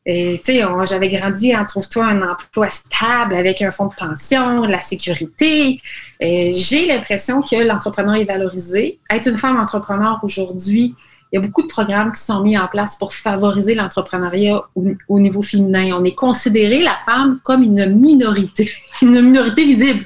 Tu 0.05 0.39
sais, 0.43 0.63
j'avais 0.85 1.07
grandi 1.07 1.55
en 1.55 1.65
trouve-toi 1.65 2.05
un 2.05 2.21
emploi 2.21 2.69
stable 2.69 3.35
avec 3.35 3.61
un 3.61 3.71
fonds 3.71 3.87
de 3.87 3.95
pension, 3.95 4.65
la 4.65 4.79
sécurité. 4.79 5.81
J'ai 6.21 6.85
l'impression 6.87 7.41
que 7.41 7.55
l'entrepreneur 7.67 8.15
est 8.15 8.25
valorisé. 8.25 8.99
Être 9.09 9.27
une 9.27 9.37
femme 9.37 9.57
entrepreneur 9.57 10.19
aujourd'hui, 10.21 10.95
il 11.31 11.35
y 11.35 11.37
a 11.39 11.41
beaucoup 11.41 11.63
de 11.63 11.67
programmes 11.67 12.11
qui 12.13 12.21
sont 12.21 12.41
mis 12.41 12.57
en 12.57 12.67
place 12.67 12.97
pour 12.97 13.13
favoriser 13.13 13.73
l'entrepreneuriat 13.75 14.61
au, 15.09 15.19
niveau 15.19 15.41
féminin. 15.41 15.97
On 15.99 16.03
est 16.03 16.15
considéré 16.15 16.79
la 16.79 16.97
femme 17.05 17.39
comme 17.43 17.63
une 17.63 17.93
minorité, 17.95 18.71
une 19.01 19.21
minorité 19.21 19.65
visible. 19.65 20.05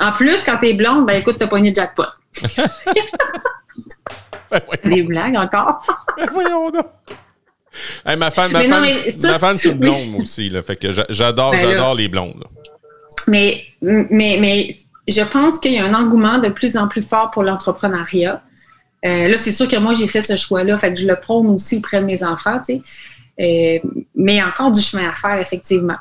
En 0.00 0.12
plus, 0.12 0.42
quand 0.42 0.58
tu 0.58 0.68
es 0.68 0.74
blonde, 0.74 1.06
ben 1.06 1.18
écoute, 1.18 1.36
t'as 1.38 1.46
pogné 1.46 1.72
jackpot. 1.72 2.04
Des 4.84 5.02
blagues 5.02 5.36
encore. 5.36 5.86
voyons 6.32 6.70
donc 6.70 6.86
ma 8.04 8.30
femme, 8.30 8.52
ma 8.52 8.62
femme, 8.64 8.84
ma 9.22 9.38
femme 9.38 9.56
c'est 9.56 9.68
une 9.68 9.78
blonde 9.78 10.14
aussi. 10.20 10.48
Là, 10.48 10.62
fait 10.62 10.76
que 10.76 10.88
j'adore, 11.10 11.52
ben 11.52 11.60
j'adore 11.60 11.94
les 11.94 12.08
blondes. 12.08 12.44
Mais, 13.26 13.64
mais, 13.80 14.38
mais 14.40 14.76
je 15.06 15.22
pense 15.22 15.58
qu'il 15.58 15.72
y 15.72 15.78
a 15.78 15.84
un 15.84 15.94
engouement 15.94 16.38
de 16.38 16.48
plus 16.48 16.76
en 16.76 16.88
plus 16.88 17.06
fort 17.06 17.30
pour 17.30 17.42
l'entrepreneuriat. 17.42 18.42
Euh, 19.04 19.28
là, 19.28 19.36
c'est 19.38 19.52
sûr 19.52 19.68
que 19.68 19.76
moi, 19.76 19.94
j'ai 19.94 20.06
fait 20.06 20.20
ce 20.20 20.36
choix-là, 20.36 20.76
fait 20.76 20.92
que 20.92 21.00
je 21.00 21.06
le 21.06 21.16
prône 21.16 21.46
aussi 21.48 21.78
auprès 21.78 22.00
de 22.00 22.06
mes 22.06 22.22
enfants, 22.22 22.60
tu 22.64 22.74
sais. 22.74 22.80
Euh, 23.40 23.88
mais 24.14 24.34
il 24.34 24.36
y 24.36 24.40
a 24.40 24.48
encore 24.48 24.70
du 24.70 24.80
chemin 24.80 25.08
à 25.08 25.14
faire, 25.14 25.38
effectivement. 25.38 25.96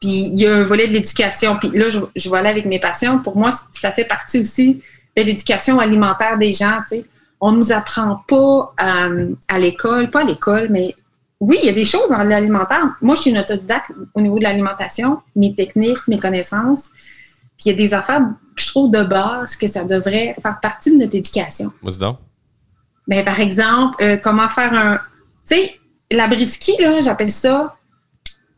Puis 0.00 0.10
il 0.10 0.40
y 0.40 0.46
a 0.46 0.56
un 0.56 0.62
volet 0.62 0.86
de 0.86 0.92
l'éducation. 0.92 1.58
Puis 1.58 1.70
là, 1.74 1.90
je, 1.90 2.00
je 2.16 2.30
vais 2.30 2.38
aller 2.38 2.48
avec 2.48 2.64
mes 2.64 2.78
patients. 2.78 3.18
Pour 3.18 3.36
moi, 3.36 3.50
ça 3.72 3.92
fait 3.92 4.04
partie 4.04 4.40
aussi 4.40 4.80
de 5.16 5.22
l'éducation 5.22 5.78
alimentaire 5.78 6.38
des 6.38 6.52
gens, 6.52 6.78
tu 6.88 6.96
sais 6.96 7.04
on 7.42 7.50
nous 7.50 7.72
apprend 7.72 8.22
pas 8.28 8.72
euh, 8.80 9.34
à 9.48 9.58
l'école, 9.58 10.10
pas 10.10 10.20
à 10.20 10.24
l'école, 10.24 10.68
mais 10.70 10.94
oui, 11.40 11.58
il 11.60 11.66
y 11.66 11.68
a 11.68 11.72
des 11.72 11.84
choses 11.84 12.08
dans 12.08 12.22
l'alimentaire. 12.22 12.94
Moi, 13.02 13.16
je 13.16 13.22
suis 13.22 13.30
une 13.32 13.38
autodidacte 13.38 13.90
au 14.14 14.20
niveau 14.20 14.38
de 14.38 14.44
l'alimentation, 14.44 15.20
mes 15.34 15.52
techniques, 15.52 15.98
mes 16.06 16.20
connaissances. 16.20 16.90
Puis 17.56 17.66
il 17.66 17.68
y 17.70 17.72
a 17.72 17.76
des 17.76 17.94
affaires 17.94 18.20
que 18.20 18.62
je 18.62 18.68
trouve 18.68 18.92
de 18.92 19.02
base 19.02 19.56
que 19.56 19.66
ça 19.66 19.82
devrait 19.82 20.36
faire 20.40 20.60
partie 20.60 20.92
de 20.92 21.02
notre 21.02 21.16
éducation. 21.16 21.72
What's 21.82 21.98
that? 21.98 22.16
Ben, 23.08 23.24
par 23.24 23.40
exemple, 23.40 23.96
euh, 24.00 24.16
comment 24.18 24.48
faire 24.48 24.72
un. 24.72 24.98
Tu 25.44 25.56
sais, 25.56 25.80
la 26.12 26.28
brisky, 26.28 26.76
là, 26.78 27.00
j'appelle 27.00 27.28
ça. 27.28 27.74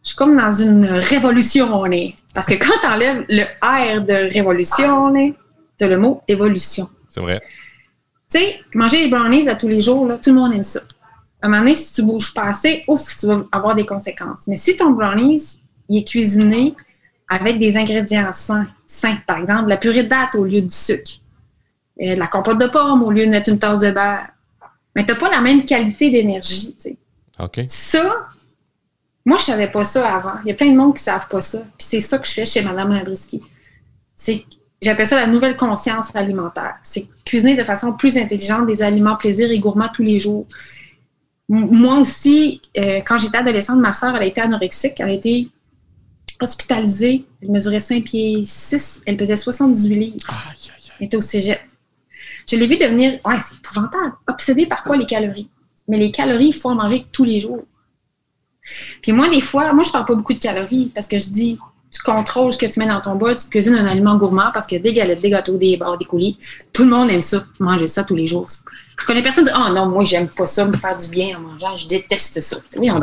Je 0.03 0.11
suis 0.11 0.17
comme 0.17 0.37
dans 0.37 0.51
une 0.51 0.85
révolution, 0.85 1.73
on 1.73 1.91
est. 1.91 2.15
Parce 2.35 2.47
que 2.47 2.55
quand 2.55 2.79
tu 2.83 2.87
enlèves 2.87 3.25
le 3.31 3.45
R 3.63 4.03
de 4.03 4.31
révolution, 4.31 5.07
on 5.07 5.15
est, 5.15 5.33
tu 5.79 5.85
as 5.87 5.89
le 5.89 5.97
mot 5.97 6.21
évolution. 6.29 6.91
C'est 7.09 7.21
vrai. 7.21 7.41
Tu 8.35 8.41
sais, 8.41 8.61
manger 8.75 9.05
des 9.05 9.09
brownies 9.09 9.49
à 9.49 9.55
tous 9.55 9.69
les 9.69 9.81
jours, 9.81 10.07
là, 10.07 10.19
tout 10.19 10.31
le 10.31 10.37
monde 10.37 10.53
aime 10.53 10.65
ça. 10.65 10.81
À 11.41 11.47
un 11.47 11.51
moment 11.51 11.63
donné, 11.63 11.75
si 11.75 11.93
tu 11.93 12.03
bouges 12.03 12.35
pas 12.35 12.45
assez, 12.45 12.83
ouf, 12.89 13.17
tu 13.17 13.27
vas 13.27 13.45
avoir 13.53 13.77
des 13.77 13.87
conséquences. 13.87 14.49
Mais 14.49 14.57
si 14.57 14.75
ton 14.75 14.91
brownies, 14.91 15.61
il 15.89 15.99
est 15.99 16.05
cuisiné 16.05 16.75
avec 17.29 17.59
des 17.61 17.77
ingrédients 17.77 18.33
sains, 18.33 18.67
sains 18.89 19.19
par 19.25 19.39
exemple, 19.39 19.69
la 19.69 19.77
purée 19.77 20.03
de 20.03 20.09
date 20.09 20.35
au 20.35 20.45
lieu 20.45 20.63
du 20.63 20.71
sucre, 20.75 21.13
et 21.97 22.17
la 22.17 22.27
compote 22.27 22.59
de 22.59 22.67
pomme 22.67 23.05
au 23.05 23.13
lieu 23.13 23.25
de 23.25 23.31
mettre 23.31 23.51
une 23.51 23.59
tasse 23.61 23.81
de 23.81 23.93
beurre, 23.93 24.27
mais 24.97 25.05
tu 25.05 25.13
n'as 25.13 25.19
pas 25.19 25.31
la 25.31 25.41
même 25.41 25.65
qualité 25.65 26.11
d'énergie. 26.11 26.75
Tu 26.75 26.81
sais. 26.81 26.97
OK. 27.39 27.61
Ça, 27.69 28.29
Moi, 29.25 29.37
je 29.39 29.45
savais 29.45 29.71
pas 29.71 29.85
ça 29.85 30.13
avant. 30.13 30.41
Il 30.45 30.49
y 30.49 30.51
a 30.51 30.55
plein 30.55 30.73
de 30.73 30.77
monde 30.77 30.97
qui 30.97 31.03
savent 31.03 31.29
pas 31.29 31.41
ça. 31.41 31.59
Puis 31.59 31.87
c'est 31.87 32.01
ça 32.01 32.19
que 32.19 32.27
je 32.27 32.33
fais 32.33 32.45
chez 32.45 32.63
Mme 32.63 32.93
Labriski. 32.93 33.41
C'est 34.17 34.45
J'appelle 34.85 35.07
ça 35.07 35.17
la 35.17 35.27
nouvelle 35.27 35.57
conscience 35.57 36.15
alimentaire. 36.15 36.75
C'est 36.83 37.09
cuisiner 37.35 37.57
de 37.57 37.65
façon 37.65 37.93
plus 37.93 38.17
intelligente 38.17 38.65
des 38.69 38.81
aliments 38.81 39.17
plaisir 39.17 39.51
et 39.51 39.59
gourmands 39.59 39.89
tous 39.93 40.05
les 40.05 40.21
jours. 40.21 40.47
Moi 41.49 41.99
aussi, 41.99 42.63
euh, 42.79 43.01
quand 43.05 43.17
j'étais 43.17 43.39
adolescente, 43.39 43.81
ma 43.81 43.93
soeur, 43.93 44.15
elle 44.15 44.23
a 44.23 44.27
été 44.27 44.41
anorexique. 44.41 45.01
Elle 45.01 45.09
a 45.09 45.13
été 45.13 45.49
hospitalisée. 46.41 47.25
Elle 47.43 47.51
mesurait 47.51 47.81
5 47.81 48.05
pieds 48.05 48.43
6. 48.45 49.03
Elle 49.05 49.17
pesait 49.17 49.35
78 49.35 49.97
livres. 49.97 50.17
Elle 51.01 51.07
était 51.07 51.17
au 51.17 51.21
cégep. 51.21 51.61
Je 52.49 52.57
l'ai 52.57 52.69
vu 52.69 52.77
devenir, 52.77 53.19
ouais, 53.25 53.41
c'est 53.41 53.57
épouvantable, 53.57 54.13
obsédée 54.29 54.67
par 54.67 54.85
quoi 54.85 54.97
les 54.97 55.07
calories? 55.07 55.49
Mais 55.89 55.99
les 55.99 56.13
calories, 56.13 56.49
il 56.49 56.55
faut 56.55 56.71
en 56.71 56.77
manger 56.77 57.05
tous 57.11 57.25
les 57.25 57.41
jours. 57.41 57.65
Puis 59.03 59.11
moi, 59.11 59.29
des 59.29 59.41
fois, 59.41 59.73
moi, 59.73 59.83
je 59.83 59.91
parle 59.91 60.05
pas 60.05 60.15
beaucoup 60.15 60.35
de 60.35 60.39
calories 60.39 60.93
parce 60.95 61.09
que 61.09 61.19
je 61.19 61.31
dis, 61.31 61.59
tu 61.95 62.03
contrôles 62.03 62.53
ce 62.53 62.59
que 62.59 62.67
tu 62.67 62.81
mets 62.81 62.87
dans 62.87 63.01
ton 63.01 63.15
bol, 63.15 63.37
tu 63.37 63.49
cuisines 63.49 63.77
un 63.77 63.87
aliment 63.87 64.17
gourmand 64.17 64.51
parce 64.53 64.67
que 64.67 64.77
des 64.77 64.93
galettes, 64.93 65.21
des 65.21 65.31
gâteaux, 65.31 65.57
des 65.57 65.77
bars, 65.77 65.97
des 65.97 66.05
coulis, 66.05 66.37
tout 66.73 66.83
le 66.83 66.91
monde 66.91 67.11
aime 67.11 67.21
ça, 67.21 67.45
manger 67.61 67.87
ça 67.87 68.03
tous 68.03 68.17
les 68.17 68.27
jours. 68.27 68.47
Je 68.99 69.07
connais 69.07 69.23
personne 69.23 69.45
qui 69.45 69.53
dit, 69.53 69.57
oh 69.57 69.73
non, 69.73 69.87
moi, 69.87 70.03
j'aime 70.03 70.27
pas 70.27 70.47
ça, 70.47 70.65
me 70.65 70.73
faire 70.73 70.99
du 70.99 71.09
bien 71.09 71.39
en 71.39 71.41
mangeant, 71.41 71.75
je 71.77 71.87
déteste 71.87 72.41
ça. 72.41 72.57
Oui, 72.77 72.89
non. 72.89 72.99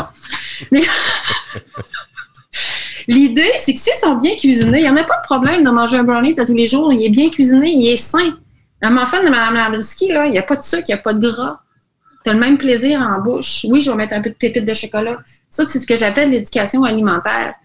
Mais 0.71 0.81
l'idée, 3.07 3.51
c'est 3.55 3.73
que 3.73 3.79
s'ils 3.79 3.95
sont 3.95 4.15
bien 4.15 4.35
cuisinés, 4.35 4.79
il 4.79 4.83
n'y 4.83 4.89
en 4.89 4.97
a 4.97 5.03
pas 5.03 5.17
de 5.17 5.23
problème 5.23 5.63
de 5.63 5.69
manger 5.69 5.97
un 5.97 6.03
brownie 6.03 6.35
tous 6.35 6.53
les 6.53 6.67
jours, 6.67 6.91
il 6.91 7.05
est 7.05 7.09
bien 7.09 7.29
cuisiné, 7.29 7.71
il 7.71 7.87
est 7.87 7.97
sain. 7.97 8.37
Un 8.81 8.89
muffin 8.89 9.23
de 9.23 9.29
Mme 9.29 9.53
Labriski, 9.53 10.09
là, 10.09 10.25
il 10.25 10.31
n'y 10.31 10.39
a 10.39 10.43
pas 10.43 10.57
de 10.57 10.63
sucre, 10.63 10.83
il 10.89 10.91
n'y 10.91 10.99
a 10.99 11.01
pas 11.01 11.13
de 11.13 11.19
gras. 11.19 11.59
Tu 12.25 12.29
as 12.29 12.33
le 12.33 12.39
même 12.39 12.57
plaisir 12.57 12.99
en 12.99 13.21
bouche. 13.21 13.65
Oui, 13.69 13.81
je 13.81 13.89
vais 13.89 13.95
mettre 13.95 14.13
un 14.13 14.21
peu 14.21 14.31
de 14.31 14.35
pépites 14.35 14.65
de 14.65 14.73
chocolat. 14.73 15.17
Ça, 15.49 15.63
c'est 15.63 15.79
ce 15.79 15.87
que 15.87 15.95
j'appelle 15.95 16.29
l'éducation 16.29 16.83
alimentaire. 16.83 17.55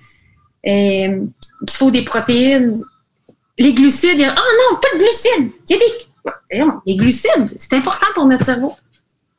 Euh, 0.67 1.25
faut 1.71 1.91
des 1.91 2.03
protéines. 2.03 2.83
Les 3.59 3.73
glucides, 3.73 4.23
ah 4.23 4.35
oh 4.37 4.73
non, 4.73 4.79
pas 4.79 4.89
de 4.95 4.99
glucides. 4.99 5.53
Il 5.69 5.73
y 5.73 5.75
a 5.75 5.79
des, 5.79 6.67
des 6.87 6.97
glucides, 6.97 7.57
c'est 7.59 7.73
important 7.75 8.07
pour 8.15 8.27
notre 8.27 8.45
cerveau. 8.45 8.75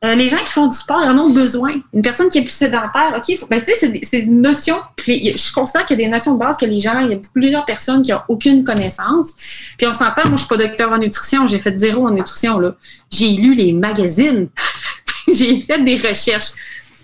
Euh, 0.05 0.13
les 0.13 0.29
gens 0.29 0.37
qui 0.37 0.51
font 0.51 0.67
du 0.67 0.77
sport 0.77 0.99
en 0.99 1.17
ont 1.17 1.31
besoin. 1.31 1.73
Une 1.91 2.03
personne 2.03 2.29
qui 2.29 2.37
est 2.37 2.43
plus 2.43 2.53
sédentaire, 2.53 3.13
OK, 3.15 3.35
ben, 3.49 3.61
tu 3.63 3.73
sais, 3.73 3.99
c'est 4.03 4.19
une 4.19 4.41
notion. 4.41 4.77
Je 5.07 5.53
constate 5.53 5.87
qu'il 5.87 5.99
y 5.99 6.03
a 6.03 6.05
des 6.05 6.11
notions 6.11 6.35
de 6.35 6.39
base 6.39 6.55
que 6.55 6.65
les 6.65 6.79
gens, 6.79 6.99
il 6.99 7.09
y 7.09 7.13
a 7.15 7.17
plusieurs 7.33 7.65
personnes 7.65 8.03
qui 8.03 8.11
n'ont 8.11 8.21
aucune 8.29 8.63
connaissance. 8.63 9.33
Puis 9.75 9.87
on 9.87 9.93
s'entend, 9.93 10.21
moi, 10.25 10.33
je 10.33 10.37
suis 10.37 10.47
pas 10.47 10.57
docteur 10.57 10.93
en 10.93 10.99
nutrition, 10.99 11.47
j'ai 11.47 11.59
fait 11.59 11.75
zéro 11.79 12.07
en 12.07 12.11
nutrition, 12.11 12.59
là. 12.59 12.75
J'ai 13.09 13.29
lu 13.29 13.55
les 13.55 13.73
magazines, 13.73 14.49
j'ai 15.33 15.61
fait 15.61 15.83
des 15.83 15.95
recherches. 15.95 16.51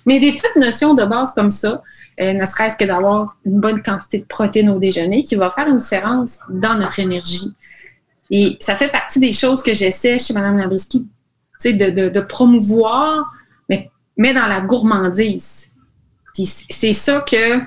Mais 0.05 0.19
des 0.19 0.31
petites 0.31 0.55
notions 0.55 0.93
de 0.93 1.03
base 1.05 1.31
comme 1.31 1.49
ça, 1.49 1.81
euh, 2.19 2.33
ne 2.33 2.45
serait-ce 2.45 2.75
que 2.75 2.85
d'avoir 2.85 3.37
une 3.45 3.59
bonne 3.59 3.81
quantité 3.81 4.19
de 4.19 4.25
protéines 4.25 4.69
au 4.69 4.79
déjeuner 4.79 5.23
qui 5.23 5.35
va 5.35 5.49
faire 5.49 5.67
une 5.67 5.77
différence 5.77 6.39
dans 6.49 6.75
notre 6.75 6.99
énergie. 6.99 7.53
Et 8.29 8.57
ça 8.59 8.75
fait 8.75 8.89
partie 8.89 9.19
des 9.19 9.33
choses 9.33 9.61
que 9.61 9.73
j'essaie 9.73 10.17
chez 10.17 10.33
Mme 10.33 10.57
Labriski 10.57 11.07
de, 11.71 12.09
de, 12.09 12.19
promouvoir, 12.19 13.31
mais, 13.69 14.33
dans 14.33 14.47
la 14.47 14.61
gourmandise. 14.61 15.69
Puis 16.33 16.45
c'est 16.45 16.93
ça 16.93 17.21
que, 17.21 17.59
tu 17.59 17.65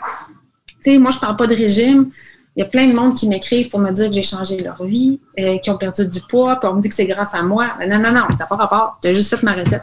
sais, 0.80 0.98
moi, 0.98 1.10
je 1.10 1.18
parle 1.18 1.36
pas 1.36 1.46
de 1.46 1.54
régime. 1.54 2.10
Il 2.56 2.60
y 2.60 2.62
a 2.62 2.66
plein 2.66 2.88
de 2.88 2.92
monde 2.94 3.14
qui 3.14 3.28
m'écrivent 3.28 3.68
pour 3.68 3.80
me 3.80 3.90
dire 3.90 4.08
que 4.08 4.14
j'ai 4.14 4.22
changé 4.22 4.60
leur 4.60 4.82
vie, 4.84 5.20
euh, 5.38 5.58
qui 5.58 5.70
ont 5.70 5.76
perdu 5.76 6.06
du 6.06 6.20
poids, 6.28 6.56
puis 6.56 6.68
on 6.68 6.74
me 6.74 6.80
dit 6.80 6.88
que 6.88 6.94
c'est 6.94 7.06
grâce 7.06 7.34
à 7.34 7.42
moi. 7.42 7.76
Non, 7.86 7.98
non, 7.98 8.12
non, 8.12 8.26
ça 8.30 8.38
n'a 8.40 8.46
pas 8.46 8.56
rapport. 8.56 8.98
As 9.04 9.12
juste 9.12 9.34
fait 9.34 9.42
ma 9.42 9.54
recette. 9.54 9.82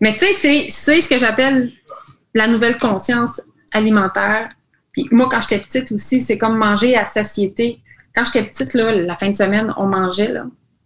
Mais 0.00 0.14
tu 0.14 0.32
sais, 0.32 0.66
c'est 0.68 1.00
ce 1.00 1.08
que 1.08 1.18
j'appelle 1.18 1.72
la 2.34 2.46
nouvelle 2.46 2.78
conscience 2.78 3.40
alimentaire. 3.72 4.50
Puis 4.92 5.08
moi, 5.10 5.28
quand 5.30 5.40
j'étais 5.40 5.60
petite 5.60 5.92
aussi, 5.92 6.20
c'est 6.20 6.38
comme 6.38 6.56
manger 6.56 6.96
à 6.96 7.04
satiété. 7.04 7.80
Quand 8.14 8.24
j'étais 8.24 8.44
petite, 8.44 8.74
là, 8.74 8.92
la 8.92 9.14
fin 9.14 9.28
de 9.28 9.34
semaine, 9.34 9.72
on 9.76 9.86
mangeait. 9.86 10.32
Là. 10.32 10.44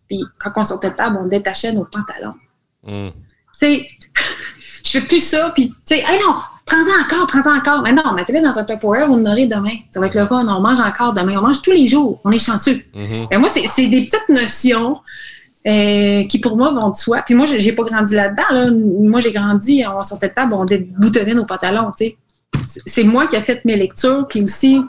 Puis 0.08 0.24
quand 0.38 0.50
on 0.56 0.64
sortait 0.64 0.90
de 0.90 0.94
table, 0.94 1.18
on 1.20 1.26
détachait 1.26 1.72
nos 1.72 1.84
pantalons. 1.84 2.34
Hmm. 2.82 3.10
Tu 3.58 3.66
sais, 3.66 3.88
je 4.84 4.90
fais 4.90 5.00
plus 5.02 5.22
ça, 5.22 5.52
puis 5.54 5.68
tu 5.68 5.76
sais, 5.84 5.98
hey 5.98 6.18
non, 6.20 6.36
prends-en 6.66 7.04
encore, 7.04 7.26
prends-en 7.26 7.56
encore. 7.56 7.82
Mais 7.82 7.92
non, 7.92 8.12
mettez-le 8.14 8.42
dans 8.42 8.58
un 8.58 8.64
Tupperware, 8.64 9.06
vous 9.08 9.14
en 9.14 9.26
aurez 9.26 9.46
demain. 9.46 9.74
Ça 9.90 10.00
va 10.00 10.06
être 10.06 10.14
le 10.14 10.26
fun, 10.26 10.44
on 10.48 10.60
mange 10.60 10.80
encore 10.80 11.12
demain. 11.12 11.38
On 11.38 11.42
mange 11.42 11.62
tous 11.62 11.72
les 11.72 11.86
jours, 11.86 12.20
on 12.24 12.30
est 12.32 12.44
chanceux. 12.44 12.82
Mm 12.94 13.38
moi, 13.38 13.48
c'est 13.48 13.86
des 13.86 14.04
petites 14.04 14.28
notions 14.28 14.98
euh, 15.66 16.24
qui, 16.24 16.38
pour 16.38 16.56
moi, 16.56 16.70
vont 16.70 16.88
de 16.88 16.96
soi. 16.96 17.22
Puis 17.24 17.34
moi, 17.34 17.46
j'ai 17.46 17.72
pas 17.72 17.84
grandi 17.84 18.14
là-dedans. 18.14 18.74
Moi, 19.02 19.20
j'ai 19.20 19.32
grandi, 19.32 19.84
on 19.86 20.02
sortait 20.02 20.28
de 20.28 20.34
table, 20.34 20.54
on 20.54 20.64
déboutonnait 20.64 21.34
nos 21.34 21.44
pantalons. 21.44 21.92
C'est 22.86 23.04
moi 23.04 23.26
qui 23.26 23.36
ai 23.36 23.40
fait 23.40 23.64
mes 23.64 23.76
lectures, 23.76 24.26
puis 24.28 24.42
aussi, 24.42 24.80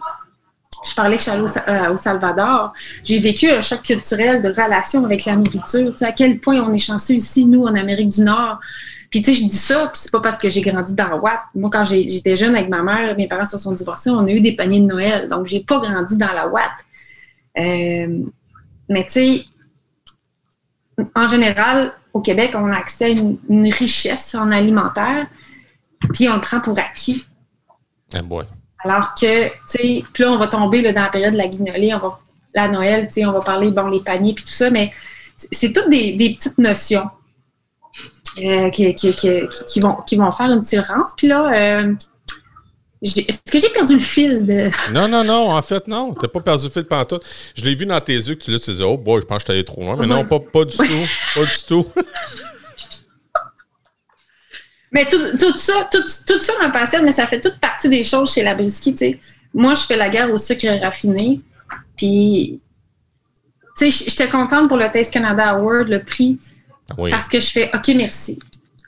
je 0.87 0.95
parlais 0.95 1.17
que 1.17 1.23
je 1.23 1.29
suis 1.29 1.31
allée 1.31 1.91
au, 1.91 1.97
Salvador. 1.97 2.73
J'ai 3.03 3.19
vécu 3.19 3.49
un 3.49 3.61
choc 3.61 3.81
culturel 3.81 4.41
de 4.41 4.47
relation 4.47 5.03
avec 5.03 5.25
la 5.25 5.35
nourriture. 5.35 5.93
À 6.01 6.11
quel 6.11 6.39
point 6.39 6.61
on 6.61 6.71
est 6.73 6.79
chanceux 6.79 7.15
ici, 7.15 7.45
nous, 7.45 7.63
en 7.63 7.75
Amérique 7.75 8.07
du 8.07 8.21
Nord. 8.21 8.59
Puis, 9.11 9.21
tu 9.21 9.33
sais, 9.33 9.41
je 9.41 9.47
dis 9.47 9.57
ça, 9.57 9.87
puis 9.87 10.01
c'est 10.01 10.11
pas 10.11 10.21
parce 10.21 10.37
que 10.37 10.49
j'ai 10.49 10.61
grandi 10.61 10.95
dans 10.95 11.19
Watt. 11.19 11.41
Moi, 11.53 11.69
quand 11.69 11.83
j'étais 11.83 12.37
jeune 12.37 12.55
avec 12.55 12.69
ma 12.69 12.81
mère, 12.81 13.15
mes 13.17 13.27
parents 13.27 13.43
se 13.43 13.57
sont 13.57 13.73
divorcés, 13.73 14.09
on 14.09 14.25
a 14.25 14.31
eu 14.31 14.39
des 14.39 14.55
paniers 14.55 14.79
de 14.79 14.85
Noël. 14.85 15.27
Donc, 15.27 15.47
j'ai 15.47 15.59
pas 15.59 15.79
grandi 15.79 16.15
dans 16.15 16.31
la 16.31 16.47
Watt. 16.47 16.71
Euh, 17.59 18.23
mais, 18.87 19.03
tu 19.03 19.11
sais, 19.11 19.45
en 21.15 21.27
général, 21.27 21.93
au 22.13 22.21
Québec, 22.21 22.53
on 22.55 22.71
a 22.71 22.75
accès 22.75 23.05
à 23.05 23.09
une, 23.09 23.37
richesse 23.71 24.35
en 24.35 24.51
alimentaire, 24.51 25.27
puis 26.13 26.29
on 26.29 26.35
le 26.35 26.41
prend 26.41 26.59
pour 26.59 26.77
acquis. 26.77 27.25
Ah, 28.13 28.21
boy. 28.21 28.45
Alors 28.83 29.13
que, 29.15 29.45
tu 29.45 29.51
sais, 29.65 30.03
puis 30.11 30.23
là, 30.23 30.31
on 30.31 30.37
va 30.37 30.47
tomber 30.47 30.81
là, 30.81 30.91
dans 30.91 31.03
la 31.03 31.09
période 31.09 31.33
de 31.33 31.37
la 31.37 31.47
guignolée, 31.47 31.93
on 31.93 31.99
va, 31.99 32.19
la 32.55 32.67
Noël, 32.67 33.07
tu 33.07 33.13
sais, 33.13 33.25
on 33.25 33.31
va 33.31 33.41
parler, 33.41 33.71
bon, 33.71 33.87
les 33.87 34.01
paniers, 34.01 34.33
puis 34.33 34.43
tout 34.43 34.51
ça, 34.51 34.69
mais 34.69 34.91
c'est 35.35 35.71
toutes 35.71 35.89
des, 35.89 36.15
petites 36.35 36.57
notions 36.57 37.09
euh, 38.39 38.69
qui, 38.69 38.93
qui, 38.93 39.79
vont, 39.79 39.97
qui 40.05 40.15
vont 40.15 40.31
faire 40.31 40.47
une 40.47 40.59
différence. 40.59 41.13
Puis 41.15 41.27
là, 41.27 41.51
euh, 41.53 41.93
est-ce 43.01 43.51
que 43.51 43.59
j'ai 43.59 43.69
perdu 43.69 43.93
le 43.93 43.99
fil 43.99 44.45
de. 44.45 44.69
Non, 44.93 45.07
non, 45.07 45.23
non, 45.23 45.51
en 45.51 45.61
fait, 45.61 45.87
non. 45.87 46.13
T'as 46.13 46.27
pas 46.27 46.39
perdu 46.39 46.65
le 46.65 46.69
fil 46.69 46.83
pendant 46.83 47.05
tout. 47.05 47.19
Je 47.55 47.65
l'ai 47.65 47.73
vu 47.73 47.85
dans 47.85 47.99
tes 47.99 48.13
yeux 48.13 48.35
que 48.35 48.43
tu, 48.43 48.51
là, 48.51 48.59
tu 48.59 48.69
disais, 48.69 48.83
oh 48.83 48.97
boy, 48.97 49.21
je 49.21 49.25
pense 49.25 49.37
que 49.37 49.41
je 49.41 49.47
t'allais 49.47 49.63
trop 49.63 49.81
loin. 49.81 49.95
Mais 49.97 50.05
non, 50.05 50.23
pas, 50.25 50.39
pas 50.39 50.65
du 50.65 50.77
tout. 50.77 50.83
Pas 51.35 51.45
du 51.45 51.63
tout. 51.67 51.87
Mais 54.91 55.07
tout, 55.07 55.57
ça, 55.57 55.89
tout, 55.89 56.03
ça 56.05 56.53
me 56.61 56.71
passionne, 56.71 57.05
mais 57.05 57.13
ça 57.13 57.25
fait 57.25 57.39
toute 57.39 57.59
partie 57.59 57.87
des 57.87 58.03
choses 58.03 58.33
chez 58.33 58.43
la 58.43 58.55
brisky, 58.55 58.91
tu 58.91 58.97
sais. 58.97 59.19
Moi, 59.53 59.73
je 59.73 59.83
fais 59.83 59.95
la 59.95 60.09
guerre 60.09 60.29
au 60.29 60.37
sucre 60.37 60.67
raffiné. 60.81 61.39
Puis, 61.95 62.59
tu 63.77 63.89
sais, 63.89 64.05
j'étais 64.09 64.27
contente 64.27 64.67
pour 64.67 64.77
le 64.77 64.91
Taste 64.91 65.13
Canada 65.13 65.51
Award, 65.51 65.87
le 65.87 66.03
prix, 66.03 66.39
parce 67.09 67.29
que 67.29 67.39
je 67.39 67.47
fais 67.47 67.71
OK, 67.73 67.87
merci. 67.95 68.37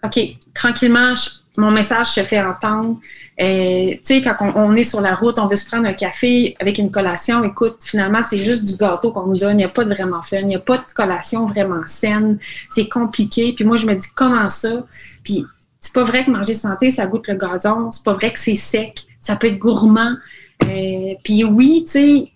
OK, 0.03 0.19
tranquillement, 0.53 1.13
mon 1.57 1.71
message 1.71 2.07
se 2.07 2.23
fait 2.23 2.41
entendre. 2.41 2.97
Euh, 3.39 3.91
tu 3.91 3.99
sais, 4.01 4.21
quand 4.21 4.35
on, 4.55 4.75
est 4.75 4.83
sur 4.83 5.01
la 5.01 5.13
route, 5.13 5.37
on 5.37 5.47
veut 5.47 5.55
se 5.55 5.67
prendre 5.67 5.87
un 5.87 5.93
café 5.93 6.55
avec 6.59 6.77
une 6.79 6.89
collation. 6.89 7.43
Écoute, 7.43 7.77
finalement, 7.81 8.23
c'est 8.23 8.37
juste 8.37 8.63
du 8.63 8.75
gâteau 8.75 9.11
qu'on 9.11 9.27
nous 9.27 9.37
donne. 9.37 9.53
Il 9.53 9.57
n'y 9.57 9.63
a 9.63 9.69
pas 9.69 9.85
de 9.85 9.93
vraiment 9.93 10.21
fun. 10.21 10.37
Il 10.37 10.47
n'y 10.47 10.55
a 10.55 10.59
pas 10.59 10.77
de 10.77 10.83
collation 10.95 11.45
vraiment 11.45 11.85
saine. 11.85 12.39
C'est 12.69 12.89
compliqué. 12.89 13.53
Puis 13.53 13.65
moi, 13.65 13.77
je 13.77 13.85
me 13.85 13.93
dis, 13.93 14.07
comment 14.15 14.49
ça? 14.49 14.85
Puis 15.23 15.45
c'est 15.79 15.93
pas 15.93 16.03
vrai 16.03 16.25
que 16.25 16.31
manger 16.31 16.53
santé, 16.53 16.89
ça 16.89 17.05
goûte 17.05 17.27
le 17.27 17.35
gazon. 17.35 17.91
C'est 17.91 18.03
pas 18.03 18.13
vrai 18.13 18.31
que 18.31 18.39
c'est 18.39 18.55
sec. 18.55 19.03
Ça 19.19 19.35
peut 19.35 19.47
être 19.47 19.59
gourmand. 19.59 20.15
Euh, 20.63 21.13
puis 21.23 21.43
oui, 21.43 21.83
tu 21.85 21.91
sais, 21.91 22.31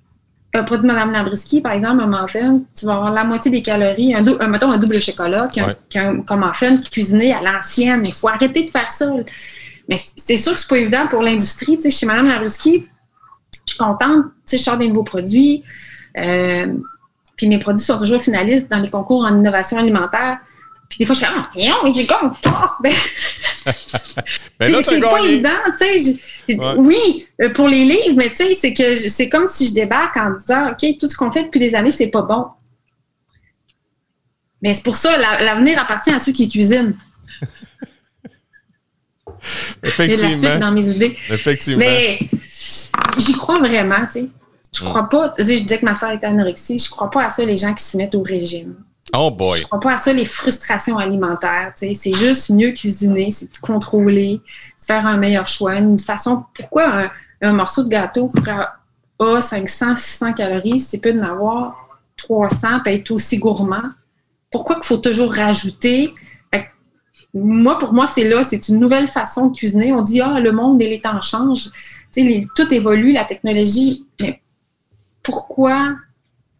un 0.53 0.63
produit 0.63 0.87
de 0.87 0.93
Mme 0.93 1.11
Labriski, 1.11 1.61
par 1.61 1.73
exemple, 1.73 2.01
un 2.01 2.07
muffin, 2.07 2.61
tu 2.75 2.85
vas 2.85 2.93
avoir 2.93 3.11
la 3.11 3.23
moitié 3.23 3.51
des 3.51 3.61
calories, 3.61 4.15
un, 4.15 4.47
mettons 4.47 4.71
un 4.71 4.77
double 4.77 4.99
chocolat, 5.01 5.49
qu'un 5.89 6.37
muffin 6.37 6.77
cuisiné 6.77 7.33
à 7.33 7.41
l'ancienne. 7.41 8.03
Il 8.05 8.13
faut 8.13 8.27
arrêter 8.27 8.63
de 8.63 8.69
faire 8.69 8.87
ça. 8.87 9.11
Mais 9.87 9.95
c'est 9.97 10.35
sûr 10.35 10.53
que 10.53 10.59
c'est 10.59 10.69
pas 10.69 10.77
évident 10.77 11.07
pour 11.07 11.21
l'industrie. 11.21 11.75
Tu 11.77 11.83
sais, 11.83 11.91
chez 11.91 12.05
Mme 12.05 12.27
Labriski, 12.27 12.85
je 13.65 13.73
suis 13.73 13.77
contente. 13.77 14.25
Je 14.49 14.57
sors 14.57 14.77
des 14.77 14.87
nouveaux 14.87 15.03
produits. 15.03 15.63
Euh, 16.17 16.73
puis 17.35 17.47
mes 17.47 17.59
produits 17.59 17.85
sont 17.85 17.97
toujours 17.97 18.21
finalistes 18.21 18.69
dans 18.69 18.79
les 18.79 18.89
concours 18.89 19.23
en 19.25 19.37
innovation 19.37 19.77
alimentaire. 19.77 20.39
Puis 20.97 21.05
des 21.05 21.13
fois, 21.13 21.13
je 21.13 21.19
fais, 21.19 21.27
ah, 21.29 21.51
non, 21.55 21.93
j'ai 21.93 22.07
comme, 22.07 22.33
ben, 22.83 22.91
ben 24.59 24.81
c'est 24.81 24.99
pas 24.99 25.19
évident, 25.19 25.49
tu 25.79 25.99
sais. 25.99 26.19
Oui, 26.77 27.27
euh, 27.39 27.53
pour 27.53 27.67
les 27.67 27.85
livres, 27.85 28.15
mais 28.17 28.29
tu 28.29 28.37
sais, 28.37 28.53
c'est 28.55 28.73
que 28.73 28.95
c'est 28.95 29.29
comme 29.29 29.45
si 29.45 29.67
je 29.67 29.73
débarque 29.73 30.17
en 30.17 30.31
disant, 30.31 30.71
OK, 30.71 30.97
tout 30.99 31.07
ce 31.07 31.15
qu'on 31.15 31.29
fait 31.29 31.43
depuis 31.43 31.59
des 31.59 31.75
années, 31.75 31.91
c'est 31.91 32.07
pas 32.07 32.23
bon. 32.23 32.47
Mais 34.63 34.73
c'est 34.73 34.81
pour 34.81 34.97
ça, 34.97 35.15
l'avenir 35.17 35.79
appartient 35.79 36.09
à 36.09 36.17
ceux 36.17 36.31
qui 36.31 36.49
cuisinent. 36.49 36.95
Effectivement. 39.83 40.29
la 40.31 40.37
suite 40.39 40.59
dans 40.59 40.71
mes 40.71 40.87
idées. 40.87 41.15
Effectivement. 41.29 41.77
Mais 41.77 42.17
j'y 43.19 43.33
crois 43.33 43.59
vraiment, 43.59 44.03
tu 44.07 44.13
sais. 44.13 44.29
Je 44.73 44.83
crois 44.83 45.07
pas, 45.09 45.31
je 45.37 45.43
disais 45.43 45.77
que 45.77 45.85
ma 45.85 45.93
soeur 45.93 46.11
était 46.11 46.25
anorexie, 46.25 46.79
je 46.79 46.89
crois 46.89 47.11
pas 47.11 47.25
à 47.25 47.29
ça 47.29 47.45
les 47.45 47.55
gens 47.55 47.75
qui 47.75 47.83
se 47.83 47.97
mettent 47.97 48.15
au 48.15 48.23
régime. 48.23 48.75
Oh 49.15 49.31
boy. 49.31 49.59
Je 49.59 49.63
crois 49.63 49.79
pas 49.79 49.93
à 49.93 49.97
ça, 49.97 50.13
les 50.13 50.25
frustrations 50.25 50.97
alimentaires. 50.97 51.71
C'est 51.75 52.13
juste 52.13 52.49
mieux 52.49 52.71
cuisiner, 52.71 53.31
c'est 53.31 53.57
contrôler, 53.59 54.41
faire 54.85 55.05
un 55.05 55.17
meilleur 55.17 55.47
choix, 55.47 55.75
une 55.75 55.99
façon. 55.99 56.43
Pourquoi 56.53 57.09
un, 57.41 57.53
morceau 57.53 57.83
de 57.83 57.89
gâteau 57.89 58.29
a 59.19 59.41
500, 59.41 59.95
600 59.95 60.33
calories, 60.33 60.79
c'est 60.79 60.99
peut 60.99 61.13
d'en 61.13 61.23
avoir 61.23 61.99
300 62.17 62.81
peut 62.83 62.91
être 62.91 63.11
aussi 63.11 63.37
gourmand? 63.37 63.91
Pourquoi 64.51 64.75
qu'il 64.75 64.85
faut 64.85 64.97
toujours 64.97 65.33
rajouter? 65.33 66.13
moi, 67.33 67.77
pour 67.77 67.93
moi, 67.93 68.07
c'est 68.07 68.23
là, 68.23 68.43
c'est 68.43 68.69
une 68.69 68.79
nouvelle 68.79 69.07
façon 69.07 69.47
de 69.47 69.55
cuisiner. 69.55 69.93
On 69.93 70.01
dit, 70.01 70.21
ah, 70.21 70.39
le 70.39 70.51
monde 70.51 70.81
et 70.81 70.87
les 70.87 71.01
temps 71.01 71.19
changent. 71.21 71.69
tout 72.55 72.73
évolue, 72.73 73.11
la 73.11 73.25
technologie. 73.25 74.07
Mais 74.21 74.41
pourquoi, 75.23 75.95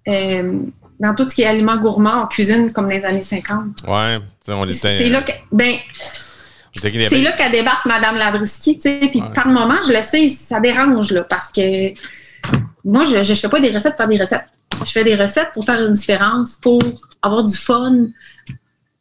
euh, 0.07 0.59
dans 0.99 1.13
tout 1.13 1.27
ce 1.27 1.35
qui 1.35 1.43
est 1.43 1.47
aliments 1.47 1.77
gourmands, 1.77 2.23
on 2.23 2.27
cuisine 2.27 2.71
comme 2.71 2.87
dans 2.87 2.95
les 2.95 3.05
années 3.05 3.21
50? 3.21 3.65
Ouais, 3.87 4.19
on 4.47 4.65
était. 4.65 4.73
C'est 4.73 5.09
là 5.09 5.21
que. 5.21 5.31
Ben, 5.51 5.75
c'est 6.81 7.21
là 7.21 7.31
qu'elle 7.31 7.51
débarque 7.51 7.85
Madame 7.85 8.17
Labriski, 8.17 8.75
tu 8.75 8.81
sais, 8.81 8.99
puis 9.09 9.21
par 9.33 9.47
moment, 9.47 9.77
je 9.85 9.93
le 9.93 10.01
sais, 10.01 10.27
ça 10.27 10.59
dérange, 10.59 11.11
là, 11.11 11.23
parce 11.23 11.49
que 11.49 11.93
moi, 12.85 13.03
je 13.03 13.17
ne 13.17 13.35
fais 13.35 13.49
pas 13.49 13.59
des 13.59 13.69
recettes 13.69 13.93
pour 13.93 13.97
faire 13.97 14.07
des 14.07 14.19
recettes. 14.19 14.45
Je 14.85 14.91
fais 14.91 15.03
des 15.03 15.15
recettes 15.15 15.49
pour 15.53 15.65
faire 15.65 15.81
une 15.81 15.93
différence, 15.93 16.57
pour 16.61 16.79
avoir 17.21 17.43
du 17.43 17.55
fun, 17.55 18.07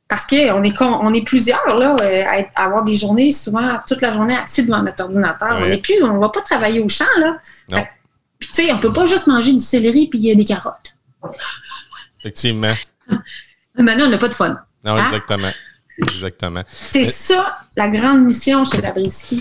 parce 0.09 0.26
qu'on 0.26 0.62
est, 0.62 0.82
on 0.82 1.12
est 1.12 1.24
plusieurs 1.24 1.78
là, 1.78 1.96
euh, 2.00 2.24
à, 2.54 2.64
avoir 2.64 2.85
des 2.85 2.96
journées, 2.96 3.30
souvent 3.30 3.78
toute 3.87 4.00
la 4.00 4.11
journée 4.11 4.37
assis 4.37 4.64
devant 4.64 4.82
notre 4.82 5.04
ordinateur. 5.04 5.59
On 5.61 5.66
n'est 5.66 5.78
plus, 5.78 6.02
on 6.02 6.14
ne 6.14 6.18
va 6.18 6.28
pas 6.28 6.42
travailler 6.42 6.80
au 6.80 6.88
champ. 6.88 7.04
Là. 7.18 7.37
Puis, 8.38 8.48
tu 8.48 8.54
sais, 8.54 8.72
on 8.72 8.76
ne 8.76 8.80
peut 8.80 8.92
pas 8.92 9.06
juste 9.06 9.26
manger 9.26 9.52
du 9.52 9.61
céleri 9.61 10.09
puis 10.09 10.35
des 10.35 10.44
carottes. 10.44 10.94
Effectivement. 12.26 12.72
Maintenant, 13.78 14.06
on 14.06 14.10
n'a 14.10 14.18
pas 14.18 14.26
de 14.26 14.34
fun. 14.34 14.58
Non, 14.84 14.96
hein? 14.96 15.04
exactement. 15.04 15.50
Exactement. 15.96 16.62
C'est 16.68 17.04
ça 17.04 17.58
la 17.76 17.88
grande 17.88 18.24
mission 18.24 18.64
chez 18.64 18.82
la 18.82 18.90
Brisky. 18.90 19.40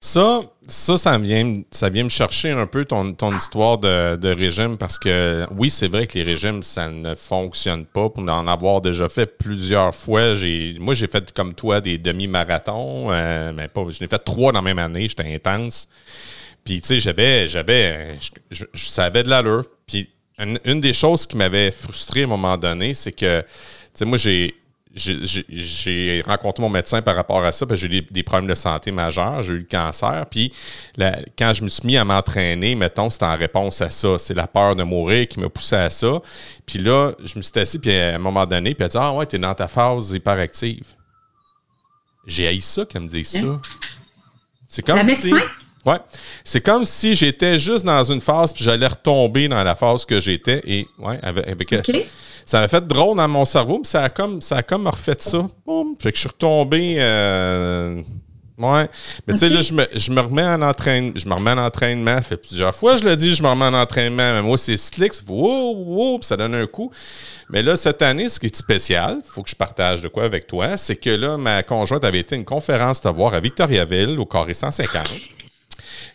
Ça, 0.00 0.38
ça, 0.68 0.96
ça 0.96 1.18
vient, 1.18 1.62
ça 1.72 1.88
vient 1.88 2.04
me 2.04 2.08
chercher 2.08 2.50
un 2.50 2.66
peu 2.66 2.84
ton, 2.84 3.14
ton 3.14 3.36
histoire 3.36 3.78
de, 3.78 4.32
régime 4.32 4.78
parce 4.78 4.98
que 4.98 5.44
oui, 5.56 5.70
c'est 5.70 5.88
vrai 5.88 6.06
que 6.06 6.18
les 6.18 6.24
régimes, 6.24 6.62
ça 6.62 6.88
ne 6.88 7.16
fonctionne 7.16 7.84
pas. 7.84 8.10
Pour 8.10 8.22
en 8.22 8.46
avoir 8.46 8.80
déjà 8.80 9.08
fait 9.08 9.26
plusieurs 9.26 9.92
fois, 9.92 10.36
j'ai, 10.36 10.76
moi, 10.78 10.94
j'ai 10.94 11.08
fait 11.08 11.32
comme 11.32 11.54
toi 11.54 11.80
des 11.80 11.98
demi-marathons, 11.98 13.10
euh, 13.10 13.52
mais 13.52 13.66
pas, 13.66 13.82
je 13.88 13.98
l'ai 13.98 14.08
fait 14.08 14.18
trois 14.18 14.52
dans 14.52 14.60
la 14.60 14.62
même 14.62 14.78
année, 14.78 15.08
j'étais 15.08 15.34
intense. 15.34 15.88
Puis, 16.64 16.80
tu 16.80 16.88
sais, 16.88 17.00
j'avais, 17.00 17.48
j'avais, 17.48 18.18
je, 18.50 18.64
savais 18.74 19.22
de 19.22 19.28
l'allure. 19.28 19.64
Puis, 19.86 20.08
une, 20.38 20.58
une, 20.64 20.80
des 20.80 20.92
choses 20.92 21.26
qui 21.26 21.36
m'avait 21.36 21.70
frustré 21.70 22.22
à 22.22 22.24
un 22.24 22.28
moment 22.28 22.56
donné, 22.56 22.94
c'est 22.94 23.12
que, 23.12 23.40
tu 23.42 23.48
sais, 23.94 24.04
moi, 24.04 24.18
j'ai, 24.18 24.54
j'ai 24.94 26.22
rencontré 26.26 26.62
mon 26.62 26.68
médecin 26.68 27.00
par 27.02 27.16
rapport 27.16 27.44
à 27.44 27.52
ça, 27.52 27.66
parce 27.66 27.80
que 27.80 27.88
j'ai 27.88 27.98
eu 27.98 28.02
des, 28.02 28.22
problèmes 28.22 28.48
de 28.48 28.54
santé 28.54 28.92
majeurs, 28.92 29.42
j'ai 29.42 29.54
eu 29.54 29.58
le 29.58 29.64
cancer. 29.64 30.26
Puis 30.30 30.52
quand 31.38 31.54
je 31.54 31.62
me 31.62 31.68
suis 31.68 31.86
mis 31.86 31.96
à 31.96 32.04
m'entraîner, 32.04 32.74
mettons, 32.74 33.08
c'était 33.08 33.24
en 33.24 33.36
réponse 33.36 33.80
à 33.80 33.90
ça. 33.90 34.18
C'est 34.18 34.34
la 34.34 34.46
peur 34.46 34.76
de 34.76 34.82
mourir 34.82 35.26
qui 35.28 35.40
m'a 35.40 35.48
poussé 35.48 35.76
à 35.76 35.90
ça. 35.90 36.20
Puis 36.66 36.78
là, 36.78 37.12
je 37.24 37.36
me 37.36 37.42
suis 37.42 37.58
assis, 37.58 37.78
puis 37.78 37.96
à 37.96 38.16
un 38.16 38.18
moment 38.18 38.44
donné, 38.46 38.74
puis 38.74 38.84
elle 38.84 38.86
a 38.86 38.88
dit 38.88 38.98
Ah 39.00 39.12
ouais, 39.14 39.26
t'es 39.26 39.38
dans 39.38 39.54
ta 39.54 39.68
phase 39.68 40.12
hyperactive. 40.12 40.86
J'ai 42.26 42.46
haï 42.46 42.60
ça 42.60 42.84
qu'elle 42.84 43.02
me 43.02 43.08
dise 43.08 43.28
ça. 43.28 43.38
Hein? 43.38 43.60
C'est 44.68 44.84
comme 44.84 45.06
si. 45.06 45.32
Ouais. 45.84 45.98
C'est 46.44 46.60
comme 46.60 46.84
si 46.84 47.14
j'étais 47.14 47.58
juste 47.58 47.84
dans 47.84 48.04
une 48.04 48.20
phase, 48.20 48.52
puis 48.52 48.64
j'allais 48.64 48.86
retomber 48.86 49.48
dans 49.48 49.62
la 49.64 49.74
phase 49.74 50.04
que 50.04 50.20
j'étais. 50.20 50.62
Et 50.64 50.86
ouais, 50.98 51.18
avec, 51.22 51.72
avec 51.72 52.06
ça 52.44 52.60
m'a 52.60 52.68
fait 52.68 52.86
drôle 52.86 53.16
dans 53.16 53.28
mon 53.28 53.44
cerveau, 53.44 53.80
puis 53.80 53.88
ça 53.88 54.02
a 54.02 54.08
comme, 54.08 54.40
ça 54.40 54.56
a 54.56 54.62
comme 54.62 54.86
refait 54.86 55.16
ça. 55.18 55.46
Boum. 55.66 55.94
Fait 56.00 56.10
que 56.10 56.16
je 56.16 56.20
suis 56.20 56.28
retombé. 56.28 56.96
Euh, 56.98 58.02
ouais. 58.58 58.88
Mais 59.26 59.34
tu 59.34 59.38
sais, 59.38 59.48
là, 59.48 59.62
je 59.62 59.72
me, 59.72 59.86
je 59.94 60.10
me, 60.10 60.20
remets 60.20 60.44
en 60.44 60.60
entraînement. 60.62 61.12
Je 61.14 61.28
me 61.28 61.34
remets 61.34 61.52
en 61.52 61.58
entraînement. 61.58 62.16
Ça 62.16 62.22
fait 62.22 62.36
plusieurs 62.36 62.74
fois, 62.74 62.96
je 62.96 63.04
le 63.04 63.16
dis, 63.16 63.32
je 63.32 63.42
me 63.42 63.48
remets 63.48 63.66
en 63.66 63.74
entraînement. 63.74 64.32
Mais 64.34 64.42
moi, 64.42 64.58
c'est 64.58 64.76
slick. 64.76 65.14
Ça 65.14 65.22
wow, 65.28 65.74
wow, 65.76 66.18
ça 66.22 66.36
donne 66.36 66.54
un 66.54 66.66
coup. 66.66 66.90
Mais 67.50 67.62
là, 67.62 67.76
cette 67.76 68.02
année, 68.02 68.28
ce 68.28 68.40
qui 68.40 68.46
est 68.46 68.56
spécial, 68.56 69.20
il 69.24 69.30
faut 69.30 69.42
que 69.42 69.50
je 69.50 69.56
partage 69.56 70.00
de 70.00 70.08
quoi 70.08 70.24
avec 70.24 70.46
toi, 70.46 70.76
c'est 70.76 70.96
que 70.96 71.10
là, 71.10 71.36
ma 71.36 71.62
conjointe 71.62 72.04
avait 72.04 72.20
été 72.20 72.34
à 72.34 72.38
une 72.38 72.44
conférence 72.44 73.00
de 73.02 73.10
voir 73.10 73.34
à 73.34 73.40
Victoriaville, 73.40 74.18
au 74.18 74.26
Carré 74.26 74.54
150. 74.54 75.41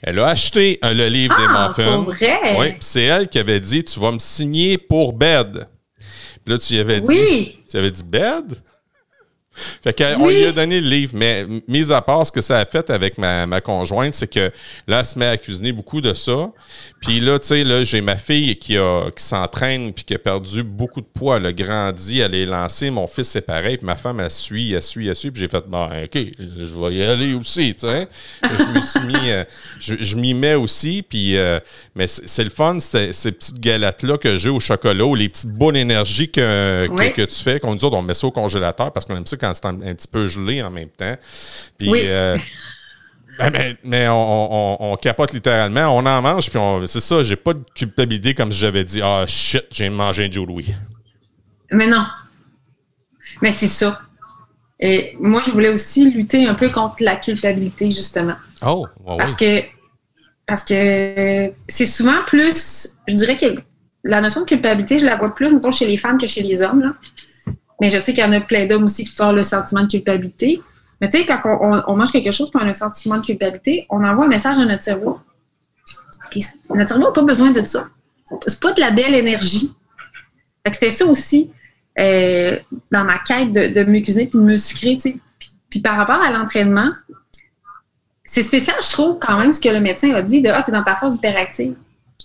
Elle 0.02 0.20
a 0.20 0.28
acheté 0.28 0.80
le 0.84 1.08
livre 1.08 1.36
des 1.36 1.46
ah, 1.50 1.68
muffins. 1.68 2.06
Oui, 2.58 2.76
c'est 2.80 3.04
elle 3.04 3.28
qui 3.28 3.40
avait 3.40 3.60
dit 3.60 3.84
Tu 3.84 4.00
vas 4.00 4.12
me 4.12 4.20
signer 4.20 4.78
pour 4.78 5.14
bed. 5.14 5.68
Là, 6.46 6.58
tu 6.58 6.76
y 6.76 6.80
avais 6.80 7.02
dit. 7.02 7.08
Oui. 7.08 7.60
Tu 7.70 7.78
avais 7.78 7.92
dit 7.92 8.04
bed? 8.04 8.58
Fait 9.84 9.94
qu'on 9.94 10.28
lui 10.28 10.46
a 10.46 10.52
donné 10.52 10.82
le 10.82 10.90
livre, 10.90 11.14
mais 11.16 11.46
mis 11.68 11.92
à 11.92 12.02
part 12.02 12.26
ce 12.26 12.32
que 12.32 12.42
ça 12.42 12.60
a 12.60 12.66
fait 12.66 12.90
avec 12.90 13.18
ma, 13.18 13.46
ma 13.46 13.62
conjointe, 13.62 14.14
c'est 14.14 14.32
que 14.32 14.52
là, 14.88 15.00
elle 15.00 15.06
se 15.06 15.18
met 15.18 15.28
à 15.28 15.38
cuisiner 15.38 15.72
beaucoup 15.72 16.02
de 16.02 16.14
ça. 16.14 16.52
Puis 17.02 17.20
là, 17.20 17.38
tu 17.40 17.48
sais, 17.48 17.64
là, 17.64 17.84
j'ai 17.84 18.02
ma 18.02 18.18
fille 18.18 18.56
qui, 18.58 18.78
a, 18.78 19.12
qui 19.12 19.24
s'entraîne 19.24 19.94
puis 19.94 20.04
qui 20.04 20.16
a 20.16 20.20
perdu 20.20 20.64
beaucoup 20.64 21.02
de 21.02 21.06
poids. 21.06 21.38
Elle 21.38 21.46
a 21.46 21.54
grandi, 21.54 22.20
elle 22.20 22.34
est 22.34 22.46
lancée. 22.46 22.90
Mon 22.90 23.08
fils, 23.08 23.28
c'est 23.30 23.42
pareil. 23.42 23.78
Puis 23.78 23.86
ma 23.86 23.96
femme, 23.96 24.20
elle 24.20 24.32
suit, 24.32 24.74
elle 24.74 24.82
suit, 24.82 25.08
elle 25.08 25.16
suit. 25.16 25.32
Puis 25.32 25.42
j'ai 25.42 25.48
fait, 25.48 25.64
bon, 25.68 25.86
OK, 25.86 26.18
je 26.18 26.80
vais 26.80 26.96
y 26.96 27.04
aller 27.04 27.34
aussi, 27.34 27.76
tu 27.76 27.88
sais. 27.88 28.08
je 28.44 28.74
me 28.74 28.82
suis 28.82 29.02
mis, 29.02 29.30
euh, 29.30 29.44
je, 29.80 30.16
m'y 30.16 30.34
mets 30.34 30.56
aussi. 30.56 31.04
Puis, 31.08 31.38
euh, 31.38 31.60
mais 31.96 32.08
c'est 32.08 32.44
le 32.44 32.50
fun, 32.50 32.80
ces 32.80 33.32
petites 33.32 33.60
galettes-là 33.60 34.18
que 34.18 34.38
j'ai 34.38 34.50
au 34.50 34.60
chocolat 34.60 35.06
ou 35.06 35.16
les 35.16 35.30
petites 35.30 35.52
bonnes 35.52 35.76
énergies 35.76 36.30
que, 36.30 36.88
que, 36.88 37.22
tu 37.22 37.44
fais, 37.44 37.60
qu'on 37.60 37.76
dit, 37.76 37.86
on 37.86 38.02
met 38.02 38.14
ça 38.14 38.28
au 38.28 38.32
congélateur 38.32 38.92
parce 38.92 39.06
qu'on 39.06 39.16
aime 39.16 39.26
ça 39.26 39.38
quand 39.38 39.47
c'est 39.54 39.66
un, 39.66 39.76
petit 39.76 40.08
peu 40.08 40.28
gelé 40.28 40.62
en 40.62 40.70
même 40.70 40.90
temps. 40.90 41.16
Puis, 41.78 41.92
euh, 41.94 42.38
ben, 43.40 43.76
mais, 43.84 44.08
on, 44.10 44.98
capote 45.02 45.34
littéralement. 45.34 45.96
On 45.98 46.06
en 46.06 46.22
mange, 46.22 46.50
puis 46.50 46.60
c'est 46.88 47.00
ça, 47.00 47.24
j'ai 47.24 47.36
pas 47.36 47.54
de 47.54 47.64
culpabilité 47.76 48.34
comme 48.34 48.52
si 48.52 48.60
j'avais 48.60 48.84
dit 48.84 49.02
Ah 49.02 49.26
shit, 49.28 49.66
j'ai 49.72 49.90
mangé 49.90 50.26
un 50.26 50.32
Joe 50.32 50.48
Louis. 50.48 50.74
Mais 51.72 51.88
non. 51.88 52.06
Mais 53.42 53.52
c'est 53.52 53.68
ça. 53.68 54.00
Et 54.80 55.16
moi, 55.20 55.42
je 55.44 55.52
voulais 55.52 55.70
aussi 55.70 56.12
lutter 56.12 56.48
un 56.48 56.54
peu 56.54 56.70
contre 56.70 56.98
la 57.00 57.16
culpabilité, 57.16 57.90
justement. 57.90 58.36
Oh, 58.66 58.86
parce 59.18 59.36
que 59.36 59.64
parce 60.46 60.64
que 60.64 61.52
c'est 61.68 61.86
souvent 61.86 62.24
plus, 62.26 62.96
je 63.08 63.14
dirais 63.14 63.36
que 63.36 63.48
la 64.04 64.22
notion 64.22 64.42
de 64.42 64.46
culpabilité, 64.46 64.98
je 64.98 65.06
la 65.06 65.18
vois 65.18 65.36
plus, 65.36 65.50
chez 65.72 65.86
les 65.86 65.98
femmes 65.98 66.18
que 66.18 66.26
chez 66.26 66.42
les 66.42 66.62
hommes. 66.62 66.82
Là. 66.82 66.94
Mais 67.82 67.90
je 67.90 68.00
sais 68.00 68.14
qu'il 68.14 68.24
y 68.24 68.28
en 68.28 68.32
a 68.32 68.42
plein 68.42 68.66
d'hommes 68.66 68.86
aussi 68.86 69.06
qui 69.06 69.14
parlent 69.14 69.36
le 69.36 69.44
sentiment 69.44 69.84
de 69.84 69.88
culpabilité. 69.88 70.62
Mais 71.00 71.10
tu 71.10 71.20
sais, 71.20 71.26
quand 71.26 71.40
on, 71.88 71.96
mange 71.96 72.12
quelque 72.12 72.32
chose 72.32 72.50
pour 72.50 72.62
un 72.62 72.74
sentiment 72.74 73.18
de 73.18 73.26
culpabilité, 73.26 73.86
on 73.90 74.04
envoie 74.04 74.26
un 74.26 74.30
message 74.30 74.58
à 74.58 74.66
notre 74.66 74.82
cerveau. 74.82 75.20
Puis 76.32 76.46
notre 76.70 76.90
cerveau 76.90 77.06
n'a 77.06 77.12
pas 77.12 77.22
besoin 77.22 77.52
de 77.52 77.64
ça. 77.66 77.88
C'est 78.46 78.60
pas 78.60 78.74
de 78.74 78.82
la 78.82 78.92
belle 78.92 79.14
énergie. 79.14 79.74
c'était 80.66 80.90
ça 80.90 81.06
aussi 81.06 81.52
euh, 82.00 82.58
dans 82.92 83.04
ma 83.04 83.20
quête 83.20 83.52
de, 83.52 83.68
de 83.68 83.90
mieux 83.90 84.02
cuisiner 84.02 84.28
puis 84.28 84.40
de 84.40 84.44
mieux 84.44 84.58
sucrer. 84.58 84.98
Puis, 85.70 85.82
par 85.82 85.98
rapport 85.98 86.22
à 86.22 86.32
l'entraînement, 86.32 86.92
c'est 88.24 88.42
spécial, 88.42 88.76
je 88.82 88.90
trouve, 88.90 89.20
quand 89.20 89.38
même, 89.38 89.54
ce 89.54 89.62
que 89.62 89.70
le 89.70 89.80
médecin 89.80 90.14
a 90.14 90.22
dit 90.22 90.42
de 90.42 90.50
Ah, 90.50 90.62
tu 90.62 90.72
es 90.72 90.74
dans 90.74 90.84
ta 90.84 90.96
phase 90.96 91.16
hyperactive. 91.16 91.76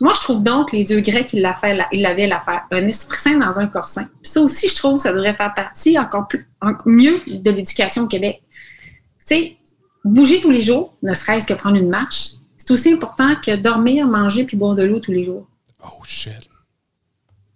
Moi, 0.01 0.13
je 0.15 0.21
trouve 0.21 0.43
donc 0.43 0.71
que 0.71 0.77
les 0.77 0.85
dieux 0.85 1.01
grecs, 1.01 1.33
ils 1.33 1.41
l'avaient 1.41 2.27
l'affaire. 2.27 2.67
Un 2.71 2.87
esprit 2.87 3.17
sain 3.17 3.39
dans 3.39 3.61
un 3.61 3.67
corps 3.67 3.89
sain. 3.89 4.09
Puis 4.23 4.31
ça 4.31 4.41
aussi, 4.41 4.69
je 4.69 4.75
trouve, 4.75 4.99
ça 4.99 5.13
devrait 5.13 5.35
faire 5.35 5.53
partie 5.55 5.99
encore 5.99 6.27
plus, 6.29 6.49
mieux 6.87 7.21
de 7.27 7.51
l'éducation 7.51 8.05
au 8.05 8.07
Québec. 8.07 8.43
Tu 8.51 9.37
sais, 9.37 9.57
bouger 10.05 10.41
tous 10.41 10.51
les 10.51 10.63
jours, 10.63 10.97
ne 11.03 11.15
serait-ce 11.15 11.47
que 11.47 11.55
prendre 11.55 11.77
une 11.77 11.89
marche, 11.89 12.33
c'est 12.57 12.71
aussi 12.71 12.93
important 12.93 13.35
que 13.37 13.57
dormir, 13.57 14.07
manger 14.07 14.45
puis 14.45 14.57
boire 14.57 14.75
de 14.75 14.83
l'eau 14.83 14.99
tous 14.99 15.13
les 15.13 15.25
jours. 15.25 15.47
Oh 15.85 16.03
shit. 16.05 16.49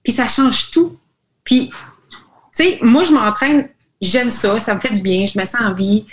Puis 0.02 0.12
ça 0.12 0.28
change 0.28 0.70
tout. 0.70 0.98
Puis, 1.42 1.70
tu 1.70 2.16
sais, 2.52 2.78
moi, 2.82 3.02
je 3.02 3.12
m'entraîne, 3.12 3.68
j'aime 4.00 4.30
ça, 4.30 4.58
ça 4.60 4.74
me 4.74 4.80
fait 4.80 4.90
du 4.90 5.00
bien, 5.00 5.24
je 5.26 5.38
me 5.38 5.44
sens 5.44 5.60
en 5.60 5.72
vie. 5.72 6.06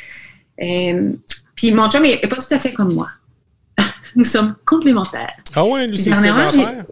Euh, 0.61 1.11
puis 1.55 1.71
mon 1.71 1.89
chum 1.89 2.03
n'est 2.03 2.17
pas 2.19 2.37
tout 2.37 2.53
à 2.53 2.59
fait 2.59 2.73
comme 2.73 2.93
moi. 2.93 3.09
Nous 4.15 4.23
sommes 4.23 4.55
complémentaires. 4.65 5.35
Ah 5.55 5.65
ouais, 5.65 5.87
lui, 5.87 5.97
c'est 5.97 6.13
sédentaire? 6.13 6.85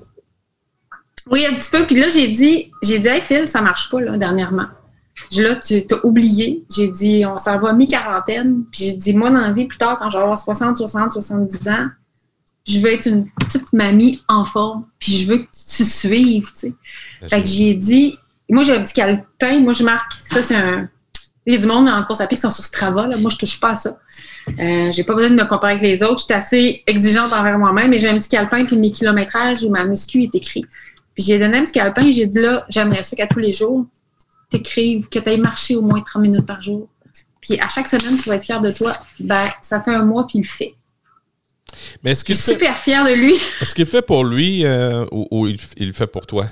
Oui, 1.30 1.46
un 1.46 1.54
petit 1.54 1.70
peu. 1.70 1.86
Puis 1.86 1.96
là, 1.96 2.10
j'ai 2.10 2.28
dit, 2.28 2.72
j'ai 2.82 3.00
dit, 3.00 3.08
hey 3.08 3.22
Phil, 3.22 3.48
ça 3.48 3.62
marche 3.62 3.90
pas, 3.90 4.02
là, 4.02 4.18
dernièrement. 4.18 4.68
Là, 5.38 5.56
tu 5.56 5.86
t'as 5.86 5.98
oublié. 6.04 6.66
J'ai 6.74 6.88
dit, 6.88 7.24
on 7.26 7.38
s'en 7.38 7.60
va 7.60 7.74
mi-quarantaine. 7.74 8.64
Puis 8.72 8.86
j'ai 8.86 8.94
dit, 8.94 9.14
moi, 9.14 9.30
dans 9.30 9.42
la 9.42 9.52
vie, 9.52 9.66
plus 9.66 9.78
tard, 9.78 9.98
quand 10.00 10.10
je 10.10 10.18
vais 10.18 10.24
avoir 10.24 10.38
60, 10.38 10.78
60, 10.78 11.12
70 11.12 11.68
ans, 11.70 11.88
je 12.68 12.80
veux 12.80 12.92
être 12.92 13.08
une 13.08 13.30
petite 13.32 13.72
mamie 13.74 14.24
en 14.28 14.46
forme. 14.46 14.86
Puis 15.00 15.14
je 15.14 15.28
veux 15.28 15.38
que 15.40 15.48
tu 15.52 15.86
suives, 15.86 16.52
tu 16.52 16.52
sais. 16.54 16.74
Fait 17.28 17.42
que 17.42 17.48
j'ai 17.48 17.74
dit, 17.76 18.18
moi, 18.50 18.64
j'ai 18.64 18.76
un 18.76 18.82
petit 18.82 18.94
calepin. 18.94 19.60
Moi, 19.60 19.74
je 19.74 19.84
marque. 19.84 20.14
Ça, 20.24 20.42
c'est 20.42 20.56
un. 20.56 20.90
Il 21.46 21.54
y 21.54 21.56
a 21.56 21.60
du 21.60 21.66
monde 21.66 21.90
en 21.90 22.04
course 22.04 22.22
à 22.22 22.28
pied 22.28 22.38
qui 22.38 22.42
sont 22.42 22.52
sur 22.52 22.64
Strava. 22.64 23.08
Là. 23.08 23.18
Moi, 23.18 23.32
je 23.32 23.38
touche 23.38 23.60
pas 23.60 23.72
à 23.72 23.76
ça. 23.76 23.98
Euh, 24.60 24.92
j'ai 24.92 25.04
pas 25.04 25.16
besoin 25.16 25.32
de 25.32 25.36
me 25.36 25.46
comparer 25.46 25.74
avec 25.74 25.84
les 25.84 26.04
autres. 26.04 26.20
Je 26.20 26.26
suis 26.26 26.34
assez 26.34 26.84
exigeante 26.86 27.34
envers 27.34 27.58
moi-même, 27.58 27.90
mais 27.90 27.98
j'ai 27.98 28.10
un 28.10 28.18
petit 28.18 28.30
calepin, 28.30 28.64
puis 28.64 28.78
mes 28.78 28.92
kilométrages 28.92 29.64
où 29.64 29.70
ma 29.70 29.84
muscu 29.86 30.24
est 30.24 30.36
écrit. 30.36 30.66
Puis 31.16 31.24
j'ai 31.24 31.40
donné 31.40 31.58
un 31.58 31.64
petit 31.64 31.74
calepin 31.74 32.06
et 32.06 32.12
j'ai 32.12 32.28
dit 32.28 32.40
là, 32.40 32.66
j'aimerais 32.70 33.04
ça 33.04 33.16
qu'à 33.16 33.28
tous 33.28 33.40
les 33.40 33.52
jours, 33.52 33.86
t'écrives, 34.50 35.08
que 35.10 35.20
tu 35.20 35.30
ailles 35.30 35.40
marcher 35.40 35.76
au 35.76 35.82
moins 35.82 36.02
30 36.02 36.22
minutes 36.22 36.46
par 36.46 36.62
jour. 36.62 36.88
puis 37.42 37.60
à 37.60 37.68
chaque 37.68 37.88
semaine, 37.88 38.18
tu 38.18 38.30
vas 38.30 38.36
être 38.36 38.44
fier 38.44 38.62
de 38.62 38.72
toi, 38.72 38.94
ben, 39.20 39.48
ça 39.62 39.82
fait 39.82 39.94
un 39.94 40.04
mois, 40.04 40.28
puis 40.28 40.40
il 40.40 40.42
le 40.44 40.48
fait. 40.48 40.76
Mais 42.04 42.12
est-ce 42.12 42.24
qu'il 42.24 42.36
Je 42.36 42.42
suis 42.42 42.52
super 42.52 42.78
fier 42.78 43.04
de 43.04 43.14
lui. 43.14 43.34
Est-ce 43.62 43.74
qu'il 43.74 43.86
fait 43.86 44.02
pour 44.02 44.26
lui 44.26 44.66
euh, 44.66 45.06
ou, 45.12 45.48
il, 45.48 45.58
le 45.80 45.94
fait 45.94 46.08
pour 46.08 46.26
toi? 46.26 46.48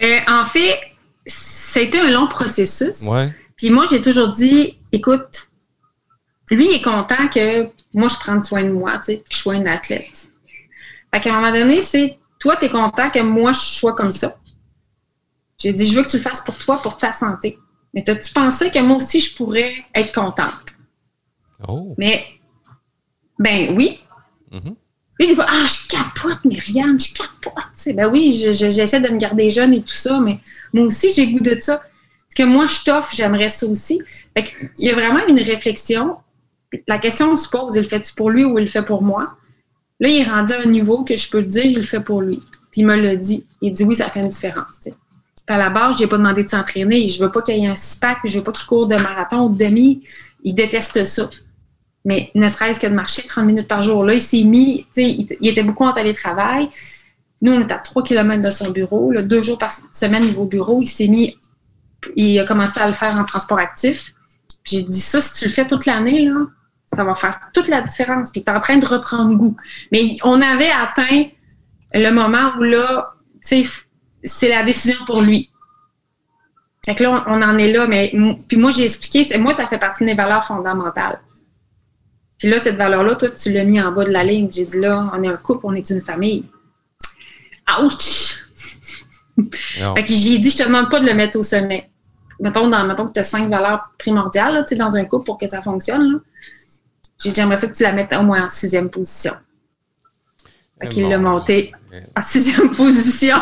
Euh, 0.00 0.18
en 0.28 0.44
fait, 0.44 0.78
ça 1.26 1.80
a 1.80 1.82
été 1.82 1.98
un 1.98 2.10
long 2.10 2.28
processus. 2.28 3.02
Ouais. 3.02 3.30
Puis 3.60 3.68
moi, 3.68 3.84
j'ai 3.90 4.00
toujours 4.00 4.28
dit, 4.28 4.78
écoute, 4.90 5.50
lui 6.50 6.66
est 6.72 6.80
content 6.80 7.28
que 7.28 7.68
moi, 7.92 8.08
je 8.08 8.16
prenne 8.16 8.40
soin 8.40 8.64
de 8.64 8.70
moi, 8.70 8.96
tu 8.96 9.04
sais, 9.04 9.16
que 9.18 9.24
je 9.30 9.36
sois 9.36 9.56
une 9.56 9.68
athlète. 9.68 10.30
Fait 11.12 11.20
qu'à 11.20 11.34
un 11.34 11.40
moment 11.40 11.52
donné, 11.52 11.82
c'est 11.82 12.18
toi, 12.38 12.56
tu 12.56 12.64
es 12.64 12.68
content 12.70 13.10
que 13.10 13.18
moi, 13.18 13.52
je 13.52 13.60
sois 13.60 13.92
comme 13.92 14.12
ça. 14.12 14.38
J'ai 15.58 15.74
dit, 15.74 15.86
je 15.86 15.94
veux 15.94 16.02
que 16.02 16.08
tu 16.08 16.16
le 16.16 16.22
fasses 16.22 16.40
pour 16.40 16.56
toi, 16.56 16.80
pour 16.80 16.96
ta 16.96 17.12
santé. 17.12 17.58
Mais 17.92 18.08
as-tu 18.08 18.32
pensé 18.32 18.70
que 18.70 18.78
moi 18.78 18.96
aussi, 18.96 19.20
je 19.20 19.36
pourrais 19.36 19.74
être 19.94 20.14
contente? 20.14 20.78
Oh. 21.68 21.94
Mais, 21.98 22.24
ben 23.38 23.76
oui. 23.76 24.00
Mm-hmm. 24.50 24.74
Lui, 25.18 25.28
il 25.28 25.36
va, 25.36 25.44
ah, 25.46 25.66
je 25.66 25.86
capote, 25.86 26.42
Myriam, 26.46 26.98
je 26.98 27.12
capote. 27.12 27.94
Ben 27.94 28.06
oui, 28.06 28.32
j'essaie 28.52 29.00
de 29.00 29.08
me 29.10 29.18
garder 29.18 29.50
jeune 29.50 29.74
et 29.74 29.82
tout 29.82 29.92
ça, 29.92 30.18
mais 30.18 30.38
moi 30.72 30.86
aussi, 30.86 31.12
j'ai 31.12 31.30
goût 31.30 31.40
de 31.40 31.60
ça. 31.60 31.82
Parce 32.30 32.46
que 32.46 32.52
moi, 32.52 32.66
je 32.66 32.80
t'offre, 32.84 33.14
j'aimerais 33.14 33.48
ça 33.48 33.66
aussi. 33.66 34.00
Fait 34.36 34.52
il 34.78 34.86
y 34.86 34.90
a 34.90 34.94
vraiment 34.94 35.26
une 35.26 35.40
réflexion. 35.40 36.14
La 36.86 36.98
question, 36.98 37.32
on 37.32 37.36
se 37.36 37.48
pose, 37.48 37.74
il 37.74 37.82
le 37.82 37.88
fait-tu 37.88 38.14
pour 38.14 38.30
lui 38.30 38.44
ou 38.44 38.56
il 38.58 38.64
le 38.64 38.70
fait 38.70 38.84
pour 38.84 39.02
moi? 39.02 39.36
Là, 39.98 40.08
il 40.08 40.20
est 40.20 40.30
rendu 40.30 40.52
à 40.52 40.60
un 40.60 40.66
niveau 40.66 41.02
que 41.02 41.16
je 41.16 41.28
peux 41.28 41.40
le 41.40 41.46
dire, 41.46 41.66
il 41.66 41.76
le 41.76 41.82
fait 41.82 42.00
pour 42.00 42.22
lui. 42.22 42.40
Puis 42.70 42.82
il 42.82 42.86
me 42.86 42.94
l'a 42.94 43.16
dit. 43.16 43.44
Il 43.60 43.72
dit 43.72 43.84
oui, 43.84 43.96
ça 43.96 44.08
fait 44.08 44.20
une 44.20 44.28
différence. 44.28 44.78
Puis 44.80 44.92
à 45.48 45.58
la 45.58 45.70
base, 45.70 45.96
je 45.98 46.04
n'ai 46.04 46.08
pas 46.08 46.18
demandé 46.18 46.44
de 46.44 46.48
s'entraîner. 46.48 47.08
Je 47.08 47.20
ne 47.20 47.26
veux 47.26 47.32
pas 47.32 47.42
qu'il 47.42 47.58
y 47.58 47.64
ait 47.64 47.68
un 47.68 47.74
six-pack, 47.74 48.18
je 48.24 48.34
ne 48.34 48.38
veux 48.38 48.44
pas 48.44 48.52
qu'il 48.52 48.66
court 48.66 48.86
de 48.86 48.96
marathon 48.96 49.46
ou 49.46 49.48
de 49.50 49.64
demi. 49.64 50.04
Il 50.44 50.54
déteste 50.54 51.04
ça. 51.04 51.28
Mais 52.04 52.30
ne 52.36 52.48
serait-ce 52.48 52.78
que 52.78 52.86
de 52.86 52.94
marcher 52.94 53.22
30 53.22 53.44
minutes 53.44 53.68
par 53.68 53.82
jour. 53.82 54.04
Là, 54.04 54.14
il 54.14 54.20
s'est 54.20 54.44
mis, 54.44 54.86
il, 54.96 55.26
il 55.40 55.48
était 55.48 55.64
beaucoup 55.64 55.84
en 55.84 55.92
télétravail. 55.92 56.70
Nous, 57.42 57.52
on 57.52 57.60
est 57.60 57.72
à 57.72 57.78
3 57.78 58.02
km 58.04 58.42
de 58.42 58.50
son 58.50 58.70
bureau. 58.70 59.10
Là, 59.10 59.22
deux 59.22 59.42
jours 59.42 59.58
par 59.58 59.70
semaine, 59.92 60.24
il 60.24 60.32
va 60.32 60.42
au 60.42 60.46
bureau. 60.46 60.80
Il 60.80 60.86
s'est 60.86 61.08
mis, 61.08 61.36
il 62.16 62.38
a 62.38 62.44
commencé 62.44 62.80
à 62.80 62.86
le 62.86 62.94
faire 62.94 63.16
en 63.16 63.24
transport 63.24 63.58
actif. 63.58 64.12
J'ai 64.64 64.82
dit 64.82 65.00
ça, 65.00 65.20
si 65.20 65.34
tu 65.34 65.44
le 65.46 65.50
fais 65.50 65.66
toute 65.66 65.86
l'année, 65.86 66.26
là, 66.26 66.40
ça 66.86 67.04
va 67.04 67.14
faire 67.14 67.38
toute 67.52 67.68
la 67.68 67.82
différence. 67.82 68.30
Puis 68.30 68.42
tu 68.42 68.50
es 68.50 68.54
en 68.54 68.60
train 68.60 68.76
de 68.76 68.86
reprendre 68.86 69.34
goût. 69.34 69.56
Mais 69.92 70.16
on 70.24 70.40
avait 70.40 70.70
atteint 70.70 71.24
le 71.92 72.10
moment 72.10 72.52
où 72.58 72.62
là, 72.62 73.14
tu 73.46 73.64
sais, 73.64 73.82
c'est 74.22 74.48
la 74.48 74.62
décision 74.62 75.04
pour 75.06 75.22
lui. 75.22 75.50
Fait 76.84 76.94
que 76.94 77.02
là, 77.02 77.24
on 77.26 77.42
en 77.42 77.58
est 77.58 77.72
là, 77.72 77.86
mais 77.86 78.12
puis 78.48 78.56
moi, 78.56 78.70
j'ai 78.70 78.84
expliqué, 78.84 79.38
moi, 79.38 79.52
ça 79.52 79.66
fait 79.66 79.78
partie 79.78 80.02
de 80.02 80.06
mes 80.06 80.14
valeurs 80.14 80.44
fondamentales. 80.44 81.20
Puis 82.38 82.48
là, 82.48 82.58
cette 82.58 82.76
valeur-là, 82.76 83.16
toi, 83.16 83.28
tu 83.30 83.52
l'as 83.52 83.64
mis 83.64 83.80
en 83.80 83.92
bas 83.92 84.04
de 84.04 84.10
la 84.10 84.24
ligne. 84.24 84.48
J'ai 84.50 84.64
dit 84.64 84.80
là, 84.80 85.10
on 85.12 85.22
est 85.22 85.28
un 85.28 85.36
couple, 85.36 85.60
on 85.64 85.74
est 85.74 85.90
une 85.90 86.00
famille. 86.00 86.46
Ouch! 87.82 88.42
fait 89.94 90.04
que 90.04 90.12
j'ai 90.12 90.38
dit, 90.38 90.50
je 90.50 90.56
te 90.56 90.62
demande 90.62 90.90
pas 90.90 91.00
de 91.00 91.06
le 91.06 91.14
mettre 91.14 91.38
au 91.38 91.42
sommet. 91.42 91.89
Mettons, 92.40 92.68
dans, 92.68 92.84
mettons 92.84 93.04
que 93.04 93.12
tu 93.12 93.20
as 93.20 93.24
cinq 93.24 93.48
valeurs 93.48 93.92
primordiales 93.98 94.54
là, 94.54 94.64
dans 94.76 94.96
un 94.96 95.04
couple 95.04 95.24
pour 95.24 95.38
que 95.38 95.46
ça 95.46 95.60
fonctionne. 95.62 96.20
J'aimerais 97.22 97.56
ça 97.56 97.66
que 97.66 97.74
tu 97.74 97.82
la 97.82 97.92
mettes 97.92 98.12
au 98.14 98.22
moins 98.22 98.46
en 98.46 98.48
sixième 98.48 98.88
position. 98.88 99.34
Fait 100.80 100.88
qu'il 100.88 101.08
l'a 101.08 101.18
monté 101.18 101.72
en 102.16 102.20
sixième 102.20 102.70
position. 102.76 103.36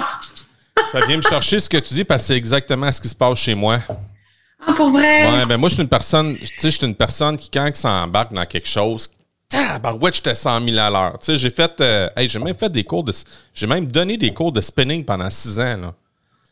ça 0.91 1.07
vient 1.07 1.19
me 1.19 1.23
chercher 1.23 1.61
ce 1.61 1.69
que 1.69 1.77
tu 1.77 1.95
dis 1.95 2.05
parce 2.05 2.23
que 2.23 2.27
c'est 2.29 2.37
exactement 2.37 2.91
ce 2.91 3.01
qui 3.01 3.09
se 3.09 3.15
passe 3.15 3.39
chez 3.39 3.55
moi. 3.55 3.79
Ah, 4.67 4.73
pour 4.73 4.89
vrai? 4.89 5.31
Ouais, 5.31 5.47
ben 5.47 5.57
moi, 5.57 5.69
je 5.69 5.75
suis 5.75 5.83
une 5.83 5.89
personne, 5.89 6.37
tu 6.37 6.47
sais, 6.47 6.71
je 6.71 6.77
suis 6.77 6.87
une 6.87 6.95
personne 6.95 7.37
qui, 7.39 7.49
quand 7.49 7.71
ça 7.75 7.91
embarque 7.91 8.33
dans 8.33 8.45
quelque 8.45 8.67
chose, 8.67 9.09
ouais, 9.55 10.11
j'étais 10.13 10.35
100 10.35 10.65
000 10.65 10.77
à 10.79 10.91
l'heure. 10.91 11.19
Tu 11.21 11.27
sais, 11.27 11.37
j'ai 11.37 11.51
fait, 11.51 11.81
euh, 11.81 12.09
j'ai 12.17 12.39
même 12.39 12.57
fait 12.57 12.71
des 12.71 12.85
cours 12.85 13.05
de, 13.05 13.13
j'ai 13.55 13.67
même 13.67 13.87
donné 13.87 14.17
des 14.17 14.33
cours 14.33 14.53
de 14.53 14.61
spinning 14.61 15.05
pendant 15.05 15.31
six 15.31 15.59
ans, 15.61 15.77
là. 15.77 15.95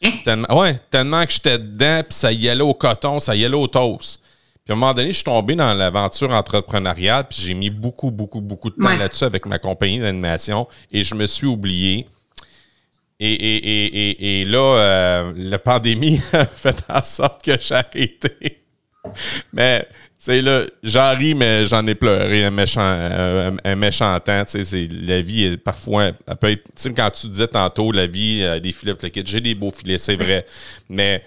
Hein? 0.03 0.13
Tellement, 0.25 0.61
ouais, 0.61 0.79
tellement 0.91 1.25
que 1.25 1.33
j'étais 1.33 1.59
dedans, 1.59 2.03
puis 2.03 2.13
ça 2.13 2.33
y 2.33 2.49
allait 2.49 2.63
au 2.63 2.75
coton, 2.75 3.19
ça 3.21 3.35
y 3.35 3.45
allait 3.45 3.57
au 3.57 3.67
toast. 3.67 4.21
Puis 4.65 4.73
à 4.73 4.77
un 4.77 4.79
moment 4.79 4.93
donné, 4.93 5.09
je 5.09 5.15
suis 5.15 5.25
tombé 5.25 5.55
dans 5.55 5.73
l'aventure 5.75 6.31
entrepreneuriale, 6.33 7.29
puis 7.29 7.39
j'ai 7.41 7.55
mis 7.55 7.71
beaucoup, 7.71 8.11
beaucoup, 8.11 8.41
beaucoup 8.41 8.71
de 8.71 8.75
temps 8.75 8.97
là-dessus 8.97 9.25
avec 9.25 9.47
ma 9.47 9.59
compagnie 9.59 10.01
d'animation 10.01 10.67
et 10.91 11.05
je 11.05 11.15
me 11.15 11.27
suis 11.27 11.47
oublié. 11.47 12.09
Et, 13.21 13.33
et, 13.33 13.87
et, 13.87 14.41
et 14.41 14.45
là, 14.45 14.59
euh, 14.59 15.33
la 15.37 15.59
pandémie 15.59 16.21
a 16.33 16.45
fait 16.45 16.83
en 16.89 17.03
sorte 17.03 17.43
que 17.45 17.53
j'ai 17.59 17.75
arrêté. 17.77 18.65
Mais, 19.53 19.87
sais, 20.27 20.43
là, 20.43 20.63
j'en 20.83 21.17
ris, 21.17 21.35
mais 21.35 21.67
j'en 21.67 21.87
ai 21.87 21.95
pleuré 21.95 22.45
un 22.45 22.51
méchant, 22.51 22.81
un, 22.83 23.77
méchant 23.77 24.19
temps. 24.21 24.45
Tu 24.45 24.65
sais, 24.65 24.89
la 24.91 25.23
vie, 25.23 25.45
est 25.45 25.57
parfois, 25.57 26.05
elle 26.05 26.37
peut 26.37 26.51
être. 26.51 26.65
Tu 26.65 26.71
sais, 26.77 26.93
quand 26.93 27.11
tu 27.11 27.29
disais 27.29 27.49
tantôt, 27.49 27.93
la 27.93 28.07
vie, 28.07 28.43
euh, 28.43 28.59
des 28.59 28.73
filets, 28.73 28.95
j'ai 29.25 29.41
des 29.41 29.55
beaux 29.55 29.71
filets, 29.71 29.99
c'est 29.99 30.17
vrai. 30.17 30.45
Mais 30.89 31.25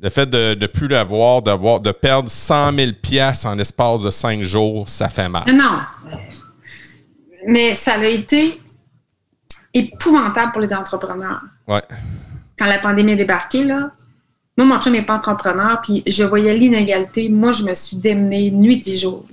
le 0.00 0.08
fait 0.10 0.26
de 0.26 0.56
ne 0.58 0.66
plus 0.66 0.88
l'avoir, 0.88 1.42
d'avoir, 1.42 1.80
de 1.80 1.92
perdre 1.92 2.30
100 2.30 2.76
000 2.76 2.92
pièces 3.00 3.44
en 3.44 3.54
l'espace 3.54 4.02
de 4.02 4.10
cinq 4.10 4.42
jours, 4.42 4.88
ça 4.88 5.08
fait 5.08 5.28
mal. 5.28 5.44
Non. 5.52 5.80
Mais 7.46 7.74
ça 7.74 7.94
a 7.94 8.04
été 8.04 8.60
épouvantable 9.74 10.52
pour 10.52 10.62
les 10.62 10.72
entrepreneurs. 10.72 11.42
Ouais. 11.66 11.82
Quand 12.58 12.66
la 12.66 12.78
pandémie 12.78 13.12
est 13.12 13.16
débarquée, 13.16 13.64
là, 13.64 13.90
moi, 14.58 14.66
mon 14.66 14.80
chum 14.80 14.92
n'est 14.92 15.04
pas 15.04 15.14
entrepreneur, 15.14 15.78
puis 15.80 16.02
je 16.04 16.24
voyais 16.24 16.52
l'inégalité. 16.52 17.28
Moi, 17.28 17.52
je 17.52 17.62
me 17.62 17.72
suis 17.74 17.96
démenée 17.96 18.50
nuit 18.50 18.82
et 18.88 18.96
jour. 18.96 19.24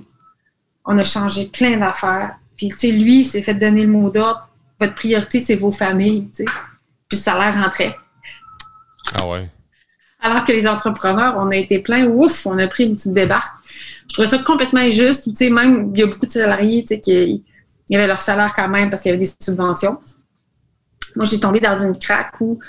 On 0.85 0.95
a 0.99 1.03
changé 1.03 1.47
plein 1.47 1.77
d'affaires. 1.77 2.35
Puis, 2.55 2.69
tu 2.69 2.77
sais, 2.77 2.91
lui, 2.91 3.21
il 3.21 3.25
s'est 3.25 3.41
fait 3.41 3.55
donner 3.55 3.81
le 3.81 3.87
mot 3.87 4.11
d'ordre. 4.11 4.47
Votre 4.79 4.93
priorité, 4.93 5.39
c'est 5.39 5.55
vos 5.55 5.71
familles, 5.71 6.27
tu 6.27 6.43
sais. 6.43 6.45
Puis, 7.09 7.17
ça 7.17 7.33
l'air 7.39 7.55
rentrait. 7.55 7.95
Ah 9.19 9.27
ouais. 9.27 9.49
Alors 10.19 10.43
que 10.43 10.51
les 10.51 10.67
entrepreneurs, 10.67 11.33
on 11.37 11.49
a 11.49 11.55
été 11.55 11.79
plein, 11.79 12.05
ouf, 12.05 12.45
on 12.45 12.59
a 12.59 12.67
pris 12.67 12.85
une 12.85 12.93
petite 12.93 13.13
débarque. 13.13 13.55
Je 14.07 14.13
trouvais 14.13 14.27
ça 14.27 14.37
complètement 14.37 14.81
injuste. 14.81 15.23
Tu 15.23 15.33
sais, 15.33 15.49
même, 15.49 15.91
il 15.95 16.01
y 16.01 16.03
a 16.03 16.05
beaucoup 16.05 16.27
de 16.27 16.31
salariés, 16.31 16.83
tu 16.83 16.89
sais, 16.89 16.99
qui 16.99 17.43
avaient 17.91 18.05
leur 18.05 18.21
salaire 18.21 18.53
quand 18.53 18.67
même 18.67 18.91
parce 18.91 19.01
qu'il 19.01 19.09
y 19.09 19.15
avait 19.15 19.25
des 19.25 19.33
subventions. 19.41 19.97
Moi, 21.15 21.25
j'ai 21.25 21.39
tombé 21.39 21.59
dans 21.59 21.79
une 21.79 21.97
craque 21.97 22.39
où, 22.41 22.59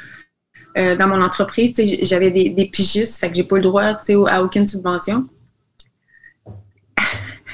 euh, 0.77 0.95
dans 0.95 1.09
mon 1.09 1.23
entreprise, 1.23 1.73
j'avais 2.03 2.31
des, 2.31 2.51
des, 2.51 2.67
pigistes, 2.67 3.19
fait 3.19 3.31
que 3.31 3.37
j'ai 3.37 3.45
pas 3.45 3.57
le 3.57 3.63
droit, 3.63 4.01
à 4.29 4.43
aucune 4.43 4.67
subvention. 4.67 5.25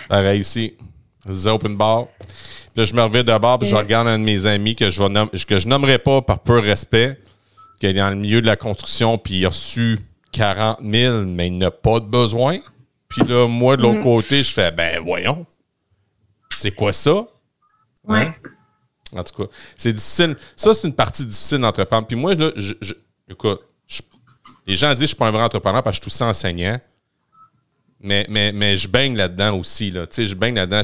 Pareil 0.08 0.40
ici. 0.40 0.74
The 1.26 1.46
Open 1.46 1.76
Bar. 1.76 2.06
Là, 2.74 2.84
je 2.84 2.94
me 2.94 3.02
reviens 3.02 3.22
de 3.22 3.38
bord, 3.38 3.58
puis 3.58 3.68
je 3.68 3.76
regarde 3.76 4.08
un 4.08 4.18
de 4.18 4.24
mes 4.24 4.46
amis 4.46 4.74
que 4.74 4.90
je, 4.90 5.44
que 5.44 5.58
je 5.58 5.68
nommerai 5.68 5.98
pas 5.98 6.22
par 6.22 6.40
peu 6.40 6.58
respect 6.58 7.18
qui 7.78 7.86
est 7.86 7.94
dans 7.94 8.10
le 8.10 8.16
milieu 8.16 8.40
de 8.40 8.46
la 8.46 8.54
construction, 8.54 9.18
puis 9.18 9.40
il 9.40 9.44
a 9.44 9.48
reçu 9.48 9.98
40 10.30 10.78
000, 10.80 11.22
mais 11.24 11.48
il 11.48 11.58
n'a 11.58 11.72
pas 11.72 11.98
de 11.98 12.06
besoin. 12.06 12.60
Puis 13.08 13.22
là, 13.24 13.48
moi, 13.48 13.76
de 13.76 13.82
l'autre 13.82 13.98
mm. 13.98 14.04
côté, 14.04 14.42
je 14.44 14.52
fais, 14.52 14.70
ben 14.70 15.02
voyons, 15.04 15.44
c'est 16.48 16.70
quoi 16.70 16.92
ça? 16.92 17.26
Ouais. 18.04 18.20
Hein? 18.20 18.34
En 19.16 19.24
tout 19.24 19.42
cas, 19.42 19.52
c'est 19.76 19.92
difficile. 19.92 20.36
Ça, 20.54 20.72
c'est 20.72 20.86
une 20.86 20.94
partie 20.94 21.26
difficile 21.26 21.58
d'entreprendre. 21.58 22.06
Puis 22.06 22.16
moi, 22.16 22.34
là, 22.34 22.52
je, 22.56 22.74
écoute, 23.32 23.60
les 24.66 24.76
gens 24.76 24.94
disent 24.94 24.94
que 24.94 24.98
je 24.98 25.02
ne 25.02 25.06
suis 25.06 25.16
pas 25.16 25.26
un 25.26 25.30
vrai 25.30 25.42
entrepreneur 25.42 25.82
parce 25.82 25.98
que 25.98 26.04
je 26.04 26.10
suis 26.10 26.14
aussi 26.14 26.24
enseignant. 26.24 26.78
Mais, 28.00 28.26
mais, 28.28 28.52
mais 28.52 28.76
je 28.76 28.88
baigne 28.88 29.16
là-dedans 29.16 29.58
aussi. 29.58 29.90
Là. 29.90 30.06
Tu 30.06 30.14
sais, 30.14 30.26
je 30.26 30.34
baigne 30.34 30.56
là-dedans. 30.56 30.82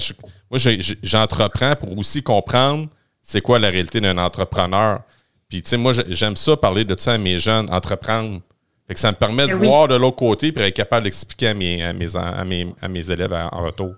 moi, 0.51 0.59
j'entreprends 1.03 1.75
pour 1.75 1.97
aussi 1.99 2.23
comprendre 2.23 2.89
c'est 3.23 3.41
quoi 3.41 3.59
la 3.59 3.71
réalité 3.71 4.01
d'un 4.01 4.19
entrepreneur. 4.19 5.03
Puis, 5.49 5.63
tu 5.63 5.71
sais, 5.71 5.77
moi, 5.77 5.93
j'aime 5.93 6.37
ça 6.37 6.57
parler 6.57 6.85
de 6.85 6.99
ça 6.99 7.15
à 7.15 7.19
mes 7.19 7.39
jeunes, 7.39 7.73
entreprendre. 7.73 8.41
Fait 8.87 8.95
que 8.95 9.01
ça 9.01 9.11
me 9.11 9.17
permet 9.17 9.47
de 9.47 9.55
ben 9.55 9.65
voir 9.65 9.89
de 9.89 9.97
l'autre 9.97 10.17
côté 10.17 10.49
et 10.49 10.61
être 10.61 10.75
capable 10.75 11.05
d'expliquer 11.05 11.49
à 11.49 11.55
mes, 11.55 11.83
à, 11.85 11.93
mes, 11.93 12.17
à, 12.81 12.89
mes, 12.89 13.11
élèves 13.11 13.33
en, 13.33 13.63
retour. 13.63 13.95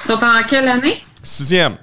Ils 0.00 0.06
sont 0.06 0.24
en 0.24 0.42
quelle 0.44 0.68
année? 0.68 1.02
Sixième. 1.22 1.76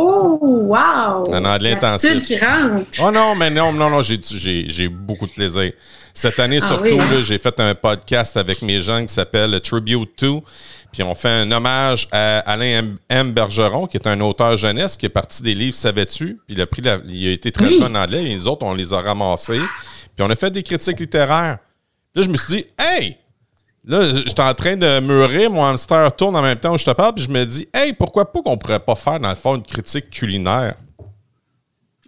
Oh, 0.00 0.38
wow! 0.42 1.24
En 1.34 1.44
anglais 1.44 1.72
intensif. 1.72 2.22
qui 2.22 2.38
rentre. 2.38 2.86
Oh 3.02 3.10
non, 3.10 3.34
mais 3.34 3.50
non, 3.50 3.72
non, 3.72 3.90
non, 3.90 4.00
j'ai 4.00 4.88
beaucoup 4.88 5.26
de 5.26 5.32
plaisir. 5.32 5.72
Cette 6.14 6.38
année, 6.38 6.60
ah 6.62 6.66
surtout, 6.66 7.00
hein? 7.00 7.20
j'ai 7.22 7.38
fait 7.38 7.58
un 7.58 7.74
podcast 7.74 8.36
avec 8.36 8.62
mes 8.62 8.80
jeunes 8.80 9.06
qui 9.06 9.12
s'appelle 9.12 9.60
Tribute 9.60 10.14
to. 10.14 10.44
Puis 10.92 11.02
on 11.02 11.16
fait 11.16 11.28
un 11.28 11.50
hommage 11.50 12.06
à 12.12 12.38
Alain 12.40 12.94
M. 13.08 13.32
Bergeron, 13.32 13.88
qui 13.88 13.96
est 13.96 14.06
un 14.06 14.20
auteur 14.20 14.56
jeunesse 14.56 14.96
qui 14.96 15.06
est 15.06 15.10
parti 15.10 15.42
des 15.42 15.54
livres 15.54 15.74
Savais-tu? 15.74 16.38
Puis 16.46 16.56
il 16.56 16.60
a, 16.60 16.66
pris 16.66 16.82
il 17.08 17.28
a 17.28 17.32
été 17.32 17.50
traduit 17.50 17.82
en 17.82 17.94
anglais, 17.96 18.22
et 18.22 18.26
les 18.28 18.46
autres, 18.46 18.64
on 18.64 18.74
les 18.74 18.92
a 18.92 19.00
ramassés. 19.00 19.60
Puis 20.16 20.24
on 20.24 20.30
a 20.30 20.36
fait 20.36 20.50
des 20.50 20.62
critiques 20.62 21.00
littéraires. 21.00 21.58
Là, 22.14 22.22
je 22.22 22.28
me 22.28 22.36
suis 22.36 22.54
dit, 22.54 22.66
hey! 22.78 23.16
Là, 23.88 24.04
j'étais 24.04 24.42
en 24.42 24.52
train 24.52 24.76
de 24.76 25.00
mûrir, 25.00 25.50
mon 25.50 25.64
hamster 25.64 26.14
tourne 26.14 26.36
en 26.36 26.42
même 26.42 26.58
temps 26.58 26.74
où 26.74 26.78
je 26.78 26.84
te 26.84 26.90
parle, 26.90 27.14
puis 27.14 27.24
je 27.24 27.30
me 27.30 27.44
dis, 27.46 27.66
hey, 27.72 27.94
pourquoi 27.94 28.30
pas 28.30 28.42
qu'on 28.42 28.58
pourrait 28.58 28.80
pas 28.80 28.94
faire, 28.94 29.18
dans 29.18 29.30
le 29.30 29.34
fond, 29.34 29.56
une 29.56 29.62
critique 29.62 30.10
culinaire? 30.10 30.74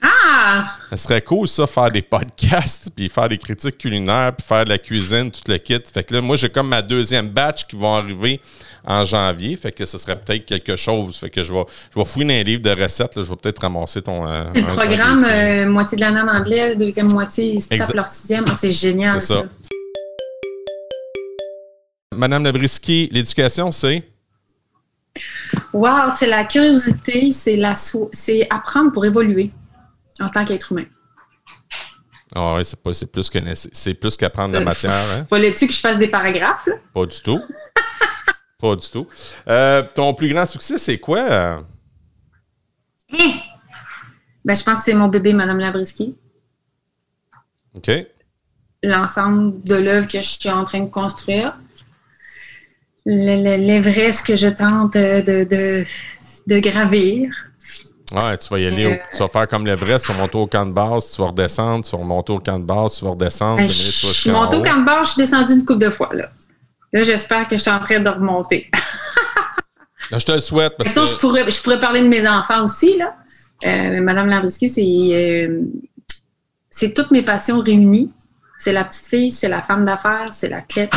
Ah! 0.02 0.64
Ça 0.90 0.96
serait 0.98 1.22
cool, 1.22 1.48
ça, 1.48 1.66
faire 1.66 1.90
des 1.90 2.02
podcasts, 2.02 2.90
puis 2.94 3.08
faire 3.08 3.30
des 3.30 3.38
critiques 3.38 3.78
culinaires, 3.78 4.34
puis 4.36 4.46
faire 4.46 4.64
de 4.64 4.70
la 4.70 4.78
cuisine, 4.78 5.30
tout 5.30 5.40
le 5.46 5.56
kit. 5.56 5.80
Fait 5.92 6.04
que 6.04 6.14
là, 6.14 6.20
moi, 6.20 6.36
j'ai 6.36 6.50
comme 6.50 6.68
ma 6.68 6.82
deuxième 6.82 7.28
batch 7.28 7.66
qui 7.66 7.76
vont 7.76 7.94
arriver 7.94 8.40
en 8.84 9.04
janvier. 9.06 9.56
Fait 9.56 9.72
que 9.72 9.84
ce 9.86 9.98
serait 9.98 10.16
peut-être 10.16 10.44
quelque 10.44 10.76
chose. 10.76 11.16
Fait 11.16 11.30
que 11.30 11.44
je 11.44 11.52
vais, 11.52 11.64
je 11.94 11.98
vais 11.98 12.04
fouiller 12.04 12.26
dans 12.26 12.40
un 12.40 12.42
livre 12.42 12.62
de 12.62 12.82
recettes. 12.82 13.12
je 13.16 13.28
vais 13.28 13.36
peut-être 13.36 13.60
ramasser 13.60 14.02
ton. 14.02 14.26
Euh, 14.26 14.44
c'est 14.54 14.60
le 14.62 14.66
programme 14.66 15.24
euh, 15.24 15.66
moitié 15.66 15.96
de 15.96 16.02
l'année 16.02 16.20
en 16.20 16.28
anglais, 16.28 16.76
deuxième 16.76 17.10
moitié, 17.10 17.54
ils 17.54 17.66
tapent 17.66 17.94
leur 17.94 18.06
sixième. 18.06 18.44
Ah, 18.48 18.54
c'est 18.54 18.70
génial, 18.70 19.20
ça. 19.20 19.44
Madame 22.16 22.42
Labrisky, 22.42 23.08
l'éducation, 23.12 23.70
c'est? 23.70 24.02
Wow, 25.72 26.10
c'est 26.10 26.26
la 26.26 26.44
curiosité, 26.44 27.30
c'est 27.30 27.56
la 27.56 27.74
c'est 27.76 28.48
apprendre 28.50 28.90
pour 28.90 29.04
évoluer 29.04 29.52
en 30.18 30.26
tant 30.26 30.44
qu'être 30.44 30.72
humain. 30.72 30.86
Ah 32.34 32.56
oui, 32.56 32.64
c'est, 32.64 32.80
pas, 32.80 32.92
c'est 32.92 33.06
plus, 33.06 33.30
que, 33.30 33.38
c'est 33.54 33.94
plus 33.94 34.16
qu'apprendre 34.16 34.54
la 34.54 34.60
euh, 34.60 34.64
matière. 34.64 34.92
Hein? 34.92 35.24
Fallait-tu 35.30 35.68
que 35.68 35.72
je 35.72 35.78
fasse 35.78 35.98
des 35.98 36.08
paragraphes? 36.08 36.68
Pas 36.92 37.06
du 37.06 37.20
tout. 37.22 37.40
pas 38.60 38.74
du 38.74 38.90
tout. 38.90 39.06
Euh, 39.48 39.84
ton 39.94 40.12
plus 40.12 40.32
grand 40.32 40.46
succès, 40.46 40.78
c'est 40.78 40.98
quoi? 40.98 41.64
Eh! 43.12 43.34
Ben, 44.44 44.56
je 44.56 44.64
pense 44.64 44.80
que 44.80 44.84
c'est 44.84 44.94
mon 44.94 45.08
bébé, 45.08 45.32
Madame 45.32 45.58
Labrisky. 45.58 46.16
OK. 47.74 47.90
L'ensemble 48.82 49.62
de 49.62 49.76
l'œuvre 49.76 50.06
que 50.06 50.20
je 50.20 50.26
suis 50.26 50.50
en 50.50 50.64
train 50.64 50.80
de 50.80 50.90
construire. 50.90 51.56
L'Everest 53.06 54.26
que 54.26 54.36
je 54.36 54.48
tente 54.48 54.94
de, 54.94 55.44
de, 55.44 55.84
de 56.46 56.58
gravir. 56.58 57.30
Ouais, 58.12 58.36
tu 58.36 58.48
vas 58.48 58.58
y 58.58 58.66
aller, 58.66 58.86
euh, 58.86 58.96
tu 59.12 59.18
vas 59.18 59.28
faire 59.28 59.46
comme 59.46 59.64
l'Everest, 59.64 60.06
tu 60.06 60.12
vas 60.12 60.18
monter 60.18 60.38
au 60.38 60.46
camp 60.46 60.66
de 60.66 60.72
base, 60.72 61.12
tu 61.12 61.22
vas 61.22 61.28
redescendre, 61.28 61.84
tu 61.84 61.92
vas 61.92 61.98
remonter 61.98 62.32
au 62.32 62.40
camp 62.40 62.58
de 62.58 62.64
base, 62.64 62.98
tu 62.98 63.04
vas 63.04 63.12
redescendre. 63.12 63.58
Ben, 63.58 63.68
je 63.68 63.72
suis 63.72 64.30
monté 64.30 64.56
au 64.56 64.62
camp 64.62 64.80
de 64.80 64.84
base, 64.84 65.06
je 65.06 65.12
suis 65.12 65.20
descendu 65.20 65.52
une 65.52 65.64
couple 65.64 65.84
de 65.84 65.90
fois. 65.90 66.10
Là, 66.12 66.28
là 66.92 67.02
j'espère 67.04 67.46
que 67.46 67.56
je 67.56 67.62
suis 67.62 67.70
en 67.70 67.78
train 67.78 68.00
de 68.00 68.10
remonter. 68.10 68.68
je 70.10 70.18
te 70.18 70.32
le 70.32 70.40
souhaite. 70.40 70.74
Parce 70.76 70.92
que... 70.92 71.06
je, 71.06 71.16
pourrais, 71.18 71.48
je 71.48 71.62
pourrais 71.62 71.78
parler 71.78 72.02
de 72.02 72.08
mes 72.08 72.26
enfants 72.28 72.64
aussi. 72.64 72.96
Là. 72.96 73.14
Euh, 73.66 74.00
Madame 74.00 74.50
c'est, 74.50 74.68
euh, 74.80 75.60
c'est 76.68 76.92
toutes 76.92 77.12
mes 77.12 77.22
passions 77.22 77.60
réunies. 77.60 78.10
C'est 78.58 78.72
la 78.72 78.84
petite 78.84 79.06
fille, 79.06 79.30
c'est 79.30 79.48
la 79.48 79.62
femme 79.62 79.84
d'affaires, 79.84 80.32
c'est 80.32 80.48
la 80.48 80.60
clé, 80.60 80.90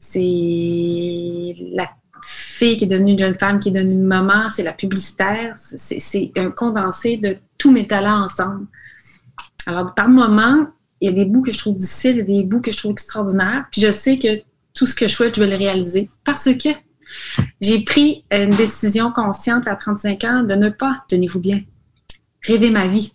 c'est 0.00 1.54
la 1.72 1.90
fille 2.24 2.78
qui 2.78 2.84
est 2.84 2.86
devenue 2.86 3.12
une 3.12 3.18
jeune 3.18 3.34
femme, 3.34 3.60
qui 3.60 3.68
est 3.68 3.72
devenue 3.72 3.92
une 3.92 4.06
maman, 4.06 4.48
c'est 4.50 4.62
la 4.62 4.72
publicitaire. 4.72 5.52
C'est 5.56 6.32
un 6.36 6.50
condensé 6.50 7.18
de 7.18 7.36
tous 7.58 7.70
mes 7.70 7.86
talents 7.86 8.24
ensemble. 8.24 8.66
Alors, 9.66 9.94
par 9.94 10.08
moment, 10.08 10.66
il 11.00 11.10
y 11.10 11.12
a 11.12 11.14
des 11.14 11.26
bouts 11.26 11.42
que 11.42 11.52
je 11.52 11.58
trouve 11.58 11.76
difficiles, 11.76 12.12
il 12.12 12.18
y 12.18 12.20
a 12.20 12.38
des 12.38 12.44
bouts 12.44 12.62
que 12.62 12.72
je 12.72 12.78
trouve 12.78 12.92
extraordinaires. 12.92 13.66
Puis 13.70 13.82
je 13.82 13.90
sais 13.90 14.18
que 14.18 14.42
tout 14.74 14.86
ce 14.86 14.94
que 14.94 15.06
je 15.06 15.14
souhaite, 15.14 15.36
je 15.36 15.40
vais 15.40 15.50
le 15.50 15.56
réaliser 15.56 16.08
parce 16.24 16.48
que 16.54 16.70
j'ai 17.60 17.84
pris 17.84 18.24
une 18.30 18.56
décision 18.56 19.12
consciente 19.12 19.68
à 19.68 19.76
35 19.76 20.24
ans 20.24 20.42
de 20.44 20.54
ne 20.54 20.70
pas, 20.70 21.04
tenez-vous 21.08 21.40
bien, 21.40 21.60
rêver 22.42 22.70
ma 22.70 22.86
vie, 22.86 23.14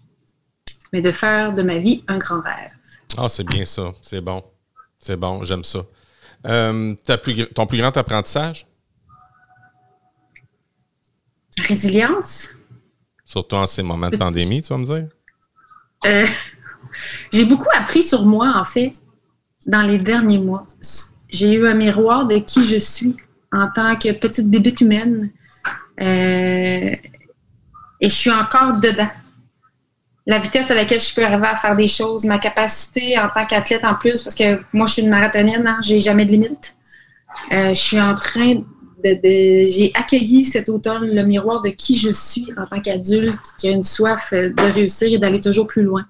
mais 0.94 1.02
de 1.02 1.12
faire 1.12 1.52
de 1.54 1.64
ma 1.64 1.80
vie 1.80 2.04
un 2.08 2.20
grand 2.20 2.42
rêve. 2.42 2.72
Ah, 3.18 3.30
c'est 3.30 3.46
bien 3.46 3.66
ça. 3.66 3.92
C'est 4.04 4.22
bon. 4.22 4.44
C'est 5.00 5.18
bon. 5.18 5.44
J'aime 5.44 5.64
ça. 5.64 5.80
Euh, 6.46 6.96
ton 7.54 7.66
plus 7.66 7.78
grand 7.80 7.96
apprentissage? 7.98 8.68
Résilience. 11.60 12.50
Surtout 13.24 13.56
en 13.56 13.68
ces 13.68 13.82
moments 13.82 14.10
de 14.10 14.18
pandémie, 14.18 14.62
tu 14.62 14.70
vas 14.70 14.78
me 14.78 14.86
dire? 14.86 15.08
Euh, 16.06 16.26
j'ai 17.34 17.46
beaucoup 17.46 17.70
appris 17.76 18.04
sur 18.04 18.26
moi, 18.26 18.54
en 18.56 18.64
fait, 18.64 18.94
dans 19.66 19.82
les 19.82 19.98
derniers 19.98 20.40
mois. 20.40 20.68
J'ai 21.30 21.54
eu 21.54 21.68
un 21.68 21.74
miroir 21.74 22.28
de 22.28 22.38
qui 22.38 22.64
je 22.64 22.78
suis 22.78 23.16
en 23.52 23.70
tant 23.72 23.96
que 23.96 24.12
petite 24.12 24.50
débite 24.50 24.82
humaine. 24.82 25.32
Euh, 26.02 26.96
et 28.02 28.10
je 28.10 28.14
suis 28.14 28.32
encore 28.32 28.80
dedans. 28.80 29.10
La 30.28 30.40
vitesse 30.40 30.72
à 30.72 30.76
laquelle 30.76 31.00
je 31.00 31.14
peux 31.14 31.24
arriver 31.24 31.48
à 31.48 31.56
faire 31.56 31.76
des 31.76 31.88
choses, 31.88 32.26
ma 32.26 32.40
capacité 32.40 33.18
en 33.20 33.30
tant 33.30 33.46
qu'athlète 33.46 33.84
en 33.86 33.94
plus, 33.96 34.24
parce 34.24 34.36
que 34.36 34.60
moi, 34.74 34.88
je 34.88 34.94
suis 34.94 35.02
une 35.04 35.10
marathonienne, 35.10 35.68
hein, 35.68 35.78
j'ai 35.84 36.00
jamais 36.00 36.26
de 36.26 36.32
limite. 36.32 36.76
Euh, 37.52 37.70
je 37.70 37.80
suis 37.80 38.00
en 38.02 38.16
train 38.16 38.64
j'ai 39.04 39.92
accueilli 39.94 40.44
cet 40.44 40.70
automne 40.70 41.14
le 41.14 41.24
miroir 41.24 41.62
de 41.62 41.70
qui 41.70 41.98
je 41.98 42.12
suis 42.12 42.48
en 42.58 42.66
tant 42.66 42.82
qu'adulte, 42.82 43.40
qui 43.58 43.68
a 43.68 43.72
une 43.72 43.84
soif 43.84 44.30
euh, 44.34 44.50
de 44.50 44.74
réussir 44.74 45.08
et 45.12 45.18
d'aller 45.18 45.40
toujours 45.40 45.68
plus 45.68 45.84
loin, 45.84 46.06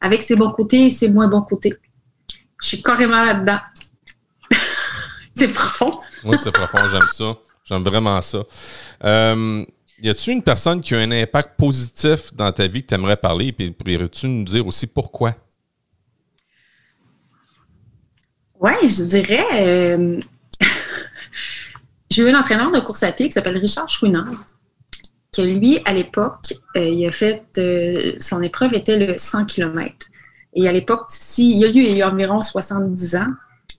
avec 0.00 0.22
ses 0.22 0.36
bons 0.36 0.50
côtés 0.50 0.86
et 0.86 0.90
ses 0.90 1.08
moins 1.08 1.28
bons 1.28 1.42
côtés. 1.42 1.74
Je 2.62 2.68
suis 2.68 2.82
carrément 2.82 3.22
là-dedans. 3.24 3.58
c'est 5.34 5.48
profond. 5.48 5.98
oui, 6.24 6.36
c'est 6.42 6.52
profond, 6.52 6.88
j'aime 6.88 7.08
ça. 7.12 7.36
J'aime 7.64 7.82
vraiment 7.82 8.20
ça. 8.20 8.42
Euh, 9.04 9.64
y 10.02 10.08
a-tu 10.08 10.32
une 10.32 10.42
personne 10.42 10.80
qui 10.80 10.94
a 10.94 10.98
un 10.98 11.10
impact 11.10 11.56
positif 11.56 12.34
dans 12.34 12.50
ta 12.52 12.66
vie 12.66 12.82
que 12.82 12.88
tu 12.88 12.94
aimerais 12.94 13.16
parler? 13.16 13.52
Puis 13.52 13.70
pourrais-tu 13.70 14.28
nous 14.28 14.44
dire 14.44 14.66
aussi 14.66 14.86
pourquoi? 14.86 15.34
Oui, 18.60 18.72
je 18.88 19.04
dirais. 19.04 19.44
Euh, 19.62 20.20
j'ai 22.10 22.22
eu 22.22 22.30
un 22.30 22.38
entraîneur 22.38 22.70
de 22.70 22.80
course 22.80 23.02
à 23.02 23.12
pied 23.12 23.26
qui 23.26 23.32
s'appelle 23.32 23.58
Richard 23.58 23.88
Chouinard, 23.88 24.46
que 25.36 25.42
lui, 25.42 25.78
à 25.84 25.92
l'époque, 25.92 26.54
euh, 26.76 26.88
il 26.88 27.06
a 27.06 27.12
fait, 27.12 27.44
euh, 27.58 28.14
son 28.20 28.42
épreuve 28.42 28.74
était 28.74 28.96
le 28.96 29.18
100 29.18 29.44
km. 29.46 29.94
Et 30.54 30.68
à 30.68 30.72
l'époque, 30.72 31.06
s'il 31.08 31.58
y 31.58 31.64
a 31.64 31.68
eu, 31.68 31.72
il 31.72 31.96
y 31.96 32.02
a 32.02 32.10
environ 32.10 32.40
70 32.40 33.16
ans, 33.16 33.32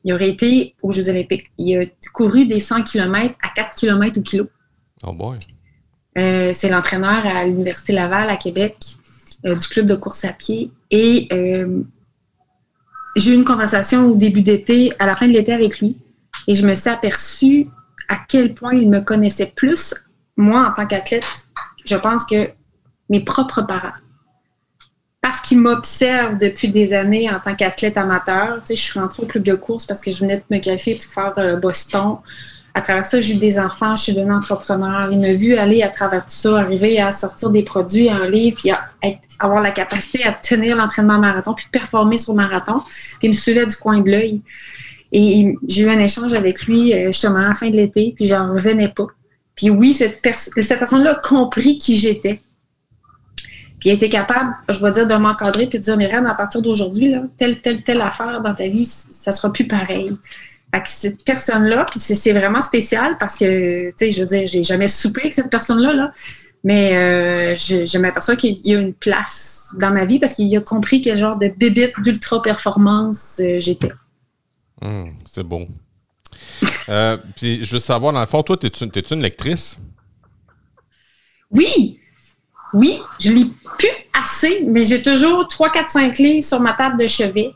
il 0.03 0.13
aurait 0.13 0.29
été 0.29 0.75
aux 0.83 0.91
Jeux 0.91 1.09
olympiques. 1.09 1.47
Il 1.57 1.77
a 1.77 1.85
couru 2.13 2.45
des 2.45 2.59
100 2.59 2.83
km 2.83 3.35
à 3.41 3.49
4 3.49 3.75
km 3.75 4.19
au 4.19 4.21
kilo. 4.21 4.47
Oh 5.03 5.13
boy! 5.13 5.39
Euh, 6.17 6.51
c'est 6.53 6.69
l'entraîneur 6.69 7.25
à 7.25 7.45
l'Université 7.45 7.93
Laval 7.93 8.29
à 8.29 8.37
Québec 8.37 8.77
du 9.43 9.67
club 9.67 9.85
de 9.85 9.95
course 9.95 10.25
à 10.25 10.33
pied. 10.33 10.71
Et 10.89 11.27
j'ai 13.15 13.31
eu 13.31 13.35
une 13.35 13.43
conversation 13.43 14.09
au 14.09 14.15
début 14.15 14.41
d'été, 14.41 14.91
à 14.97 15.05
la 15.05 15.13
fin 15.13 15.27
de 15.27 15.33
l'été 15.33 15.53
avec 15.53 15.79
lui. 15.79 15.97
Et 16.47 16.55
je 16.55 16.65
me 16.65 16.73
suis 16.73 16.89
aperçue 16.89 17.67
à 18.09 18.17
quel 18.27 18.53
point 18.53 18.73
il 18.73 18.89
me 18.89 19.01
connaissait 19.01 19.51
plus, 19.55 19.93
moi, 20.37 20.67
en 20.69 20.73
tant 20.73 20.85
qu'athlète, 20.85 21.45
je 21.85 21.95
pense 21.95 22.25
que 22.25 22.49
mes 23.09 23.19
propres 23.21 23.61
parents. 23.61 23.93
Parce 25.21 25.39
qu'ils 25.41 25.59
m'observent 25.59 26.37
depuis 26.37 26.69
des 26.69 26.93
années 26.93 27.31
en 27.31 27.39
tant 27.39 27.55
qu'athlète 27.55 27.97
amateur. 27.97 28.61
Je 28.69 28.75
suis 28.75 28.99
rentrée 28.99 29.23
au 29.23 29.25
club 29.25 29.43
de 29.43 29.55
course 29.55 29.85
parce 29.85 30.01
que 30.01 30.11
je 30.11 30.19
venais 30.19 30.37
de 30.37 30.43
me 30.51 30.59
qualifier 30.59 30.95
pour 30.95 31.05
faire 31.05 31.33
euh, 31.37 31.55
Boston. 31.55 32.17
À 32.77 32.81
travers 32.81 33.05
ça, 33.05 33.21
j'ai 33.21 33.35
eu 33.35 33.37
des 33.37 33.57
enfants, 33.57 33.95
je 33.95 34.03
suis 34.03 34.13
devenue 34.13 34.33
entrepreneur. 34.33 35.07
Il 35.09 35.19
m'a 35.19 35.29
vu 35.29 35.55
aller 35.55 35.81
à 35.81 35.87
travers 35.87 36.23
tout 36.25 36.35
ça, 36.35 36.59
arriver 36.59 36.99
à 36.99 37.09
sortir 37.13 37.49
des 37.49 37.63
produits, 37.63 38.09
un 38.09 38.27
livre, 38.29 38.57
puis 38.59 38.69
à 38.69 38.89
avoir 39.39 39.61
la 39.61 39.71
capacité 39.71 40.25
à 40.25 40.33
tenir 40.33 40.75
l'entraînement 40.75 41.17
marathon, 41.17 41.53
puis 41.53 41.67
performer 41.71 42.17
sur 42.17 42.33
le 42.33 42.37
marathon. 42.37 42.81
Puis 42.81 43.19
il 43.23 43.29
me 43.29 43.33
suivait 43.33 43.65
du 43.65 43.77
coin 43.77 44.01
de 44.01 44.11
l'œil. 44.11 44.41
Et 45.13 45.55
j'ai 45.69 45.83
eu 45.83 45.89
un 45.89 45.99
échange 45.99 46.33
avec 46.33 46.63
lui 46.63 46.93
euh, 46.93 47.05
justement 47.13 47.39
à 47.39 47.47
la 47.47 47.53
fin 47.53 47.69
de 47.69 47.77
l'été, 47.77 48.13
puis 48.13 48.25
j'en 48.25 48.53
revenais 48.53 48.89
pas. 48.89 49.07
Puis 49.55 49.69
oui, 49.69 49.93
cette, 49.93 50.21
personne-là 50.21 51.11
a 51.11 51.15
compris 51.15 51.77
qui 51.77 51.95
j'étais. 51.95 52.41
Puis 53.79 53.87
elle 53.87 53.95
était 53.95 54.09
capable, 54.09 54.53
je 54.67 54.79
dois 54.79 54.91
dire, 54.91 55.07
de 55.07 55.15
m'encadrer 55.15 55.67
puis 55.67 55.79
de 55.79 55.83
dire, 55.83 55.97
Reine, 55.97 56.25
à 56.25 56.33
partir 56.33 56.61
d'aujourd'hui, 56.61 57.15
telle, 57.37 57.61
telle, 57.61 57.83
telle 57.83 58.01
affaire 58.01 58.41
dans 58.41 58.53
ta 58.53 58.67
vie, 58.67 58.85
ça 58.85 59.31
sera 59.31 59.53
plus 59.53 59.65
pareil. 59.65 60.11
Fait 60.75 60.81
que 60.81 60.89
cette 60.89 61.23
personne-là, 61.23 61.85
puis 61.89 62.01
c'est 62.01 62.33
vraiment 62.33 62.59
spécial 62.59 63.17
parce 63.17 63.37
que, 63.37 63.89
tu 63.91 63.93
sais, 63.95 64.11
je 64.11 64.21
veux 64.21 64.27
dire, 64.27 64.45
j'ai 64.45 64.61
jamais 64.61 64.89
soupé 64.89 65.21
avec 65.21 65.33
cette 65.33 65.49
personne-là, 65.49 65.93
là, 65.93 66.11
mais 66.65 66.97
euh, 66.97 67.55
je, 67.55 67.85
je 67.85 67.97
m'aperçois 67.97 68.35
qu'il 68.35 68.59
y 68.67 68.75
a 68.75 68.81
une 68.81 68.93
place 68.93 69.73
dans 69.79 69.91
ma 69.91 70.03
vie 70.03 70.19
parce 70.19 70.33
qu'il 70.33 70.53
a 70.57 70.59
compris 70.59 70.99
quel 70.99 71.15
genre 71.15 71.37
de 71.37 71.47
bébite 71.47 71.93
d'ultra-performance 71.99 73.39
euh, 73.39 73.57
j'étais. 73.59 73.93
Hum, 74.81 75.09
c'est 75.25 75.43
bon. 75.43 75.67
Euh, 76.87 77.17
puis 77.35 77.65
je 77.65 77.71
veux 77.71 77.79
savoir, 77.79 78.13
dans 78.13 78.19
le 78.19 78.27
fond, 78.27 78.43
toi, 78.43 78.55
t'es-tu 78.57 78.83
es 78.83 79.01
une 79.11 79.21
lectrice? 79.21 79.79
Oui! 81.49 81.99
Oui, 82.73 82.99
je 83.19 83.31
lis 83.31 83.53
plus 83.79 83.89
assez, 84.13 84.61
mais 84.67 84.83
j'ai 84.83 85.01
toujours 85.01 85.47
3, 85.47 85.71
4, 85.71 85.89
5 85.89 86.17
livres 86.19 86.45
sur 86.45 86.59
ma 86.59 86.73
table 86.73 86.99
de 86.99 87.07
chevet. 87.07 87.51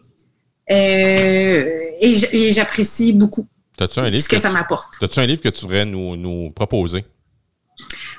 Euh, 0.72 1.88
et 2.01 2.51
j'apprécie 2.51 3.13
beaucoup 3.13 3.47
-tu 3.87 3.99
un 3.99 4.09
livre 4.09 4.23
ce 4.23 4.29
que, 4.29 4.37
ça 4.37 4.49
m'apporte. 4.49 5.01
As-tu 5.01 5.19
un 5.19 5.25
livre 5.25 5.41
que 5.41 5.49
tu 5.49 5.61
voudrais 5.61 5.85
nous, 5.85 6.15
nous 6.15 6.51
proposer? 6.51 7.05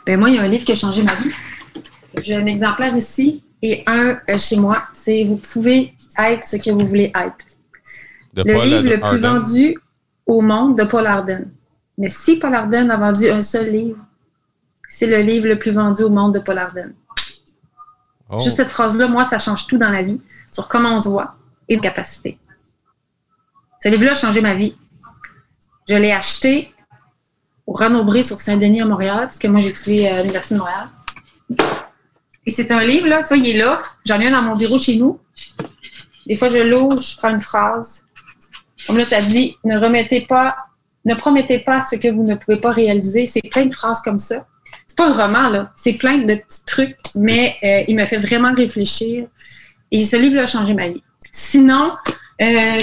Ben 0.06 0.18
moi, 0.18 0.30
il 0.30 0.36
y 0.36 0.38
a 0.38 0.42
un 0.42 0.48
livre 0.48 0.64
qui 0.64 0.72
a 0.72 0.74
changé 0.74 1.02
ma 1.02 1.14
vie. 1.16 1.30
J'ai 2.22 2.34
un 2.34 2.46
exemplaire 2.46 2.96
ici 2.96 3.44
et 3.62 3.82
un 3.86 4.18
euh, 4.28 4.38
chez 4.38 4.56
moi. 4.56 4.80
C'est 4.92 5.24
Vous 5.24 5.36
pouvez 5.36 5.94
être 6.18 6.46
ce 6.46 6.56
que 6.56 6.70
vous 6.70 6.86
voulez 6.86 7.12
être 7.14 7.44
le 8.34 8.64
livre 8.64 8.88
le 8.88 9.00
plus 9.00 9.18
vendu 9.18 9.76
au 10.26 10.40
monde 10.40 10.78
de 10.78 10.84
Paul 10.84 11.06
Arden. 11.06 11.50
Mais 11.98 12.08
si 12.08 12.36
Paul 12.36 12.54
Arden 12.54 12.90
a 12.90 12.96
vendu 12.96 13.28
un 13.28 13.42
seul 13.42 13.70
livre, 13.70 13.98
c'est 14.88 15.06
le 15.06 15.18
livre 15.18 15.46
le 15.46 15.58
plus 15.58 15.72
vendu 15.72 16.02
au 16.02 16.10
monde 16.10 16.34
de 16.34 16.38
Paul 16.38 16.58
Arden. 16.58 16.92
Oh. 18.30 18.38
Juste 18.38 18.56
cette 18.56 18.70
phrase-là, 18.70 19.08
moi, 19.08 19.24
ça 19.24 19.38
change 19.38 19.66
tout 19.66 19.76
dans 19.76 19.90
la 19.90 20.02
vie, 20.02 20.20
sur 20.50 20.68
comment 20.68 20.94
on 20.94 21.00
se 21.00 21.08
voit 21.08 21.34
et 21.68 21.76
de 21.76 21.80
capacité. 21.80 22.38
Ce 23.82 23.88
livre-là 23.88 24.12
a 24.12 24.14
changé 24.14 24.42
ma 24.42 24.54
vie. 24.54 24.74
Je 25.88 25.94
l'ai 25.94 26.12
acheté 26.12 26.72
au 27.66 27.72
Renaud-Bré 27.72 28.22
sur 28.22 28.40
Saint-Denis 28.40 28.82
à 28.82 28.84
Montréal, 28.84 29.20
parce 29.20 29.38
que 29.38 29.48
moi, 29.48 29.60
j'ai 29.60 29.70
étudié 29.70 30.08
à 30.08 30.18
l'Université 30.18 30.54
de 30.54 30.60
Montréal. 30.60 30.88
Et 32.44 32.50
c'est 32.50 32.70
un 32.72 32.84
livre, 32.84 33.06
là, 33.06 33.22
tu 33.22 33.34
vois, 33.34 33.38
il 33.38 33.56
est 33.56 33.58
là. 33.58 33.82
J'en 34.04 34.20
ai 34.20 34.26
un 34.26 34.32
dans 34.32 34.42
mon 34.42 34.54
bureau 34.54 34.78
chez 34.78 34.96
nous. 34.96 35.18
Des 36.26 36.36
fois, 36.36 36.48
je 36.48 36.58
l'ouvre, 36.58 37.00
je 37.00 37.16
prends 37.16 37.30
une 37.30 37.40
phrase. 37.40 38.04
Comme 38.86 38.98
là, 38.98 39.04
ça 39.04 39.20
dit 39.20 39.56
ne 39.64 39.78
remettez 39.78 40.22
pas, 40.22 40.56
ne 41.06 41.14
promettez 41.14 41.60
pas 41.60 41.80
ce 41.82 41.96
que 41.96 42.08
vous 42.08 42.22
ne 42.22 42.34
pouvez 42.34 42.58
pas 42.58 42.72
réaliser. 42.72 43.24
C'est 43.24 43.48
plein 43.50 43.64
de 43.64 43.72
phrases 43.72 44.00
comme 44.02 44.18
ça. 44.18 44.46
C'est 44.86 44.96
pas 44.96 45.08
un 45.08 45.12
roman, 45.12 45.48
là. 45.48 45.72
C'est 45.74 45.94
plein 45.94 46.18
de 46.18 46.34
petits 46.34 46.64
trucs, 46.66 46.96
mais 47.14 47.56
euh, 47.62 47.84
il 47.88 47.96
me 47.96 48.04
fait 48.04 48.18
vraiment 48.18 48.52
réfléchir. 48.54 49.26
Et 49.90 50.04
ce 50.04 50.16
livre-là 50.16 50.42
a 50.42 50.46
changé 50.46 50.74
ma 50.74 50.88
vie. 50.88 51.02
Sinon, 51.32 51.92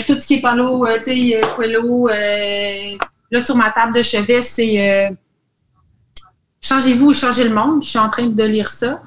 tout 0.06 0.20
ce 0.20 0.28
qui 0.28 0.36
est 0.36 0.42
Palo, 0.42 0.86
euh, 0.86 0.98
tu 0.98 1.32
sais, 1.32 1.42
Coelho, 1.56 2.08
là, 2.08 3.40
sur 3.40 3.56
ma 3.56 3.72
table 3.72 3.94
de 3.94 4.02
chevet, 4.02 4.42
c'est 4.42 5.10
Changez-vous 6.62 7.08
ou 7.08 7.14
changez 7.14 7.44
le 7.44 7.54
monde. 7.54 7.84
Je 7.84 7.90
suis 7.90 8.00
en 8.00 8.10
train 8.10 8.28
de 8.28 8.44
lire 8.44 8.70
ça. 8.70 9.02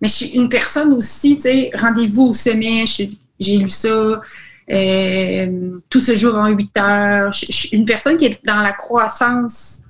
Mais 0.00 0.08
je 0.08 0.14
suis 0.14 0.28
une 0.28 0.48
personne 0.48 0.92
aussi, 0.94 1.36
tu 1.36 1.42
sais, 1.42 1.70
rendez-vous 1.74 2.28
au 2.28 2.32
sommet, 2.32 2.84
j'ai 2.86 3.58
lu 3.58 3.68
ça. 3.68 4.22
Euh, 4.70 5.78
tout 5.90 6.00
se 6.00 6.14
joue 6.14 6.30
en 6.30 6.48
8 6.48 6.76
heures. 6.78 7.32
Je, 7.32 7.46
suis 7.50 7.68
une 7.70 7.84
personne 7.84 8.16
qui 8.16 8.26
est 8.26 8.44
dans 8.46 8.60
la 8.60 8.72
croissance 8.72 9.80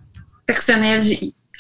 personnelle. 0.47 1.01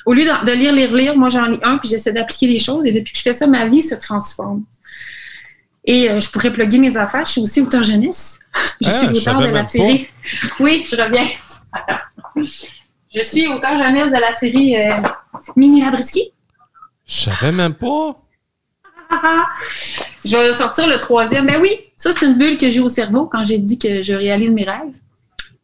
Au 0.06 0.14
lieu 0.14 0.24
de, 0.24 0.52
lire, 0.52 0.72
lire, 0.72 0.92
lire, 0.92 1.16
moi 1.16 1.28
j'en 1.28 1.44
lis 1.44 1.60
un 1.62 1.76
puis 1.76 1.88
j'essaie 1.88 2.12
d'appliquer 2.12 2.46
les 2.46 2.58
choses 2.58 2.86
et 2.86 2.92
depuis 2.92 3.12
que 3.12 3.18
je 3.18 3.22
fais 3.22 3.32
ça, 3.32 3.46
ma 3.46 3.66
vie 3.66 3.82
se 3.82 3.94
transforme. 3.94 4.64
Et 5.90 6.08
euh, 6.08 6.20
je 6.20 6.30
pourrais 6.30 6.52
plugger 6.52 6.78
mes 6.78 6.96
affaires. 6.96 7.24
Je 7.24 7.32
suis 7.32 7.40
aussi 7.40 7.60
auteur 7.60 7.82
jeunesse. 7.82 8.38
Je 8.80 8.88
ah, 8.88 8.92
suis 8.92 9.08
auteur 9.08 9.40
de 9.40 9.48
la 9.48 9.64
série. 9.64 10.08
Oui, 10.60 10.86
je 10.88 10.94
reviens. 10.94 11.26
Je 13.12 13.24
suis 13.24 13.48
auteur 13.48 13.76
jeunesse 13.76 14.06
de 14.06 14.20
la 14.20 14.30
série 14.30 14.76
euh, 14.76 14.94
Mini 15.56 15.82
Labriski. 15.82 16.30
Je 17.04 17.22
savais 17.22 17.50
même 17.50 17.74
pas. 17.74 18.16
je 20.24 20.36
vais 20.36 20.52
sortir 20.52 20.86
le 20.86 20.96
troisième. 20.96 21.44
Ben 21.44 21.60
oui, 21.60 21.76
ça, 21.96 22.12
c'est 22.12 22.24
une 22.24 22.38
bulle 22.38 22.56
que 22.56 22.70
j'ai 22.70 22.78
au 22.78 22.88
cerveau 22.88 23.26
quand 23.26 23.42
j'ai 23.42 23.58
dit 23.58 23.78
que 23.78 24.04
je 24.04 24.12
réalise 24.12 24.52
mes 24.52 24.62
rêves. 24.62 24.94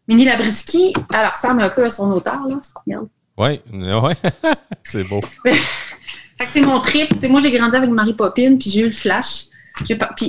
Minnie 0.09 0.25
Labriski, 0.25 0.93
elle 1.15 1.27
ressemble 1.29 1.63
un 1.63 1.69
peu 1.69 1.85
à 1.85 1.91
son 1.91 2.11
auteur, 2.11 2.41
là. 2.49 2.99
Oui, 3.39 3.61
ouais. 3.73 4.15
c'est 4.83 5.05
beau. 5.05 5.21
fait 5.45 5.53
que 5.53 6.51
c'est 6.51 6.63
mon 6.63 6.81
trip. 6.81 7.15
moi, 7.29 7.39
j'ai 7.39 7.53
grandi 7.53 7.77
avec 7.77 7.91
Marie 7.91 8.15
Popine, 8.15 8.59
puis 8.59 8.71
j'ai 8.71 8.81
eu 8.81 8.87
le 8.87 8.91
flash. 8.91 9.47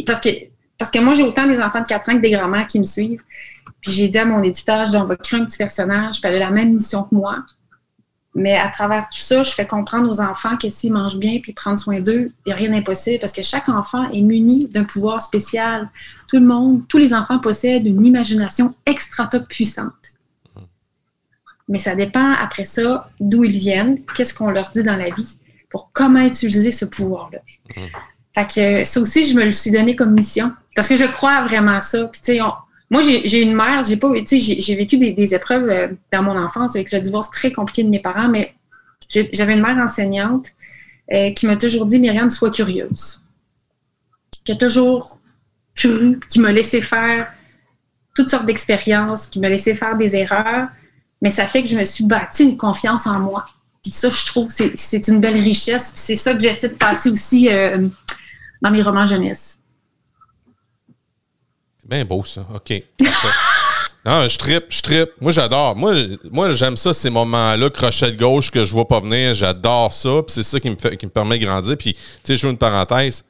Parce, 0.05 0.21
que, 0.21 0.29
parce 0.77 0.91
que 0.91 0.99
moi, 0.99 1.13
j'ai 1.13 1.23
autant 1.23 1.47
des 1.47 1.59
enfants 1.59 1.81
de 1.81 1.87
4 1.87 2.09
ans 2.09 2.13
que 2.13 2.21
des 2.21 2.31
grands-mères 2.31 2.67
qui 2.67 2.79
me 2.79 2.85
suivent. 2.85 3.23
Puis 3.81 3.91
j'ai 3.91 4.07
dit 4.07 4.17
à 4.17 4.25
mon 4.25 4.41
éditeur, 4.43 4.85
je 4.85 4.91
dis, 4.91 4.97
on 4.97 5.05
va 5.05 5.15
créer 5.15 5.39
un 5.39 5.45
petit 5.45 5.57
personnage, 5.57 6.21
puis 6.21 6.29
elle 6.29 6.41
a 6.41 6.45
la 6.45 6.51
même 6.51 6.73
mission 6.73 7.03
que 7.03 7.15
moi. 7.15 7.43
Mais 8.35 8.55
à 8.55 8.69
travers 8.69 9.09
tout 9.09 9.17
ça, 9.17 9.41
je 9.41 9.49
fais 9.49 9.65
comprendre 9.65 10.07
aux 10.07 10.21
enfants 10.21 10.57
que 10.57 10.69
s'ils 10.69 10.93
mangent 10.93 11.17
bien 11.17 11.39
puis 11.41 11.53
prendre 11.53 11.79
soin 11.79 12.01
d'eux, 12.01 12.31
il 12.45 12.49
n'y 12.49 12.53
a 12.53 12.55
rien 12.55 12.69
d'impossible 12.69 13.17
parce 13.19 13.33
que 13.33 13.41
chaque 13.41 13.67
enfant 13.67 14.11
est 14.11 14.21
muni 14.21 14.67
d'un 14.67 14.83
pouvoir 14.83 15.23
spécial. 15.23 15.89
Tout 16.27 16.37
le 16.37 16.45
monde, 16.45 16.87
tous 16.87 16.99
les 16.99 17.15
enfants 17.15 17.39
possèdent 17.39 17.85
une 17.85 18.05
imagination 18.05 18.75
extra 18.85 19.25
top 19.25 19.47
puissante. 19.47 19.91
Mais 21.67 21.79
ça 21.79 21.95
dépend 21.95 22.33
après 22.33 22.63
ça 22.63 23.09
d'où 23.19 23.43
ils 23.43 23.57
viennent, 23.57 24.05
qu'est-ce 24.15 24.35
qu'on 24.35 24.51
leur 24.51 24.69
dit 24.69 24.83
dans 24.83 24.95
la 24.95 25.09
vie 25.09 25.37
pour 25.69 25.89
comment 25.91 26.21
utiliser 26.21 26.71
ce 26.71 26.85
pouvoir-là. 26.85 27.39
Fait 28.37 28.45
que 28.45 28.83
ça 28.83 28.99
aussi, 29.01 29.25
je 29.25 29.33
me 29.33 29.45
le 29.45 29.51
suis 29.51 29.71
donné 29.71 29.95
comme 29.95 30.13
mission 30.13 30.51
parce 30.75 30.87
que 30.87 30.95
je 30.95 31.05
crois 31.05 31.43
vraiment 31.45 31.71
à 31.71 31.81
ça. 31.81 32.05
Puis 32.05 32.39
moi, 32.91 33.01
j'ai 33.01 33.41
une 33.41 33.55
mère, 33.55 33.83
j'ai 33.83 33.97
pas, 33.97 34.09
vécu 34.09 34.97
des, 34.97 35.33
épreuves 35.33 35.67
euh, 35.67 35.87
dans 36.13 36.21
mon 36.21 36.37
enfance 36.37 36.75
avec 36.75 36.91
le 36.91 36.99
divorce 36.99 37.31
très 37.31 37.51
compliqué 37.51 37.83
de 37.83 37.89
mes 37.89 37.99
parents, 37.99 38.29
mais 38.29 38.53
j'avais 39.09 39.55
une 39.55 39.61
mère 39.61 39.77
enseignante 39.77 40.49
euh, 41.11 41.31
qui 41.31 41.47
m'a 41.47 41.55
toujours 41.55 41.87
dit, 41.87 41.99
Myriam, 41.99 42.29
sois 42.29 42.51
curieuse. 42.51 43.23
Qui 44.45 44.51
a 44.51 44.55
toujours 44.55 45.19
cru, 45.75 46.19
qui 46.29 46.39
m'a 46.39 46.51
laissé 46.51 46.79
faire 46.79 47.33
toutes 48.15 48.29
sortes 48.29 48.45
d'expériences, 48.45 49.25
qui 49.25 49.39
m'a 49.39 49.49
laissé 49.49 49.73
faire 49.73 49.97
des 49.97 50.15
erreurs, 50.15 50.67
mais 51.23 51.31
ça 51.31 51.47
fait 51.47 51.63
que 51.63 51.69
je 51.69 51.75
me 51.75 51.85
suis 51.85 52.03
bâti 52.03 52.43
une 52.43 52.57
confiance 52.57 53.07
en 53.07 53.19
moi. 53.19 53.45
Puis 53.81 53.91
ça, 53.91 54.09
je 54.11 54.25
trouve 54.27 54.45
que 54.45 54.53
c'est 54.75 55.07
une 55.07 55.21
belle 55.21 55.39
richesse. 55.39 55.91
C'est 55.95 56.15
ça 56.15 56.33
que 56.33 56.39
j'essaie 56.39 56.69
de 56.69 56.75
passer 56.75 57.09
aussi 57.09 57.49
euh, 57.49 57.87
dans 58.61 58.71
mes 58.71 58.81
romans 58.81 59.05
jeunesse 59.05 59.59
bien 61.87 62.05
beau, 62.05 62.23
ça. 62.23 62.45
OK. 62.53 62.83
non, 64.05 64.27
je 64.27 64.37
trippe, 64.37 64.65
je 64.69 64.81
trippe. 64.81 65.11
Moi, 65.21 65.31
j'adore. 65.31 65.75
Moi, 65.75 65.93
moi 66.29 66.51
j'aime 66.51 66.77
ça, 66.77 66.93
ces 66.93 67.09
moments-là, 67.09 67.69
crochet 67.69 68.11
de 68.11 68.17
gauche 68.17 68.51
que 68.51 68.65
je 68.65 68.71
vois 68.71 68.87
pas 68.87 68.99
venir. 68.99 69.33
J'adore 69.33 69.93
ça. 69.93 70.21
Puis 70.25 70.33
c'est 70.35 70.43
ça 70.43 70.59
qui 70.59 70.69
me, 70.69 70.75
fait, 70.75 70.97
qui 70.97 71.05
me 71.05 71.11
permet 71.11 71.39
de 71.39 71.45
grandir. 71.45 71.77
Puis, 71.77 71.93
tu 71.93 72.01
sais, 72.23 72.35
je 72.35 72.41
joue 72.41 72.49
une 72.49 72.57
parenthèse. 72.57 73.23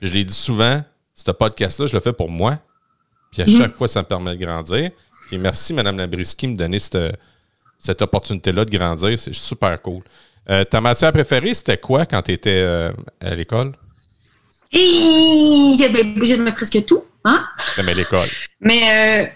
Je 0.00 0.12
l'ai 0.12 0.24
dit 0.24 0.34
souvent, 0.34 0.82
ce 1.14 1.30
podcast-là, 1.30 1.86
je 1.86 1.94
le 1.94 2.00
fais 2.00 2.12
pour 2.12 2.28
moi. 2.28 2.58
Puis 3.30 3.42
à 3.42 3.46
mhm. 3.46 3.56
chaque 3.56 3.74
fois, 3.74 3.88
ça 3.88 4.02
me 4.02 4.06
permet 4.06 4.36
de 4.36 4.44
grandir. 4.44 4.90
Puis 5.28 5.38
merci, 5.38 5.72
Mme 5.72 5.96
Labriski, 5.96 6.46
de 6.46 6.52
me 6.52 6.56
donner 6.56 6.78
cette, 6.78 7.18
cette 7.78 8.02
opportunité-là 8.02 8.64
de 8.64 8.76
grandir. 8.76 9.18
C'est 9.18 9.34
super 9.34 9.80
cool. 9.80 10.02
Euh, 10.50 10.64
ta 10.64 10.80
matière 10.80 11.12
préférée, 11.12 11.54
c'était 11.54 11.78
quoi 11.78 12.04
quand 12.04 12.20
tu 12.22 12.32
étais 12.32 12.50
euh, 12.50 12.92
à 13.20 13.34
l'école? 13.34 13.72
J'aimais 14.72 16.52
presque 16.52 16.84
tout. 16.86 17.04
Hein? 17.24 17.44
Mais 17.84 17.94
l'école. 17.94 18.26
Mais, 18.60 18.82
euh, 18.90 19.26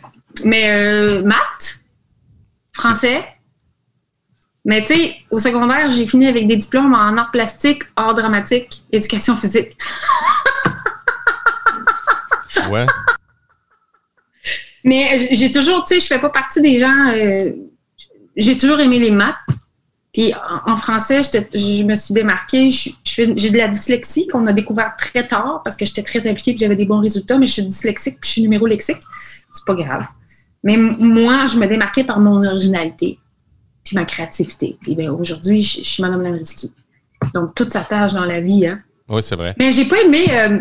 mais 0.44 0.70
euh, 0.70 1.22
maths, 1.22 1.82
français. 2.72 3.24
Mais 4.64 4.82
tu 4.82 4.94
sais, 4.94 5.16
au 5.30 5.38
secondaire, 5.38 5.88
j'ai 5.88 6.06
fini 6.06 6.26
avec 6.26 6.46
des 6.46 6.56
diplômes 6.56 6.94
en 6.94 7.16
art 7.16 7.30
plastique, 7.30 7.84
art 7.94 8.14
dramatique, 8.14 8.84
éducation 8.90 9.36
physique. 9.36 9.76
ouais. 12.70 12.86
Mais 14.82 15.28
j'ai 15.32 15.50
toujours, 15.50 15.84
tu 15.84 15.94
sais, 15.94 16.00
je 16.00 16.06
fais 16.06 16.18
pas 16.18 16.30
partie 16.30 16.60
des 16.60 16.78
gens. 16.78 17.12
Euh, 17.14 17.52
j'ai 18.36 18.56
toujours 18.56 18.80
aimé 18.80 18.98
les 18.98 19.10
maths. 19.10 19.36
Puis 20.12 20.32
en, 20.64 20.76
français, 20.76 21.20
je 21.22 21.84
me 21.84 21.94
suis 21.94 22.14
démarquée. 22.14 22.70
J'ai 23.16 23.50
de 23.50 23.56
la 23.56 23.68
dyslexie 23.68 24.28
qu'on 24.28 24.46
a 24.46 24.52
découvert 24.52 24.94
très 24.96 25.26
tard 25.26 25.62
parce 25.64 25.76
que 25.76 25.86
j'étais 25.86 26.02
très 26.02 26.28
impliquée 26.28 26.52
et 26.52 26.56
j'avais 26.58 26.76
des 26.76 26.84
bons 26.84 27.00
résultats, 27.00 27.38
mais 27.38 27.46
je 27.46 27.52
suis 27.52 27.64
dyslexique 27.64 28.18
puis 28.20 28.28
je 28.28 28.32
suis 28.32 28.42
numéro-lexique. 28.42 28.98
C'est 29.52 29.64
pas 29.66 29.74
grave. 29.74 30.06
Mais 30.62 30.76
moi, 30.76 31.44
je 31.46 31.58
me 31.58 31.66
démarquais 31.66 32.04
par 32.04 32.20
mon 32.20 32.44
originalité 32.44 33.18
puis 33.86 33.94
ma 33.94 34.04
créativité. 34.04 34.76
Puis 34.80 34.94
ben, 34.94 35.10
aujourd'hui, 35.10 35.62
je, 35.62 35.82
suis 35.82 36.02
Madame 36.02 36.22
Lavrisky. 36.22 36.72
Donc, 37.32 37.54
toute 37.54 37.70
sa 37.70 37.82
tâche 37.82 38.12
dans 38.12 38.24
la 38.24 38.40
vie. 38.40 38.66
Hein. 38.66 38.78
Oui, 39.08 39.22
c'est 39.22 39.36
vrai. 39.36 39.54
Mais 39.58 39.72
j'ai 39.72 39.86
pas 39.86 40.00
aimé. 40.02 40.26
Euh, 40.30 40.58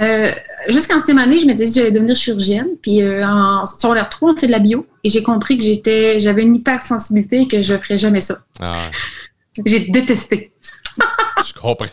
euh, 0.00 0.32
jusqu'en 0.68 0.98
sixième 0.98 1.18
année, 1.18 1.38
je 1.38 1.46
m'étais 1.46 1.64
dit 1.64 1.70
que 1.70 1.76
j'allais 1.76 1.92
devenir 1.92 2.16
chirurgienne. 2.16 2.70
Puis 2.82 3.02
euh, 3.02 3.24
en 3.26 3.66
secondaire 3.66 4.08
3, 4.08 4.32
on 4.32 4.36
fait 4.36 4.46
de 4.46 4.52
la 4.52 4.58
bio. 4.58 4.86
Et 5.04 5.10
j'ai 5.10 5.22
compris 5.22 5.58
que 5.58 5.64
j'étais, 5.64 6.18
j'avais 6.18 6.42
une 6.42 6.56
hypersensibilité 6.56 7.42
et 7.42 7.48
que 7.48 7.62
je 7.62 7.74
ne 7.74 7.78
ferais 7.78 7.98
jamais 7.98 8.22
ça. 8.22 8.38
Ah 8.60 8.90
j'ai 9.66 9.80
détesté. 9.80 10.52
je 11.46 11.52
comprends. 11.52 11.86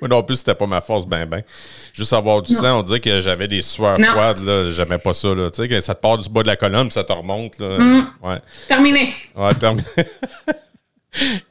Moi 0.00 0.08
non 0.08 0.22
plus, 0.22 0.36
c'était 0.36 0.54
pas 0.54 0.66
ma 0.66 0.80
force, 0.80 1.06
ben 1.06 1.24
ben. 1.26 1.42
Juste 1.94 2.12
avoir 2.12 2.42
du 2.42 2.52
sang, 2.52 2.80
on 2.80 2.82
dirait 2.82 3.00
que 3.00 3.20
j'avais 3.20 3.48
des 3.48 3.62
sueurs 3.62 3.96
froides, 3.98 4.40
là. 4.40 4.70
J'aimais 4.70 4.98
pas 4.98 5.14
ça, 5.14 5.34
là. 5.34 5.50
Tu 5.50 5.62
sais, 5.62 5.68
que 5.68 5.80
ça 5.80 5.94
te 5.94 6.00
part 6.00 6.18
du 6.18 6.28
bas 6.28 6.42
de 6.42 6.48
la 6.48 6.56
colonne, 6.56 6.90
ça 6.90 7.02
te 7.02 7.12
remonte, 7.12 7.58
là. 7.58 7.78
Mm. 7.78 8.12
Ouais. 8.22 8.40
Terminé. 8.68 9.14
Ouais, 9.34 9.54
terminé. 9.54 9.84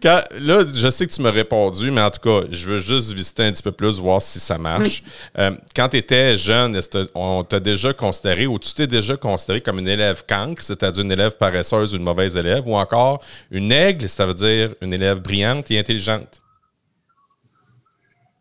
là, 0.03 0.65
je 0.73 0.89
sais 0.89 1.05
que 1.05 1.11
tu 1.11 1.21
m'as 1.21 1.31
répondu, 1.31 1.91
mais 1.91 2.01
en 2.01 2.09
tout 2.09 2.21
cas, 2.21 2.47
je 2.51 2.69
veux 2.69 2.77
juste 2.77 3.11
visiter 3.11 3.43
un 3.43 3.51
petit 3.51 3.63
peu 3.63 3.71
plus, 3.71 3.99
voir 3.99 4.21
si 4.21 4.39
ça 4.39 4.57
marche. 4.57 5.03
Euh, 5.37 5.51
quand 5.75 5.89
tu 5.89 5.97
étais 5.97 6.37
jeune, 6.37 6.79
on 7.13 7.43
t'a 7.43 7.59
déjà 7.59 7.93
considéré 7.93 8.47
ou 8.47 8.57
tu 8.57 8.73
t'es 8.73 8.87
déjà 8.87 9.17
considéré 9.17 9.61
comme 9.61 9.79
une 9.79 9.87
élève 9.87 10.23
cancre, 10.27 10.61
c'est-à-dire 10.61 11.03
une 11.03 11.11
élève 11.11 11.37
paresseuse 11.37 11.93
ou 11.93 11.97
une 11.97 12.03
mauvaise 12.03 12.37
élève, 12.37 12.67
ou 12.67 12.75
encore 12.75 13.23
une 13.51 13.71
aigle, 13.71 14.07
ça 14.07 14.25
veut 14.25 14.33
dire 14.33 14.75
une 14.81 14.93
élève 14.93 15.19
brillante 15.19 15.69
et 15.71 15.79
intelligente? 15.79 16.41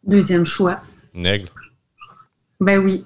Deuxième 0.05 0.47
choix. 0.47 0.81
Une 1.15 1.27
aigle? 1.27 1.49
Ben 2.61 2.79
oui. 2.83 3.05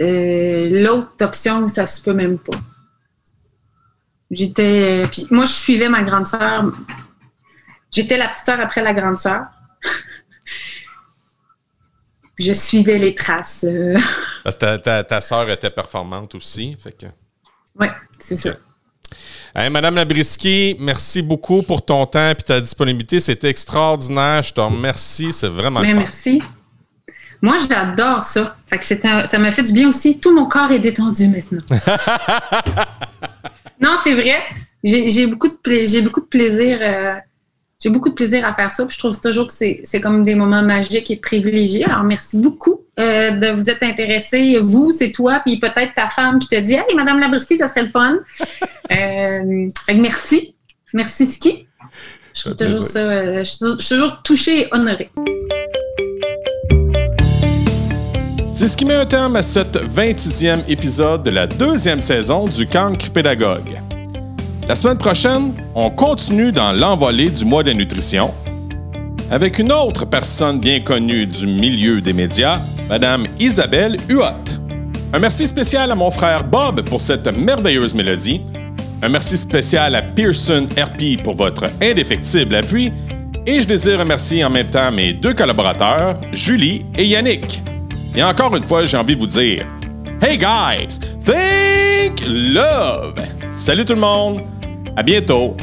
Euh, 0.00 0.84
l'autre 0.84 1.12
option, 1.22 1.66
ça 1.66 1.86
se 1.86 2.00
peut 2.00 2.12
même 2.12 2.38
pas. 2.38 2.58
J'étais. 4.30 5.04
Euh, 5.04 5.24
moi, 5.30 5.44
je 5.44 5.52
suivais 5.52 5.88
ma 5.88 6.02
grande 6.02 6.26
sœur 6.26 6.70
J'étais 7.90 8.16
la 8.16 8.28
petite 8.28 8.44
sœur 8.44 8.60
après 8.60 8.82
la 8.82 8.94
grande 8.94 9.18
sœur. 9.18 9.46
je 12.38 12.52
suivais 12.52 12.98
les 12.98 13.14
traces. 13.14 13.64
Euh. 13.64 13.96
Parce 14.44 14.56
que 14.56 14.76
ta, 14.76 15.04
ta, 15.04 15.20
sœur 15.20 15.48
était 15.50 15.70
performante 15.70 16.34
aussi. 16.34 16.76
Fait 16.82 16.92
que... 16.92 17.06
Oui, 17.78 17.88
c'est 18.18 18.36
ça. 18.36 18.50
Madame 19.70 19.96
Labrisky, 19.96 20.76
merci 20.78 21.22
beaucoup 21.22 21.62
pour 21.62 21.84
ton 21.84 22.06
temps 22.06 22.30
et 22.30 22.34
ta 22.36 22.60
disponibilité. 22.60 23.18
C'était 23.18 23.48
extraordinaire. 23.48 24.42
Je 24.42 24.52
te 24.52 24.60
remercie. 24.60 25.32
C'est 25.32 25.48
vraiment 25.48 25.80
Mais 25.80 25.94
Merci. 25.94 26.40
Moi, 27.40 27.56
j'adore 27.68 28.22
ça. 28.22 28.56
ça 28.80 29.38
m'a 29.38 29.52
fait 29.52 29.62
du 29.62 29.72
bien 29.72 29.88
aussi. 29.88 30.18
Tout 30.18 30.34
mon 30.34 30.46
corps 30.46 30.70
est 30.70 30.78
détendu 30.80 31.28
maintenant. 31.28 31.62
non, 33.80 33.96
c'est 34.02 34.12
vrai. 34.12 34.44
J'ai 34.82 35.26
beaucoup, 35.26 35.48
de 35.48 36.00
beaucoup 36.00 36.20
de 36.20 36.26
plaisir. 36.26 36.78
Euh, 36.80 37.14
j'ai 37.80 37.90
beaucoup 37.90 38.08
de 38.08 38.14
plaisir 38.14 38.44
à 38.44 38.52
faire 38.52 38.72
ça. 38.72 38.86
je 38.88 38.98
trouve 38.98 39.18
toujours 39.20 39.46
que 39.46 39.52
c'est 39.52 40.00
comme 40.00 40.22
des 40.22 40.34
moments 40.34 40.62
magiques 40.62 41.10
et 41.12 41.16
privilégiés. 41.16 41.84
Alors, 41.84 42.02
merci 42.02 42.40
beaucoup 42.40 42.80
euh, 42.98 43.30
de 43.30 43.52
vous 43.52 43.70
être 43.70 43.84
intéressé. 43.84 44.58
Vous, 44.60 44.90
c'est 44.90 45.12
toi, 45.12 45.40
puis 45.46 45.60
peut-être 45.60 45.94
ta 45.94 46.08
femme 46.08 46.40
qui 46.40 46.48
te 46.48 46.56
dit 46.56 46.74
Hey, 46.74 46.96
Madame 46.96 47.20
Labrisky, 47.20 47.56
ça 47.56 47.68
serait 47.68 47.84
le 47.84 47.90
fun. 47.90 48.18
euh, 48.90 49.68
merci. 49.94 50.56
Merci, 50.92 51.26
Ski. 51.26 51.66
Je 52.34 52.40
trouve 52.40 52.54
toujours 52.56 52.82
ça. 52.82 52.98
Euh, 52.98 53.38
je 53.38 53.76
suis 53.78 53.94
toujours 53.94 54.22
touchée 54.24 54.62
et 54.62 54.68
honorée. 54.72 55.10
C'est 58.52 58.66
ce 58.66 58.76
qui 58.76 58.84
met 58.84 58.94
un 58.94 59.06
terme 59.06 59.36
à 59.36 59.42
cette 59.42 59.76
26e 59.76 60.64
épisode 60.66 61.22
de 61.22 61.30
la 61.30 61.46
deuxième 61.46 62.00
saison 62.00 62.46
du 62.46 62.66
Cancre 62.66 63.12
Pédagogue. 63.12 63.78
La 64.68 64.74
semaine 64.74 64.98
prochaine, 64.98 65.54
on 65.74 65.88
continue 65.88 66.52
dans 66.52 66.72
l'envolée 66.72 67.30
du 67.30 67.46
mois 67.46 67.62
de 67.62 67.72
nutrition 67.72 68.34
avec 69.30 69.58
une 69.58 69.72
autre 69.72 70.04
personne 70.04 70.60
bien 70.60 70.80
connue 70.80 71.24
du 71.24 71.46
milieu 71.46 72.02
des 72.02 72.12
médias, 72.12 72.60
Madame 72.86 73.26
Isabelle 73.40 73.96
Huot. 74.10 74.58
Un 75.14 75.20
merci 75.20 75.46
spécial 75.46 75.90
à 75.90 75.94
mon 75.94 76.10
frère 76.10 76.44
Bob 76.44 76.82
pour 76.82 77.00
cette 77.00 77.34
merveilleuse 77.34 77.94
mélodie. 77.94 78.42
Un 79.00 79.08
merci 79.08 79.38
spécial 79.38 79.94
à 79.94 80.02
Pearson 80.02 80.66
RP 80.78 81.22
pour 81.24 81.34
votre 81.34 81.64
indéfectible 81.82 82.54
appui. 82.54 82.92
Et 83.46 83.62
je 83.62 83.66
désire 83.66 84.00
remercier 84.00 84.44
en 84.44 84.50
même 84.50 84.68
temps 84.68 84.92
mes 84.92 85.14
deux 85.14 85.32
collaborateurs, 85.32 86.20
Julie 86.32 86.84
et 86.98 87.06
Yannick. 87.06 87.62
Et 88.14 88.22
encore 88.22 88.54
une 88.54 88.64
fois, 88.64 88.84
j'ai 88.84 88.98
envie 88.98 89.14
de 89.14 89.20
vous 89.20 89.26
dire 89.26 89.64
Hey 90.20 90.36
guys, 90.36 90.98
think 91.24 92.22
love! 92.28 93.14
Salut 93.50 93.86
tout 93.86 93.94
le 93.94 94.00
monde! 94.00 94.57
À 94.98 95.02
bientôt! 95.04 95.56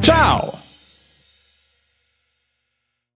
Ciao! 0.00 0.53